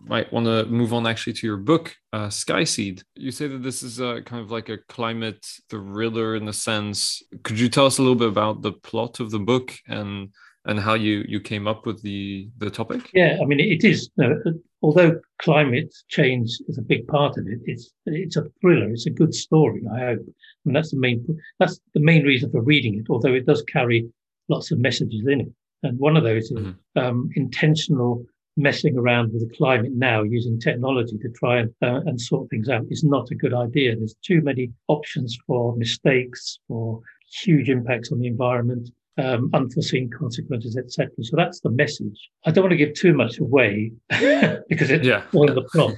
Might 0.03 0.31
want 0.31 0.45
to 0.45 0.65
move 0.65 0.93
on 0.93 1.07
actually 1.07 1.33
to 1.33 1.47
your 1.47 1.57
book, 1.57 1.95
uh, 2.13 2.27
Skyseed. 2.27 3.03
You 3.15 3.31
say 3.31 3.47
that 3.47 3.63
this 3.63 3.81
is 3.81 3.99
a 3.99 4.21
kind 4.21 4.43
of 4.43 4.51
like 4.51 4.69
a 4.69 4.77
climate 4.77 5.43
thriller 5.69 6.35
in 6.35 6.47
a 6.47 6.53
sense. 6.53 7.23
Could 7.43 7.59
you 7.59 7.69
tell 7.69 7.87
us 7.87 7.97
a 7.97 8.01
little 8.01 8.15
bit 8.15 8.27
about 8.27 8.61
the 8.61 8.73
plot 8.73 9.19
of 9.19 9.31
the 9.31 9.39
book 9.39 9.73
and 9.87 10.33
and 10.65 10.79
how 10.79 10.93
you 10.93 11.23
you 11.27 11.39
came 11.39 11.67
up 11.67 11.85
with 11.85 12.01
the 12.01 12.49
the 12.57 12.69
topic? 12.69 13.09
Yeah, 13.13 13.37
I 13.41 13.45
mean 13.45 13.59
it 13.59 13.83
is. 13.83 14.09
You 14.17 14.27
know, 14.27 14.53
although 14.81 15.19
climate 15.39 15.93
change 16.09 16.49
is 16.67 16.77
a 16.77 16.83
big 16.83 17.07
part 17.07 17.37
of 17.37 17.47
it, 17.47 17.59
it's 17.65 17.91
it's 18.05 18.37
a 18.37 18.45
thriller. 18.61 18.89
It's 18.89 19.07
a 19.07 19.11
good 19.11 19.33
story. 19.33 19.81
I 19.93 19.99
hope. 19.99 20.19
Mean 20.65 20.73
that's 20.73 20.91
the 20.91 20.99
main 20.99 21.25
that's 21.59 21.79
the 21.93 22.01
main 22.01 22.23
reason 22.23 22.51
for 22.51 22.61
reading 22.61 22.99
it. 22.99 23.05
Although 23.09 23.33
it 23.33 23.45
does 23.45 23.63
carry 23.63 24.07
lots 24.49 24.71
of 24.71 24.79
messages 24.79 25.23
in 25.27 25.41
it. 25.41 25.51
And 25.83 25.97
one 25.97 26.15
of 26.15 26.23
those 26.23 26.51
is 26.51 26.59
mm-hmm. 26.59 26.99
um, 26.99 27.29
intentional 27.35 28.23
messing 28.57 28.97
around 28.97 29.31
with 29.33 29.47
the 29.47 29.55
climate 29.55 29.93
now 29.93 30.23
using 30.23 30.59
technology 30.59 31.17
to 31.17 31.29
try 31.29 31.59
and, 31.59 31.73
uh, 31.81 32.01
and 32.05 32.19
sort 32.19 32.49
things 32.49 32.69
out 32.69 32.85
is 32.89 33.03
not 33.03 33.31
a 33.31 33.35
good 33.35 33.53
idea. 33.53 33.95
There's 33.95 34.15
too 34.23 34.41
many 34.41 34.71
options 34.87 35.37
for 35.47 35.75
mistakes, 35.77 36.59
for 36.67 37.01
huge 37.43 37.69
impacts 37.69 38.11
on 38.11 38.19
the 38.19 38.27
environment, 38.27 38.89
um, 39.17 39.49
unforeseen 39.53 40.09
consequences, 40.09 40.77
etc. 40.77 41.11
So 41.21 41.35
that's 41.35 41.59
the 41.59 41.69
message. 41.69 42.29
I 42.45 42.51
don't 42.51 42.63
want 42.63 42.71
to 42.71 42.77
give 42.77 42.93
too 42.93 43.13
much 43.13 43.39
away 43.39 43.91
because 44.09 44.89
it's 44.89 45.05
yeah. 45.05 45.23
all 45.33 45.47
in 45.49 45.55
the 45.55 45.63
plot. 45.63 45.93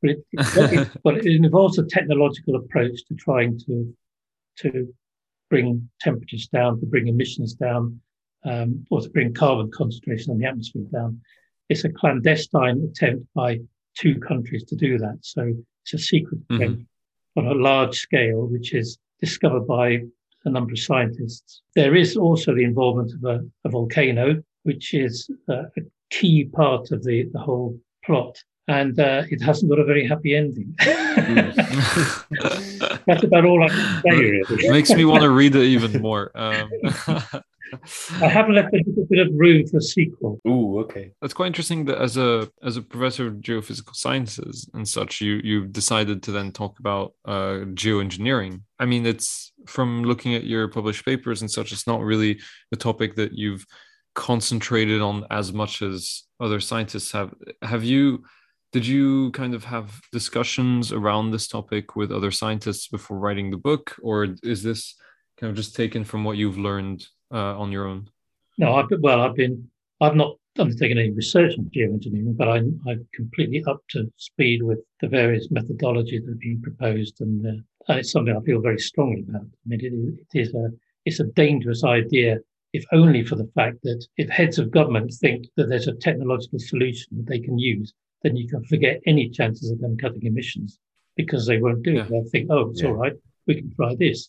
But 0.00 0.10
it, 0.10 0.18
it, 0.32 0.88
but 1.02 1.16
it 1.18 1.26
involves 1.26 1.78
a 1.78 1.84
technological 1.84 2.56
approach 2.56 3.04
to 3.08 3.14
trying 3.14 3.58
to 3.66 3.94
to 4.60 4.92
bring 5.50 5.88
temperatures 6.00 6.48
down, 6.48 6.78
to 6.80 6.86
bring 6.86 7.08
emissions 7.08 7.54
down, 7.54 8.00
um, 8.44 8.84
or 8.90 9.00
to 9.00 9.08
bring 9.10 9.32
carbon 9.32 9.70
concentration 9.72 10.32
in 10.32 10.38
the 10.38 10.46
atmosphere 10.46 10.84
down. 10.92 11.20
It's 11.68 11.84
a 11.84 11.90
clandestine 11.90 12.90
attempt 12.90 13.26
by 13.34 13.60
two 13.96 14.18
countries 14.20 14.64
to 14.64 14.76
do 14.76 14.98
that. 14.98 15.18
So 15.22 15.52
it's 15.84 15.94
a 15.94 15.98
secret 15.98 16.40
mm-hmm. 16.48 16.62
attempt 16.62 16.82
on 17.36 17.46
a 17.46 17.54
large 17.54 17.96
scale, 17.96 18.46
which 18.46 18.74
is 18.74 18.98
discovered 19.20 19.66
by 19.66 20.02
a 20.48 20.52
number 20.52 20.72
of 20.72 20.78
scientists. 20.78 21.62
There 21.74 21.94
is 21.94 22.16
also 22.16 22.54
the 22.54 22.64
involvement 22.64 23.12
of 23.12 23.24
a, 23.24 23.44
a 23.64 23.68
volcano, 23.70 24.42
which 24.64 24.94
is 24.94 25.30
uh, 25.48 25.64
a 25.76 25.82
key 26.10 26.46
part 26.46 26.90
of 26.90 27.04
the, 27.04 27.28
the 27.32 27.38
whole 27.38 27.78
plot. 28.04 28.36
And 28.66 28.98
uh, 29.00 29.22
it 29.30 29.40
hasn't 29.40 29.70
got 29.70 29.78
a 29.78 29.84
very 29.84 30.06
happy 30.06 30.34
ending. 30.34 30.74
Mm. 30.80 31.54
That's 33.06 33.24
about 33.24 33.46
all 33.46 33.62
I 33.62 33.68
can 33.68 34.02
say. 34.02 34.10
Really. 34.10 34.68
Makes 34.68 34.90
me 34.90 35.06
want 35.06 35.22
to 35.22 35.30
read 35.30 35.54
it 35.54 35.64
even 35.64 36.02
more. 36.02 36.30
Um, 36.34 36.70
I 38.20 38.28
have 38.28 38.48
left 38.48 38.74
a 38.74 38.82
little 38.86 39.06
bit 39.08 39.26
of 39.26 39.32
room 39.34 39.66
for 39.66 39.78
a 39.78 39.82
sequel. 39.82 40.40
Ooh, 40.46 40.80
okay. 40.80 41.12
That's 41.20 41.34
quite 41.34 41.48
interesting 41.48 41.84
that 41.86 41.98
as 41.98 42.16
a 42.16 42.48
as 42.62 42.76
a 42.76 42.82
professor 42.82 43.26
of 43.26 43.34
geophysical 43.34 43.94
sciences 43.94 44.68
and 44.74 44.86
such, 44.86 45.20
you 45.20 45.40
you 45.44 45.66
decided 45.66 46.22
to 46.24 46.32
then 46.32 46.52
talk 46.52 46.78
about 46.78 47.14
uh, 47.24 47.64
geoengineering. 47.74 48.62
I 48.78 48.86
mean, 48.86 49.06
it's 49.06 49.52
from 49.66 50.04
looking 50.04 50.34
at 50.34 50.44
your 50.44 50.68
published 50.68 51.04
papers 51.04 51.40
and 51.40 51.50
such, 51.50 51.72
it's 51.72 51.86
not 51.86 52.00
really 52.02 52.40
the 52.70 52.76
topic 52.76 53.16
that 53.16 53.32
you've 53.32 53.66
concentrated 54.14 55.00
on 55.00 55.26
as 55.30 55.52
much 55.52 55.82
as 55.82 56.24
other 56.40 56.60
scientists 56.60 57.12
have. 57.12 57.34
Have 57.62 57.84
you? 57.84 58.24
Did 58.70 58.86
you 58.86 59.30
kind 59.30 59.54
of 59.54 59.64
have 59.64 59.98
discussions 60.12 60.92
around 60.92 61.30
this 61.30 61.48
topic 61.48 61.96
with 61.96 62.12
other 62.12 62.30
scientists 62.30 62.88
before 62.88 63.18
writing 63.18 63.50
the 63.50 63.56
book, 63.56 63.96
or 64.02 64.36
is 64.42 64.62
this 64.62 64.94
kind 65.38 65.50
of 65.50 65.56
just 65.56 65.74
taken 65.74 66.04
from 66.04 66.24
what 66.24 66.36
you've 66.36 66.58
learned 66.58 67.06
uh, 67.32 67.58
on 67.58 67.72
your 67.72 67.86
own? 67.86 68.08
No, 68.58 68.74
I've 68.74 68.88
been, 68.88 69.00
well, 69.00 69.20
I've 69.20 69.36
been, 69.36 69.68
I've 70.00 70.16
not 70.16 70.36
undertaken 70.58 70.98
any 70.98 71.10
research 71.10 71.54
in 71.54 71.70
geoengineering, 71.70 72.36
but 72.36 72.48
I'm, 72.48 72.80
I'm 72.88 73.06
completely 73.14 73.62
up 73.66 73.80
to 73.90 74.12
speed 74.16 74.62
with 74.62 74.80
the 75.00 75.08
various 75.08 75.48
methodologies 75.48 76.24
that 76.24 76.32
have 76.32 76.40
been 76.40 76.60
proposed 76.62 77.20
and 77.20 77.44
the, 77.44 77.62
and 77.88 77.98
it's 77.98 78.12
something 78.12 78.36
I 78.36 78.40
feel 78.40 78.60
very 78.60 78.78
strongly 78.78 79.24
about. 79.28 79.42
I 79.42 79.66
mean, 79.66 79.80
it, 79.80 79.92
it 80.34 80.40
is 80.40 80.54
a 80.54 80.70
it's 81.04 81.20
a 81.20 81.24
dangerous 81.24 81.84
idea, 81.84 82.38
if 82.74 82.84
only 82.92 83.24
for 83.24 83.36
the 83.36 83.50
fact 83.54 83.78
that 83.84 84.04
if 84.18 84.28
heads 84.28 84.58
of 84.58 84.70
government 84.70 85.12
think 85.20 85.46
that 85.56 85.68
there's 85.68 85.88
a 85.88 85.94
technological 85.94 86.58
solution 86.58 87.16
that 87.16 87.26
they 87.26 87.38
can 87.40 87.58
use, 87.58 87.94
then 88.22 88.36
you 88.36 88.46
can 88.46 88.62
forget 88.64 89.00
any 89.06 89.30
chances 89.30 89.70
of 89.70 89.80
them 89.80 89.96
cutting 89.96 90.26
emissions 90.26 90.78
because 91.16 91.46
they 91.46 91.58
won't 91.58 91.82
do 91.82 91.92
yeah. 91.92 92.02
it. 92.02 92.10
They'll 92.10 92.24
think, 92.24 92.50
oh, 92.50 92.70
it's 92.70 92.82
yeah. 92.82 92.88
all 92.88 92.94
right, 92.94 93.14
we 93.46 93.54
can 93.54 93.74
try 93.74 93.94
this. 93.94 94.28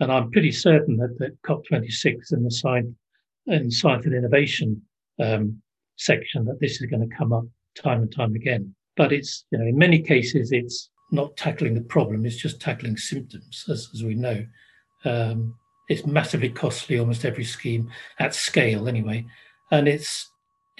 And 0.00 0.12
I'm 0.12 0.30
pretty 0.30 0.52
certain 0.52 0.96
that, 0.98 1.18
that 1.18 1.40
COP26 1.42 2.32
in 2.32 2.44
the 2.44 2.50
science 2.50 2.94
and 3.46 3.72
science 3.72 4.04
and 4.04 4.14
innovation 4.14 4.82
um, 5.22 5.60
section 5.96 6.44
that 6.44 6.60
this 6.60 6.80
is 6.80 6.90
going 6.90 7.08
to 7.08 7.16
come 7.16 7.32
up 7.32 7.44
time 7.76 8.02
and 8.02 8.14
time 8.14 8.34
again. 8.34 8.74
But 8.96 9.12
it's, 9.12 9.44
you 9.50 9.58
know, 9.58 9.66
in 9.66 9.76
many 9.76 10.00
cases, 10.00 10.52
it's 10.52 10.90
not 11.12 11.36
tackling 11.36 11.74
the 11.74 11.82
problem, 11.82 12.26
it's 12.26 12.36
just 12.36 12.60
tackling 12.60 12.96
symptoms, 12.96 13.64
as, 13.70 13.88
as 13.94 14.02
we 14.02 14.14
know. 14.14 14.44
Um, 15.04 15.54
it's 15.88 16.04
massively 16.04 16.48
costly, 16.48 16.98
almost 16.98 17.24
every 17.24 17.44
scheme 17.44 17.90
at 18.18 18.34
scale 18.34 18.88
anyway. 18.88 19.24
And 19.70 19.86
it's 19.86 20.30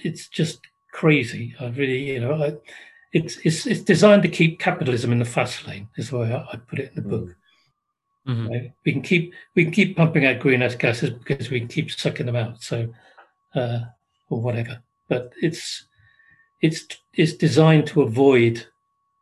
it's 0.02 0.28
just 0.28 0.60
crazy. 0.92 1.54
I 1.60 1.66
really, 1.68 2.12
you 2.12 2.20
know, 2.20 2.42
I, 2.42 2.54
it's, 3.12 3.38
it's, 3.44 3.66
it's 3.66 3.80
designed 3.80 4.22
to 4.22 4.28
keep 4.28 4.60
capitalism 4.60 5.12
in 5.12 5.18
the 5.18 5.24
fast 5.24 5.66
lane, 5.66 5.88
is 5.96 6.10
the 6.10 6.18
way 6.18 6.32
I, 6.32 6.38
I 6.52 6.56
put 6.56 6.78
it 6.78 6.92
in 6.94 7.02
the 7.02 7.08
book. 7.08 7.34
Mm-hmm. 8.26 8.48
Right? 8.48 8.72
We 8.84 8.92
can 8.92 9.02
keep 9.02 9.32
we 9.54 9.64
can 9.64 9.72
keep 9.72 9.96
pumping 9.96 10.24
out 10.24 10.40
greenhouse 10.40 10.74
gases 10.74 11.10
because 11.10 11.50
we 11.50 11.60
can 11.60 11.68
keep 11.68 11.90
sucking 11.90 12.26
them 12.26 12.36
out. 12.36 12.62
So, 12.62 12.92
uh, 13.54 13.80
or 14.28 14.40
whatever. 14.40 14.82
But 15.08 15.32
it's 15.40 15.86
it's 16.60 16.86
it's 17.14 17.34
designed 17.34 17.86
to 17.88 18.02
avoid 18.02 18.66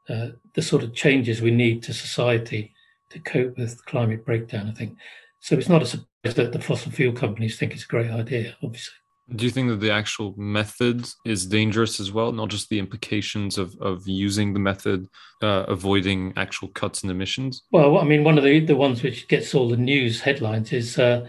uh, 0.09 0.29
the 0.55 0.63
sort 0.63 0.83
of 0.83 0.95
changes 0.95 1.43
we 1.43 1.51
need 1.51 1.83
to 1.83 1.93
society 1.93 2.73
to 3.11 3.19
cope 3.21 3.57
with 3.59 3.85
climate 3.85 4.25
breakdown. 4.25 4.69
I 4.69 4.73
think 4.73 4.97
so. 5.41 5.57
It's 5.57 5.69
not 5.69 5.83
a 5.83 5.87
surprise 5.87 6.35
that 6.35 6.53
the 6.53 6.61
fossil 6.61 6.93
fuel 6.93 7.13
companies 7.13 7.59
think 7.59 7.73
it's 7.73 7.85
a 7.85 7.89
great 7.89 8.11
idea. 8.11 8.57
Obviously. 8.63 8.95
Do 9.33 9.45
you 9.45 9.51
think 9.51 9.69
that 9.71 9.81
the 9.81 9.91
actual 9.91 10.35
method 10.37 11.09
is 11.25 11.47
dangerous 11.47 11.99
as 11.99 12.13
well, 12.13 12.31
not 12.31 12.51
just 12.51 12.69
the 12.69 12.79
implications 12.79 13.57
of, 13.57 13.75
of 13.81 14.07
using 14.07 14.53
the 14.53 14.61
method, 14.61 15.09
uh, 15.43 15.65
avoiding 15.67 16.35
actual 16.37 16.69
cuts 16.69 17.03
in 17.03 17.11
emissions? 17.11 17.63
Well, 17.73 17.99
I 17.99 18.05
mean, 18.05 18.23
one 18.23 18.37
of 18.37 18.45
the, 18.45 18.61
the 18.61 18.77
ones 18.77 19.03
which 19.03 19.27
gets 19.29 19.55
all 19.55 19.69
the 19.69 19.79
news 19.79 20.21
headlines 20.21 20.75
is 20.75 20.99
uh, 20.99 21.27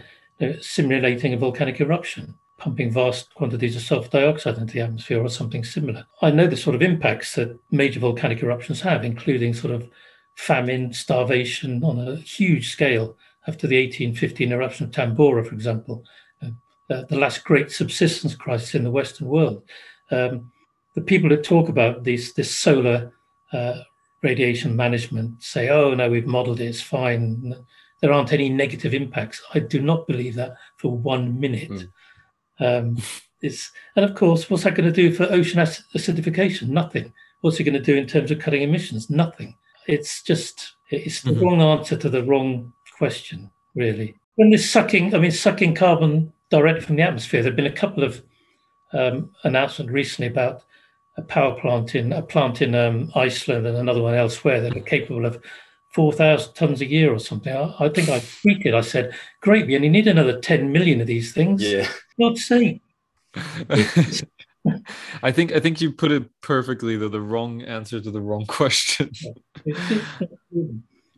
simulating 0.60 1.32
a 1.32 1.38
volcanic 1.38 1.80
eruption, 1.80 2.34
pumping 2.58 2.90
vast 2.90 3.34
quantities 3.34 3.76
of 3.76 3.82
sulfur 3.82 4.10
dioxide 4.10 4.58
into 4.58 4.74
the 4.74 4.82
atmosphere 4.82 5.22
or 5.22 5.30
something 5.30 5.64
similar. 5.64 6.04
I 6.20 6.30
know 6.30 6.46
the 6.46 6.56
sort 6.56 6.76
of 6.76 6.82
impacts 6.82 7.34
that 7.36 7.58
major 7.70 8.00
volcanic 8.00 8.42
eruptions 8.42 8.82
have, 8.82 9.06
including 9.06 9.54
sort 9.54 9.72
of 9.72 9.88
famine, 10.34 10.92
starvation 10.92 11.82
on 11.82 11.98
a 11.98 12.16
huge 12.16 12.70
scale 12.70 13.16
after 13.46 13.66
the 13.66 13.82
1815 13.82 14.52
eruption 14.52 14.86
of 14.86 14.92
Tambora, 14.92 15.46
for 15.46 15.54
example 15.54 16.04
uh, 16.90 17.02
the 17.08 17.18
last 17.18 17.44
great 17.44 17.70
subsistence 17.70 18.34
crisis 18.34 18.74
in 18.74 18.84
the 18.84 18.90
Western 18.90 19.28
world. 19.28 19.62
Um, 20.10 20.52
the 20.94 21.00
people 21.00 21.28
that 21.30 21.44
talk 21.44 21.68
about 21.68 22.04
these, 22.04 22.32
this 22.32 22.54
solar 22.54 23.12
uh, 23.52 23.80
radiation 24.22 24.74
management 24.74 25.42
say, 25.42 25.68
oh, 25.68 25.94
no, 25.94 26.10
we've 26.10 26.26
modeled 26.26 26.60
it, 26.60 26.66
it's 26.66 26.80
fine. 26.80 27.54
There 28.00 28.12
aren't 28.12 28.32
any 28.32 28.48
negative 28.48 28.94
impacts. 28.94 29.42
I 29.54 29.60
do 29.60 29.80
not 29.80 30.06
believe 30.06 30.34
that 30.36 30.54
for 30.76 30.96
one 30.96 31.38
minute. 31.38 31.70
Mm. 31.70 31.88
Um, 32.60 32.98
it's, 33.42 33.70
and 33.96 34.04
of 34.04 34.14
course, 34.14 34.48
what's 34.48 34.64
that 34.64 34.74
going 34.74 34.92
to 34.92 35.02
do 35.02 35.12
for 35.12 35.30
ocean 35.30 35.60
acidification? 35.60 36.68
Nothing. 36.68 37.12
What's 37.42 37.60
it 37.60 37.64
going 37.64 37.74
to 37.74 37.80
do 37.80 37.96
in 37.96 38.06
terms 38.06 38.30
of 38.30 38.38
cutting 38.38 38.62
emissions? 38.62 39.10
Nothing. 39.10 39.56
It's 39.86 40.22
just, 40.22 40.74
it's 40.90 41.22
the 41.22 41.30
mm-hmm. 41.30 41.44
wrong 41.44 41.60
answer 41.60 41.96
to 41.96 42.08
the 42.08 42.24
wrong 42.24 42.72
question, 42.96 43.50
really. 43.74 44.14
When 44.36 44.50
this 44.50 44.70
sucking, 44.70 45.14
I 45.14 45.18
mean, 45.18 45.30
sucking 45.30 45.74
carbon 45.74 46.32
directly 46.50 46.82
from 46.82 46.96
the 46.96 47.02
atmosphere. 47.02 47.42
There 47.42 47.50
have 47.50 47.56
been 47.56 47.66
a 47.66 47.72
couple 47.72 48.04
of 48.04 48.22
um, 48.92 49.32
announcements 49.44 49.92
recently 49.92 50.28
about 50.28 50.62
a 51.16 51.22
power 51.22 51.58
plant 51.58 51.94
in 51.94 52.12
a 52.12 52.22
plant 52.22 52.62
in 52.62 52.74
um, 52.74 53.10
Iceland 53.14 53.66
and 53.66 53.76
another 53.76 54.02
one 54.02 54.14
elsewhere 54.14 54.60
that 54.60 54.76
are 54.76 54.80
capable 54.80 55.24
of 55.24 55.42
4,000 55.94 56.54
tons 56.54 56.80
a 56.82 56.86
year 56.86 57.12
or 57.12 57.18
something. 57.18 57.56
I, 57.56 57.74
I 57.78 57.88
think 57.88 58.08
I 58.08 58.20
tweeted, 58.20 58.74
I 58.74 58.82
said, 58.82 59.14
great, 59.40 59.66
we 59.66 59.76
only 59.76 59.88
need 59.88 60.06
another 60.06 60.38
10 60.38 60.70
million 60.70 61.00
of 61.00 61.06
these 61.06 61.32
things. 61.32 61.62
Yeah. 61.62 61.88
God's 62.20 62.44
sake. 62.44 62.82
I 65.22 65.30
think 65.30 65.52
I 65.52 65.60
think 65.60 65.80
you 65.80 65.92
put 65.92 66.10
it 66.10 66.28
perfectly 66.40 66.96
though 66.96 67.08
the 67.08 67.20
wrong 67.20 67.62
answer 67.62 68.00
to 68.00 68.10
the 68.10 68.20
wrong 68.20 68.46
question. 68.46 69.12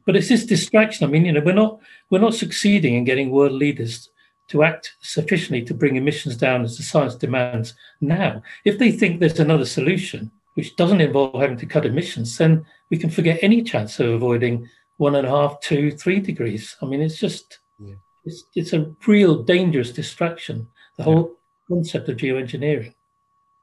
but 0.07 0.16
it's 0.16 0.29
this 0.29 0.45
distraction. 0.45 1.07
I 1.07 1.11
mean, 1.11 1.24
you 1.24 1.33
know, 1.33 1.41
we're 1.41 1.55
not 1.55 1.81
we're 2.11 2.18
not 2.18 2.35
succeeding 2.35 2.95
in 2.95 3.05
getting 3.05 3.31
world 3.31 3.53
leaders 3.53 4.11
to 4.49 4.62
act 4.62 4.94
sufficiently 5.01 5.62
to 5.62 5.74
bring 5.74 5.96
emissions 5.96 6.36
down 6.36 6.62
as 6.62 6.76
the 6.76 6.82
science 6.82 7.14
demands 7.14 7.74
now. 8.01 8.42
If 8.64 8.78
they 8.78 8.90
think 8.90 9.20
there's 9.20 9.38
another 9.38 9.66
solution 9.66 10.30
which 10.55 10.74
doesn't 10.76 11.01
involve 11.01 11.40
having 11.40 11.59
to 11.59 11.66
cut 11.66 11.86
emissions, 11.86 12.36
then 12.36 12.66
we 12.90 12.99
can 12.99 13.11
forget 13.11 13.38
any 13.42 13.62
chance 13.62 14.01
of 14.01 14.09
avoiding 14.09 14.68
one 14.96 15.14
and 15.14 15.26
a 15.26 15.30
half, 15.30 15.61
two, 15.61 15.92
three 15.92 16.18
degrees. 16.18 16.76
I 16.82 16.86
mean, 16.86 17.01
it's 17.01 17.18
just 17.18 17.59
yeah. 17.80 17.94
it's 18.24 18.44
it's 18.57 18.72
a 18.72 18.92
real 19.07 19.42
dangerous 19.42 19.92
distraction. 19.92 20.66
The 20.96 21.05
whole 21.05 21.36
yeah. 21.70 21.76
concept 21.76 22.09
of 22.09 22.16
geoengineering. 22.16 22.94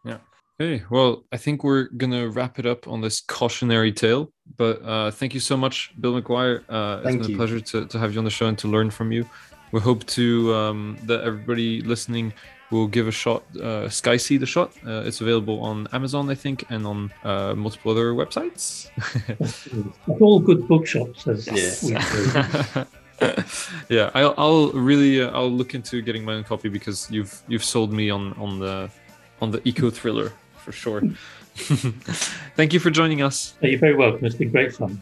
Yeah. 0.05 0.19
Okay. 0.61 0.85
Well, 0.89 1.25
I 1.33 1.37
think 1.37 1.65
we're 1.65 1.89
gonna 1.89 2.29
wrap 2.29 2.59
it 2.59 2.65
up 2.65 2.87
on 2.87 3.01
this 3.01 3.19
cautionary 3.19 3.91
tale. 3.91 4.31
But 4.55 4.81
uh, 4.83 5.11
thank 5.11 5.33
you 5.33 5.41
so 5.41 5.57
much, 5.57 5.91
Bill 5.99 6.21
McGuire. 6.21 6.63
Uh, 6.69 7.01
it's 7.03 7.17
been 7.17 7.29
you. 7.29 7.35
a 7.35 7.37
pleasure 7.37 7.59
to, 7.59 7.87
to 7.87 7.99
have 7.99 8.13
you 8.13 8.19
on 8.19 8.25
the 8.25 8.31
show 8.31 8.45
and 8.45 8.57
to 8.59 8.69
learn 8.69 8.89
from 8.89 9.11
you 9.11 9.27
we 9.71 9.79
hope 9.79 10.05
to 10.05 10.53
um, 10.53 10.97
that 11.03 11.21
everybody 11.23 11.81
listening 11.81 12.33
will 12.71 12.87
give 12.87 13.07
a 13.07 13.11
shot 13.11 13.43
uh, 13.57 13.87
Skyseed 13.87 14.41
a 14.41 14.45
shot. 14.45 14.71
Uh, 14.85 15.03
it's 15.05 15.21
available 15.21 15.61
on 15.61 15.87
amazon 15.93 16.29
i 16.29 16.35
think 16.35 16.65
and 16.69 16.85
on 16.85 17.11
uh, 17.23 17.53
multiple 17.55 17.91
other 17.91 18.13
websites. 18.13 18.89
All 20.21 20.39
good 20.39 20.67
bookshops 20.67 21.27
as 21.27 21.47
yeah. 21.89 22.85
yeah 23.89 24.11
I'll, 24.13 24.33
I'll 24.37 24.71
really 24.71 25.21
uh, 25.21 25.31
i'll 25.31 25.51
look 25.51 25.73
into 25.73 26.01
getting 26.01 26.25
my 26.25 26.33
own 26.33 26.43
copy 26.43 26.69
because 26.69 27.09
you've 27.11 27.41
you've 27.47 27.63
sold 27.63 27.93
me 27.93 28.09
on 28.09 28.33
on 28.33 28.59
the 28.59 28.89
on 29.41 29.51
the 29.51 29.61
eco 29.67 29.89
thriller 29.89 30.31
for 30.57 30.71
sure. 30.71 31.01
Thank 32.57 32.73
you 32.73 32.79
for 32.79 32.89
joining 32.89 33.21
us. 33.21 33.53
You're 33.61 33.79
very 33.79 33.95
welcome. 33.95 34.25
It's 34.25 34.35
been 34.35 34.51
great 34.51 34.73
fun 34.73 35.01